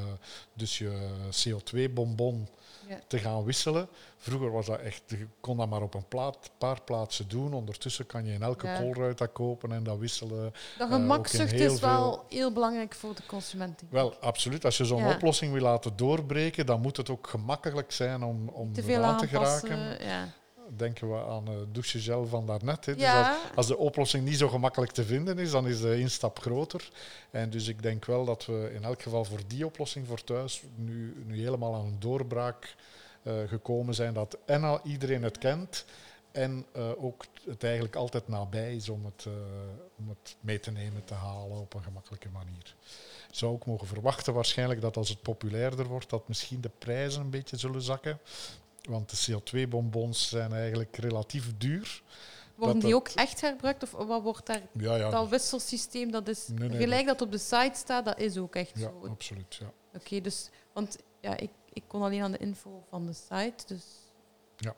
[0.54, 2.48] dus je CO2-bonbon
[2.88, 2.98] Ja.
[3.06, 3.88] te gaan wisselen.
[4.18, 7.52] Vroeger was dat echt, je kon dat maar op een plaat, paar plaatsen doen.
[7.52, 8.78] Ondertussen kan je in elke Ja.
[8.80, 10.52] koolruit dat kopen en dat wisselen.
[10.78, 13.82] Dat Eh, gemakzucht is wel heel belangrijk voor de consument.
[13.88, 14.64] Wel, absoluut.
[14.64, 15.14] Als je zo'n Ja.
[15.14, 19.26] oplossing wil laten doorbreken, dan moet het ook gemakkelijk zijn om, om Te eraan te
[19.28, 20.04] geraken.
[20.06, 20.28] Ja.
[20.76, 22.86] Denken we aan uh, douchegel van daarnet.
[22.86, 22.94] Hè.
[22.94, 26.38] Dus als, als de oplossing niet zo gemakkelijk te vinden is, dan is de instap
[26.38, 26.90] groter.
[27.30, 30.62] En dus ik denk wel dat we in elk geval voor die oplossing voor thuis
[30.74, 32.74] nu, nu helemaal aan een doorbraak
[33.22, 34.14] eh, gekomen zijn.
[34.14, 35.84] Dat en al iedereen het kent
[36.36, 39.32] en eh, ook het eigenlijk altijd nabij is om het, eh,
[39.96, 42.74] om het mee te nemen, te halen op een gemakkelijke manier.
[43.28, 47.20] Ik zou ook mogen verwachten waarschijnlijk dat als het populairder wordt, dat misschien de prijzen
[47.20, 48.18] een beetje zullen zakken.
[48.86, 52.02] Want de CO2-bonbons zijn eigenlijk relatief duur.
[52.54, 53.82] Worden Dat die dat- ook echt herbruikt?
[53.82, 54.62] Of wat wordt daar...
[54.72, 56.48] Ja, ja, Dat wisselsysteem, dat is...
[56.48, 58.88] Nee, nee, gelijk dat op de site staat, dat is ook echt ja zo.
[58.88, 59.60] Oké, absoluut.
[60.08, 60.20] Ja.
[60.20, 60.50] dus...
[60.72, 63.82] Want ja, ik, ik kon alleen aan de info van de site, dus...
[64.56, 64.74] Ja.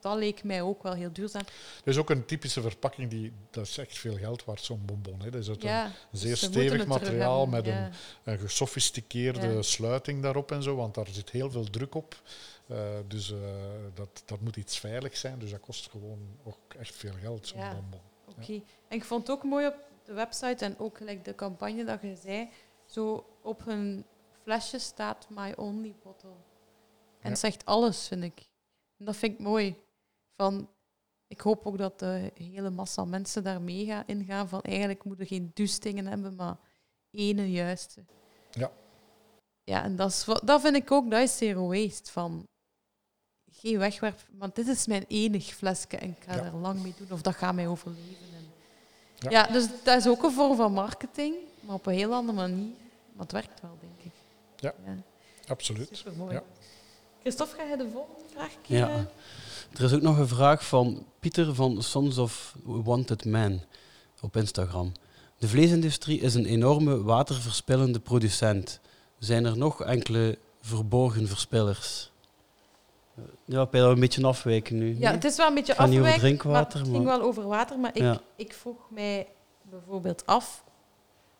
[0.00, 1.42] Dat leek mij ook wel heel duurzaam.
[1.84, 5.20] Er is ook een typische verpakking, die, dat is echt veel geld waard, zo'n bonbon.
[5.20, 5.30] Hè.
[5.30, 7.90] Dat is uit Ja, een dus zeer ze stevig materiaal met een,
[8.24, 12.22] een gesofisticeerde sluiting daarop en zo, want daar zit heel veel druk op.
[12.68, 13.38] Eh, dus eh,
[13.94, 17.58] dat, dat moet iets veilig zijn, dus dat kost gewoon ook echt veel geld, zo'n
[17.58, 17.74] Ja.
[17.74, 18.00] bonbon.
[18.38, 18.52] Oké.
[18.88, 22.02] En ik vond het ook mooi op de website en ook gelijk de campagne dat
[22.02, 22.48] je zei,
[22.86, 24.04] zo op hun
[24.42, 26.34] flesje staat My Only Bottle.
[27.20, 27.36] En Ja.
[27.36, 28.48] zegt alles, vind ik.
[28.96, 29.76] En dat vind ik mooi.
[30.36, 30.68] Van,
[31.26, 35.26] ik hoop ook dat de hele massa mensen daar mee gaan ingaan van eigenlijk moeten
[35.26, 36.56] geen dustingen hebben, maar
[37.10, 38.04] ene juiste.
[38.50, 38.70] Ja.
[39.64, 42.12] Ja, en dat, is, dat vind ik ook, dat is zero waste.
[42.12, 42.46] Van,
[43.60, 46.44] geen wegwerp, want dit is mijn enig flesje en ik ga Ja.
[46.44, 48.16] er lang mee doen of dat gaat mij overleven.
[48.32, 49.30] En Ja.
[49.30, 49.52] ja.
[49.52, 52.72] dus dat is ook een vorm van marketing, maar op een heel andere manier.
[53.12, 54.20] Maar het werkt wel, denk ik.
[54.56, 54.74] Ja.
[55.46, 55.88] Absoluut.
[55.92, 56.32] Supermooi.
[56.34, 56.42] Ja.
[57.20, 58.58] Christophe, ga je de volgende vraag Ja.
[58.86, 59.10] kiezen?
[59.76, 63.60] Er is ook nog een vraag van Pieter van Sons of Wanted Man
[64.20, 64.92] op Instagram.
[65.38, 68.80] De vleesindustrie is een enorme waterverspillende producent.
[69.18, 72.10] Zijn er nog enkele verborgen verspillers?
[73.44, 74.96] Ja, ben je dat een beetje afwijken nu?
[74.98, 77.78] Ja, het is wel een beetje Het maar drinkwater, het ging maar- wel over water.
[77.78, 78.20] Maar ik, Ja.
[78.36, 79.28] ik vroeg mij
[79.62, 80.64] bijvoorbeeld af,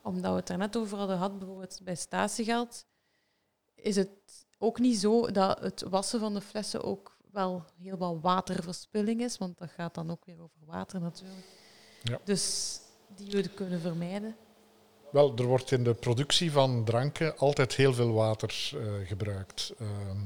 [0.03, 2.85] omdat we het er net over hadden gehad, bijvoorbeeld bij statiegeld,
[3.75, 4.09] is het
[4.57, 9.37] ook niet zo dat het wassen van de flessen ook wel heel wat waterverspilling is,
[9.37, 11.45] want dat gaat dan ook weer over water natuurlijk.
[12.03, 12.17] Ja.
[12.23, 12.75] Dus
[13.15, 14.35] die we kunnen vermijden.
[15.11, 19.73] Wel, er wordt in de productie van dranken altijd heel veel water eh, gebruikt.
[19.79, 20.17] Ehm,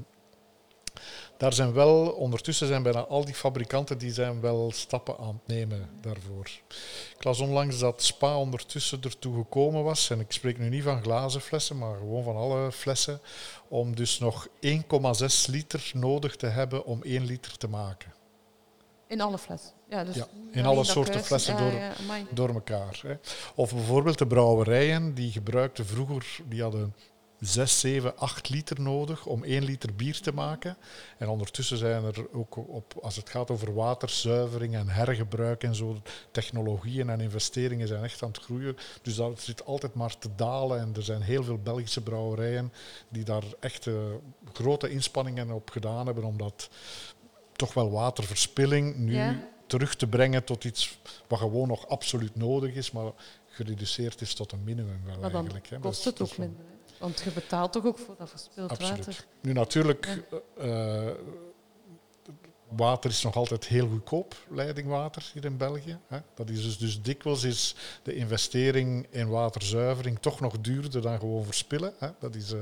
[1.38, 5.56] daar zijn wel, ondertussen zijn bijna al die fabrikanten die zijn wel stappen aan het
[5.56, 6.50] nemen daarvoor.
[7.18, 11.02] Ik las onlangs dat Spa ondertussen ertoe gekomen was, en ik spreek nu niet van
[11.04, 13.20] glazen flessen, maar gewoon van alle flessen,
[13.68, 18.14] om dus nog 1,6 liter nodig te hebben om 1 liter te maken.
[19.08, 19.72] In alle flessen.
[19.90, 21.94] Ja, dus Ja, in alle soorten kruis- flessen door- ja,
[22.32, 23.00] door elkaar.
[23.02, 23.14] Hè.
[23.56, 26.96] Of bijvoorbeeld de brouwerijen, die gebruikten vroeger, die hadden
[27.46, 30.78] 6, 7, 8 liter nodig om 1 liter bier te maken.
[31.18, 36.02] En ondertussen zijn er ook op, als het gaat over waterzuivering en hergebruik en zo,
[36.32, 38.78] technologieën en investeringen zijn echt aan het groeien.
[39.02, 42.74] Dus dat zit altijd maar te dalen en er zijn heel veel Belgische brouwerijen
[43.10, 43.94] die daar echt eh,
[44.54, 46.70] grote inspanningen op gedaan hebben om dat
[47.56, 49.48] toch wel waterverspilling nu Ja.
[49.68, 53.12] terug te brengen tot iets wat gewoon nog absoluut nodig is, maar
[53.48, 55.70] gereduceerd is tot een minimum wel Maar dan eigenlijk.
[55.70, 55.80] hè.
[55.80, 56.66] kost het dat ook minder.
[57.04, 58.98] Want je betaalt toch ook voor dat verspild Absoluut.
[59.06, 59.26] water.
[59.42, 60.24] Nu natuurlijk,
[60.58, 61.16] eh, eh,
[62.76, 65.98] water is nog altijd heel goedkoop, leidingwater hier in België.
[66.36, 71.46] Dat is dus, dus dikwijls is de investering in waterzuivering toch nog duurder dan gewoon
[71.46, 71.94] verspillen.
[72.20, 72.60] Dat is, eh,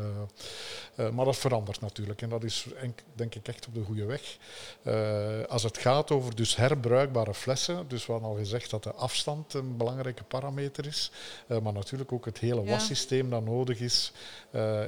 [0.95, 4.05] eh, maar dat verandert natuurlijk en dat is enk- denk ik echt op de goede
[4.05, 4.37] weg.
[4.83, 8.91] Eh, als het gaat over dus herbruikbare flessen, dus we hadden al gezegd dat de
[8.93, 11.11] afstand een belangrijke parameter is,
[11.47, 14.11] maar natuurlijk ook het hele wassysteem dat nodig is,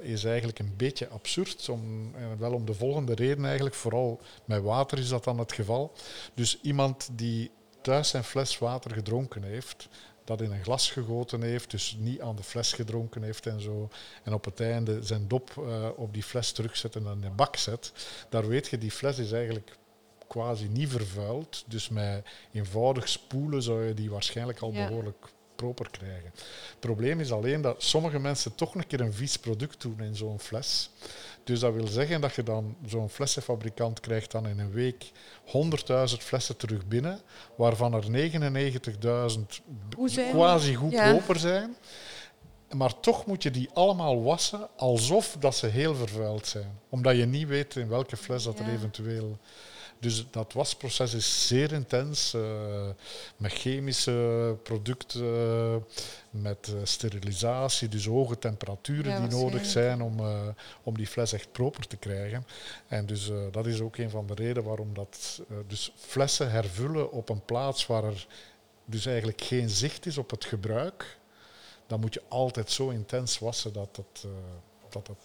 [0.02, 1.70] is eigenlijk een beetje absurd.
[1.70, 5.54] Om, en wel om de volgende reden eigenlijk, vooral met water is dat dan het
[5.54, 5.92] geval.
[6.34, 7.52] Dus iemand die
[7.82, 9.88] thuis zijn fles water gedronken heeft,
[10.24, 13.90] dat in een glas gegoten heeft, dus niet aan de fles gedronken heeft en zo,
[14.24, 17.30] en op het einde zijn dop eh, op die fles terugzet en dan in de
[17.30, 17.92] bak zet,
[18.30, 19.78] daar weet je, die fles is eigenlijk
[20.28, 21.64] quasi niet vervuild.
[21.68, 24.88] Dus met eenvoudig spoelen zou je die waarschijnlijk al Ja.
[24.88, 26.32] behoorlijk proper krijgen.
[26.70, 30.16] Het probleem is alleen dat sommige mensen toch een keer een vies product doen in
[30.16, 30.90] zo'n fles.
[31.44, 35.12] Dus dat wil zeggen dat je dan zo'n flessenfabrikant krijgt dan in een week
[35.46, 37.20] 100.000 flessen terug binnen,
[37.56, 38.10] waarvan er 99.000
[39.96, 40.36] Hoe zijn die?
[40.36, 41.76] quasi goedkoper zijn.
[42.76, 46.80] Maar toch moet je die allemaal wassen alsof dat ze heel vervuild zijn.
[46.90, 49.38] Omdat je niet weet in welke fles dat er eventueel...
[50.04, 52.42] Dus dat wasproces is zeer intens, eh,
[53.38, 55.86] met chemische producten,
[56.30, 60.48] met eh, sterilisatie, dus hoge temperaturen Ja, die nodig zijn om, eh,
[60.84, 62.46] om die fles echt proper te krijgen.
[62.88, 65.42] En dus dat is ook een van de redenen waarom dat...
[65.68, 68.28] dus flessen hervullen op een plaats waar er
[68.86, 71.20] dus eigenlijk geen zicht is op het gebruik,
[71.88, 74.30] dan moet je altijd zo intens wassen dat eh,
[74.94, 75.18] dat, dat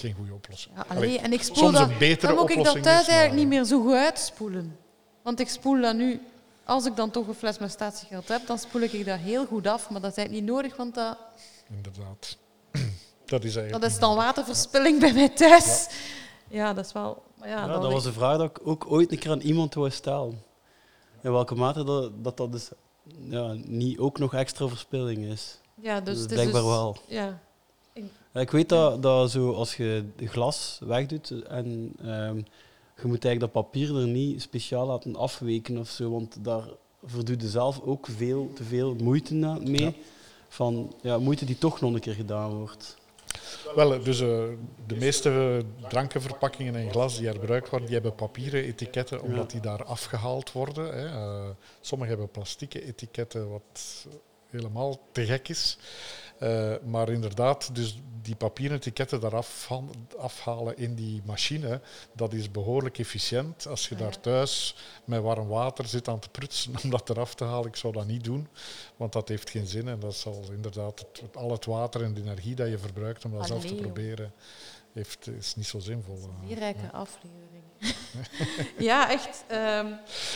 [0.00, 2.64] geen goede oplossing Ja, allee, en ik spoel soms dat, een betere dan moet ik
[2.64, 4.76] dat thuis is, eigenlijk maar- niet meer zo goed uitspoelen.
[5.22, 6.20] Want ik spoel dat nu,
[6.64, 9.66] als ik dan toch een fles met statiegeld heb, dan spoel ik dat heel goed
[9.66, 9.90] af.
[9.90, 11.16] Maar dat is eigenlijk niet nodig, want dat,
[11.76, 12.36] Inderdaad.
[13.24, 13.82] Dat is eigenlijk...
[13.82, 15.88] dat is dan waterverspilling bij mij thuis.
[16.48, 17.22] Ja, dat is wel...
[17.38, 19.40] Maar ja, Ja, dan dat was een vraag dat ik ook ooit een keer aan
[19.40, 20.42] iemand wou stellen.
[21.22, 22.68] In welke mate dat dat, dat dus
[23.28, 25.60] ja, niet ook nog extra verspilling is.
[25.74, 26.96] ja, dus, Dus het is blijkbaar dus- wel.
[27.06, 27.40] Ja.
[28.34, 32.36] Ik weet dat, dat zo als je glas wegdoet en ehm,
[33.02, 36.64] je moet eigenlijk dat papier er niet speciaal laten afweken of zo, want daar
[37.04, 39.80] verdoe je zelf ook veel te veel moeite mee.
[39.80, 39.92] Ja.
[40.48, 42.96] Van ja, moeite die toch nog een keer gedaan wordt.
[43.74, 44.42] Wel, dus eh,
[44.86, 49.84] de meeste drankenverpakkingen en glas die herbruikt worden, die hebben papieren etiketten, omdat die daar
[49.84, 50.94] afgehaald worden.
[50.94, 51.06] Hè.
[51.06, 51.48] Eh,
[51.80, 54.06] sommige hebben plastieke etiketten, wat
[54.50, 55.78] helemaal te gek is.
[56.38, 59.82] Eh, maar inderdaad, dus die papieren etiketten daar afha-
[60.18, 61.80] afhalen in die machine,
[62.12, 63.66] dat is behoorlijk efficiënt.
[63.66, 64.74] Als je daar thuis
[65.04, 68.06] met warm water zit aan te prutsen om dat eraf te halen, ik zou dat
[68.06, 68.48] niet doen,
[68.96, 69.88] want dat heeft geen zin.
[69.88, 73.30] En dat zal inderdaad het, al het water en de energie dat je verbruikt om
[73.30, 74.32] dat zelf te proberen,
[74.92, 76.16] heeft, is niet zo zinvol.
[76.16, 76.46] eh.
[76.48, 77.62] Weer rijke aflevering.
[78.78, 79.44] ja, echt.
[79.46, 79.86] ehm,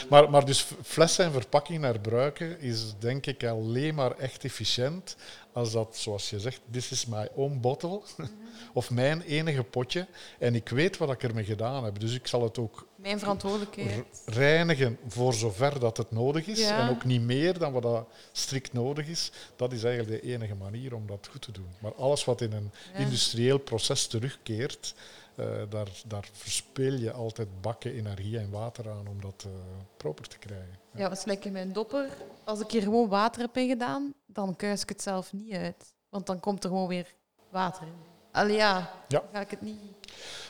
[0.09, 5.17] Maar, maar dus f- flessen en verpakkingen herbruiken is denk ik alleen maar echt efficiënt
[5.53, 8.01] als dat, zoals je zegt, this is my own bottle,
[8.73, 10.07] of mijn enige potje,
[10.39, 12.01] en ik weet wat ik ermee gedaan heb.
[12.01, 14.05] Dus ik zal het ook mijn verantwoordelijkheid.
[14.27, 16.81] reinigen voor zover dat het nodig is, Ja.
[16.81, 19.31] en ook niet meer dan wat dat strikt nodig is.
[19.57, 21.69] Dat is eigenlijk de enige manier om dat goed te doen.
[21.79, 22.99] Maar alles wat in een Ja.
[22.99, 24.95] industrieel proces terugkeert,
[25.37, 29.51] eh, daar, daar verspil je altijd bakken energie en water aan om dat eh,
[29.97, 30.79] proper te krijgen.
[30.95, 32.09] Ja, dat is lekker in mijn dopper.
[32.45, 35.95] Als ik hier gewoon water heb in gedaan, dan kuis ik het zelf niet uit.
[36.09, 37.15] Want dan komt er gewoon weer
[37.51, 37.93] water in.
[38.33, 39.19] Allee, ja, Ja.
[39.19, 39.79] dan ga ik het niet...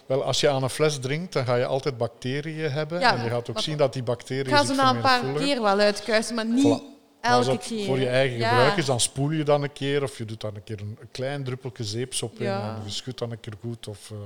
[0.06, 3.00] Wel, als je aan een fles drinkt, dan ga je altijd bacteriën hebben.
[3.00, 5.32] Ja, en je gaat ook zien dat die bacteriën Ik ga ze na een paar
[5.32, 6.92] keer wel uitkuisen, maar niet Voilà.
[7.22, 7.84] Maar als elke dat keer.
[7.86, 8.48] voor je eigen Ja.
[8.48, 10.96] gebruik is, dan spoel je dan een keer of je doet dan een keer een,
[11.00, 12.76] een klein druppeltje zeepsop in Ja.
[12.76, 13.88] en je schudt dan een keer goed.
[13.88, 14.16] Of, eh,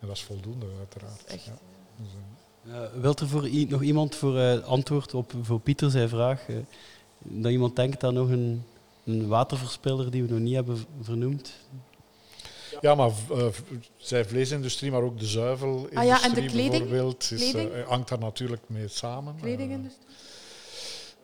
[0.00, 1.24] en dat is voldoende, uiteraard.
[1.24, 1.44] Echt.
[1.44, 1.52] Ja.
[1.96, 2.18] Dus, eh,
[2.66, 6.48] Uh, wilt er voor nog iemand voor eh, antwoord op voor Pieter zijn vraag?
[6.48, 6.56] eh,
[7.18, 8.64] dat iemand denkt aan nog een,
[9.04, 11.52] een waterverspiller die we nog niet hebben vernoemd?
[12.80, 13.10] Ja, maar
[13.96, 16.70] zij vleesindustrie, maar ook de zuivelindustrie Ah ja, en de kleding?
[16.70, 17.84] bijvoorbeeld, is, Kleding?
[17.86, 19.34] hangt daar natuurlijk mee samen.
[19.40, 20.06] Kledingindustrie?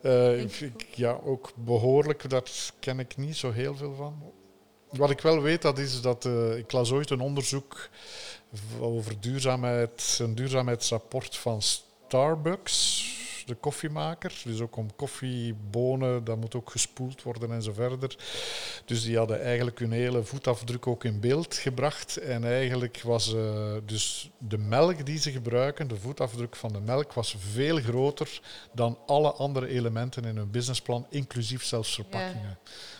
[0.01, 2.43] Eh, ik- ja, ook behoorlijk, daar
[2.79, 4.23] ken ik niet zo heel veel van.
[4.89, 7.89] Wat ik wel weet, dat is dat eh, ik las ooit een onderzoek
[8.79, 13.05] over duurzaamheid, een duurzaamheidsrapport van Starbucks,
[13.51, 14.41] de koffiemaker.
[14.45, 18.15] Dus ook om koffiebonen, dat moet ook gespoeld worden en zo verder.
[18.85, 22.17] Dus die hadden eigenlijk hun hele voetafdruk ook in beeld gebracht.
[22.17, 27.13] En eigenlijk was eh, dus de melk die ze gebruiken, de voetafdruk van de melk,
[27.13, 28.41] was veel groter
[28.73, 32.57] dan alle andere elementen in hun businessplan, inclusief zelfs verpakkingen.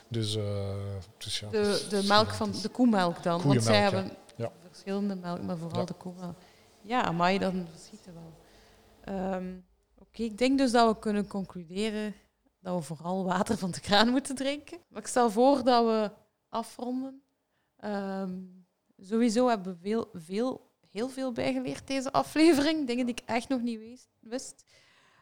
[0.08, 0.76] Dus, eh,
[1.18, 3.42] dus ja, De, is- de melk van de koemelk dan.
[3.42, 3.82] Want zij ja.
[3.82, 4.52] hebben Ja.
[4.70, 6.36] verschillende melk, maar vooral de koemelk.
[6.82, 8.34] Ja, maar dan verschieten wel.
[9.16, 9.46] Ehm,
[10.12, 12.16] Oké, ik denk dus dat we kunnen concluderen
[12.60, 14.78] dat we vooral water van de kraan moeten drinken.
[14.88, 16.12] Maar ik stel voor dat we
[16.50, 17.22] afronden.
[17.78, 18.40] Ehm,
[18.98, 22.88] sowieso hebben we veel, veel, heel veel bijgeleerd deze aflevering.
[22.88, 24.66] Dingen die ik echt nog niet wist.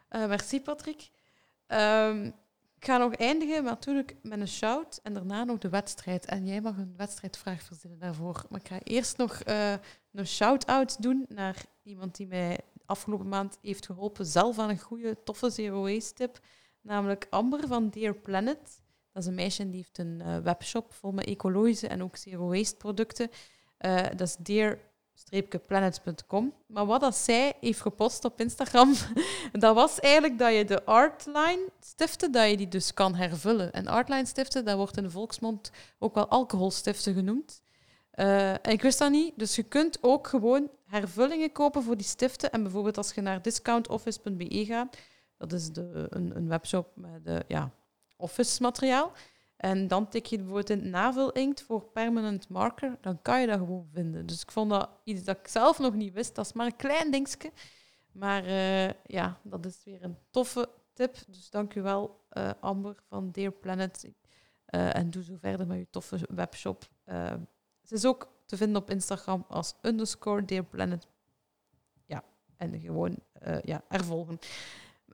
[0.08, 1.10] Eh, merci, Patrick.
[1.66, 2.24] Ehm,
[2.76, 6.24] ik ga nog eindigen natuurlijk met een shout en daarna nog de wedstrijd.
[6.24, 8.44] En jij mag een wedstrijdvraag verzinnen daarvoor.
[8.48, 9.72] Maar ik ga eerst nog eh,
[10.12, 12.58] een shout-out doen naar iemand die mij
[12.90, 16.40] afgelopen maand heeft geholpen zelf aan een goede, toffe zero waste tip.
[16.80, 18.80] Namelijk Amber van Dear Planet.
[19.12, 22.48] Dat is een meisje die heeft een eh, webshop vol met ecologische en ook zero
[22.48, 23.30] waste producten.
[23.76, 26.54] Eh, dat is dear-planet.com.
[26.66, 28.94] Maar wat dat zij heeft gepost op Instagram,
[29.52, 33.72] dat was eigenlijk dat je de Artline stiften, dat je die dus kan hervullen.
[33.72, 37.62] En Artline stiften, dat wordt in de volksmond ook wel alcoholstiften genoemd.
[38.10, 39.32] Eh, ik wist dat niet.
[39.36, 42.52] Dus je kunt ook gewoon hervullingen kopen voor die stiften.
[42.52, 44.96] En bijvoorbeeld als je naar discountoffice.be gaat,
[45.36, 47.70] dat is de, een, een webshop met de, ja,
[48.16, 49.12] office materiaal.
[49.56, 53.88] En dan tik je bijvoorbeeld in navelinkt voor permanent marker, dan kan je dat gewoon
[53.92, 54.26] vinden.
[54.26, 56.34] Dus ik vond dat iets dat ik zelf nog niet wist.
[56.34, 57.52] Dat is maar een klein dingetje.
[58.12, 61.16] Maar eh, ja, dat is weer een toffe tip.
[61.26, 64.10] Dus dank u wel, eh, Amber van Dear Planet.
[64.66, 66.88] En doe zo verder met je toffe webshop.
[67.90, 71.06] Ze is ook te vinden op Instagram als underscore Dear Planet.
[72.06, 72.24] Ja,
[72.56, 74.38] en gewoon uh, ja, er volgen.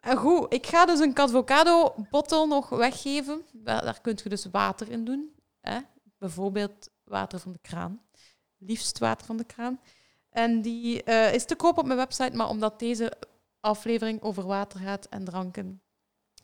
[0.01, 3.43] En goed, ik ga dus een avocado bottle nog weggeven.
[3.53, 5.35] Daar kunt je dus water in doen.
[5.61, 5.78] Hè?
[6.19, 8.03] Bijvoorbeeld water van de kraan.
[8.59, 9.81] Liefst water van de kraan.
[10.31, 13.12] En die uh, is te koop op mijn website, maar omdat deze
[13.61, 15.82] aflevering over water gaat en dranken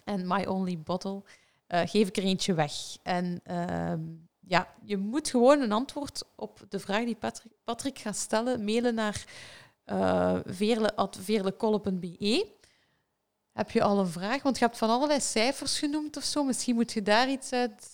[0.05, 1.23] en My Only Bottle,
[1.67, 2.73] geef ik er eentje weg.
[3.03, 3.93] En uh,
[4.53, 8.95] ja, je moet gewoon een antwoord op de vraag die Patrick, Patrick gaat stellen mailen
[8.95, 9.25] naar
[9.87, 10.39] uh.
[13.53, 14.43] Heb je al een vraag?
[14.43, 16.45] Want je hebt van allerlei cijfers genoemd of zo.
[16.45, 17.91] Misschien moet je daar iets uit...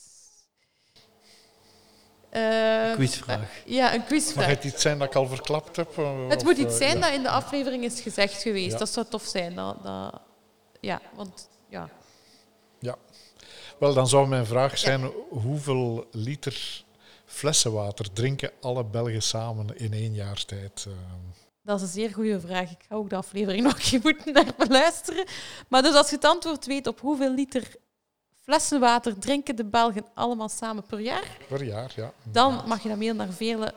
[2.33, 3.63] Uh, quizvraag.
[3.65, 4.47] Ja, een quizvraag.
[4.47, 5.97] Mag het iets zijn dat ik al verklapt heb?
[6.29, 7.01] Het moet iets zijn ja.
[7.01, 8.73] dat in de aflevering is gezegd geweest.
[8.73, 8.79] Ja.
[8.79, 9.55] Dat zou tof zijn.
[9.55, 10.21] Dat, dat,
[10.81, 11.49] ja, want.
[13.79, 15.11] Wel, dan zou mijn vraag zijn: ja.
[15.31, 16.85] hoeveel liter
[17.25, 20.85] flessenwater drinken alle Belgen samen in één jaar tijd?
[20.89, 20.95] Uh,
[21.63, 22.71] dat is een zeer goede vraag.
[22.71, 25.25] Ik ga ook de aflevering nog je moeten naar beluisteren.
[25.69, 27.75] Maar dus als je het antwoord weet op hoeveel liter
[28.43, 31.37] flessen water drinken de Belgen allemaal samen per jaar?
[31.49, 32.13] Per jaar, ja.
[32.23, 33.75] Dan mag je dat mailen naar veerle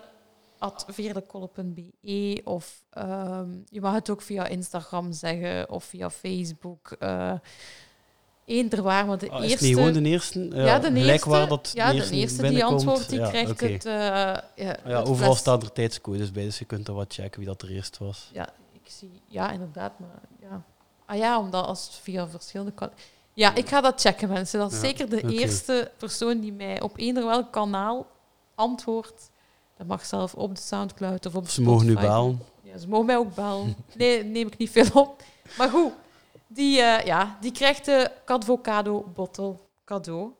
[0.88, 6.96] veerlekolle.be of um, je mag het ook via Instagram zeggen of via Facebook.
[7.00, 7.34] Uh,
[8.52, 9.68] Eender waar, maar de oh, eerste...
[9.68, 10.48] Is gewoon de eerste?
[10.54, 13.52] Ja, ja de eerste, waar dat ja, de eerste, eerste die antwoordt, die ja, krijgt
[13.52, 13.72] okay.
[13.72, 13.86] het...
[13.86, 15.38] Uh, ja, ja, het overal fles.
[15.38, 18.30] staan er tijdscodes bij, dus je kunt er wat checken wie dat er eerst was.
[18.34, 19.22] Ja, ik zie...
[19.28, 20.64] Ja, inderdaad, maar ja...
[21.06, 22.72] Ah ja, omdat als het via verschillende...
[22.72, 22.90] Kan...
[23.34, 24.60] Ja, ik ga dat checken, mensen.
[24.60, 28.08] Dat is Ja, zeker de eerste persoon die mij op eender welk kanaal
[28.56, 29.32] antwoordt.
[29.78, 32.42] Dat mag zelf op de Soundcloud of op Ze mogen nu bellen.
[32.64, 33.76] Ja, ze mogen mij ook bellen.
[33.96, 35.24] Nee, neem ik niet veel op.
[35.58, 35.92] Maar goed,
[36.54, 39.56] die, eh, ja, die krijgt de Cadvocado bottle
[39.86, 40.32] cadeau.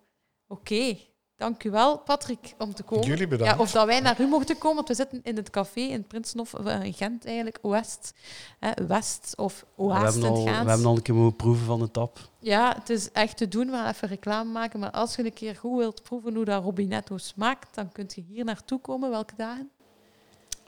[0.48, 0.98] Oké,
[1.36, 3.08] dank u wel, Patrick, om te komen.
[3.08, 3.54] Jullie bedankt.
[3.54, 6.08] Ja, of dat wij naar u mochten komen, want we zitten in het café in
[6.08, 8.14] Prinsenhof, of in Gent eigenlijk, West.
[8.60, 10.68] Hè, West of We Oast al, we Gaans.
[10.68, 12.20] hebben al een keer mogen proeven van de tap.
[12.40, 13.66] Ja, het is echt te doen.
[13.66, 14.80] We gaan even reclame maken.
[14.80, 18.22] Maar als je een keer goed wilt proeven hoe dat Robinetto smaakt, dan kunt je
[18.22, 19.10] hier naartoe komen.
[19.10, 19.72] Welke dagen?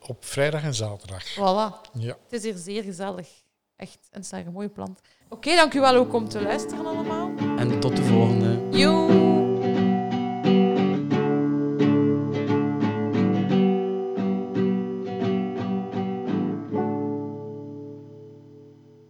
[0.08, 1.34] Op vrijdag en zaterdag.
[1.34, 1.92] Voilà.
[1.94, 2.18] Ja.
[2.24, 3.30] Het is hier zeer gezellig.
[3.76, 3.98] Echt.
[4.02, 5.00] En het is daar een mooie plant.
[5.34, 7.32] Oké, dank u wel ook om te luisteren allemaal.
[7.58, 8.60] En tot de volgende.
[8.70, 9.33] Yo!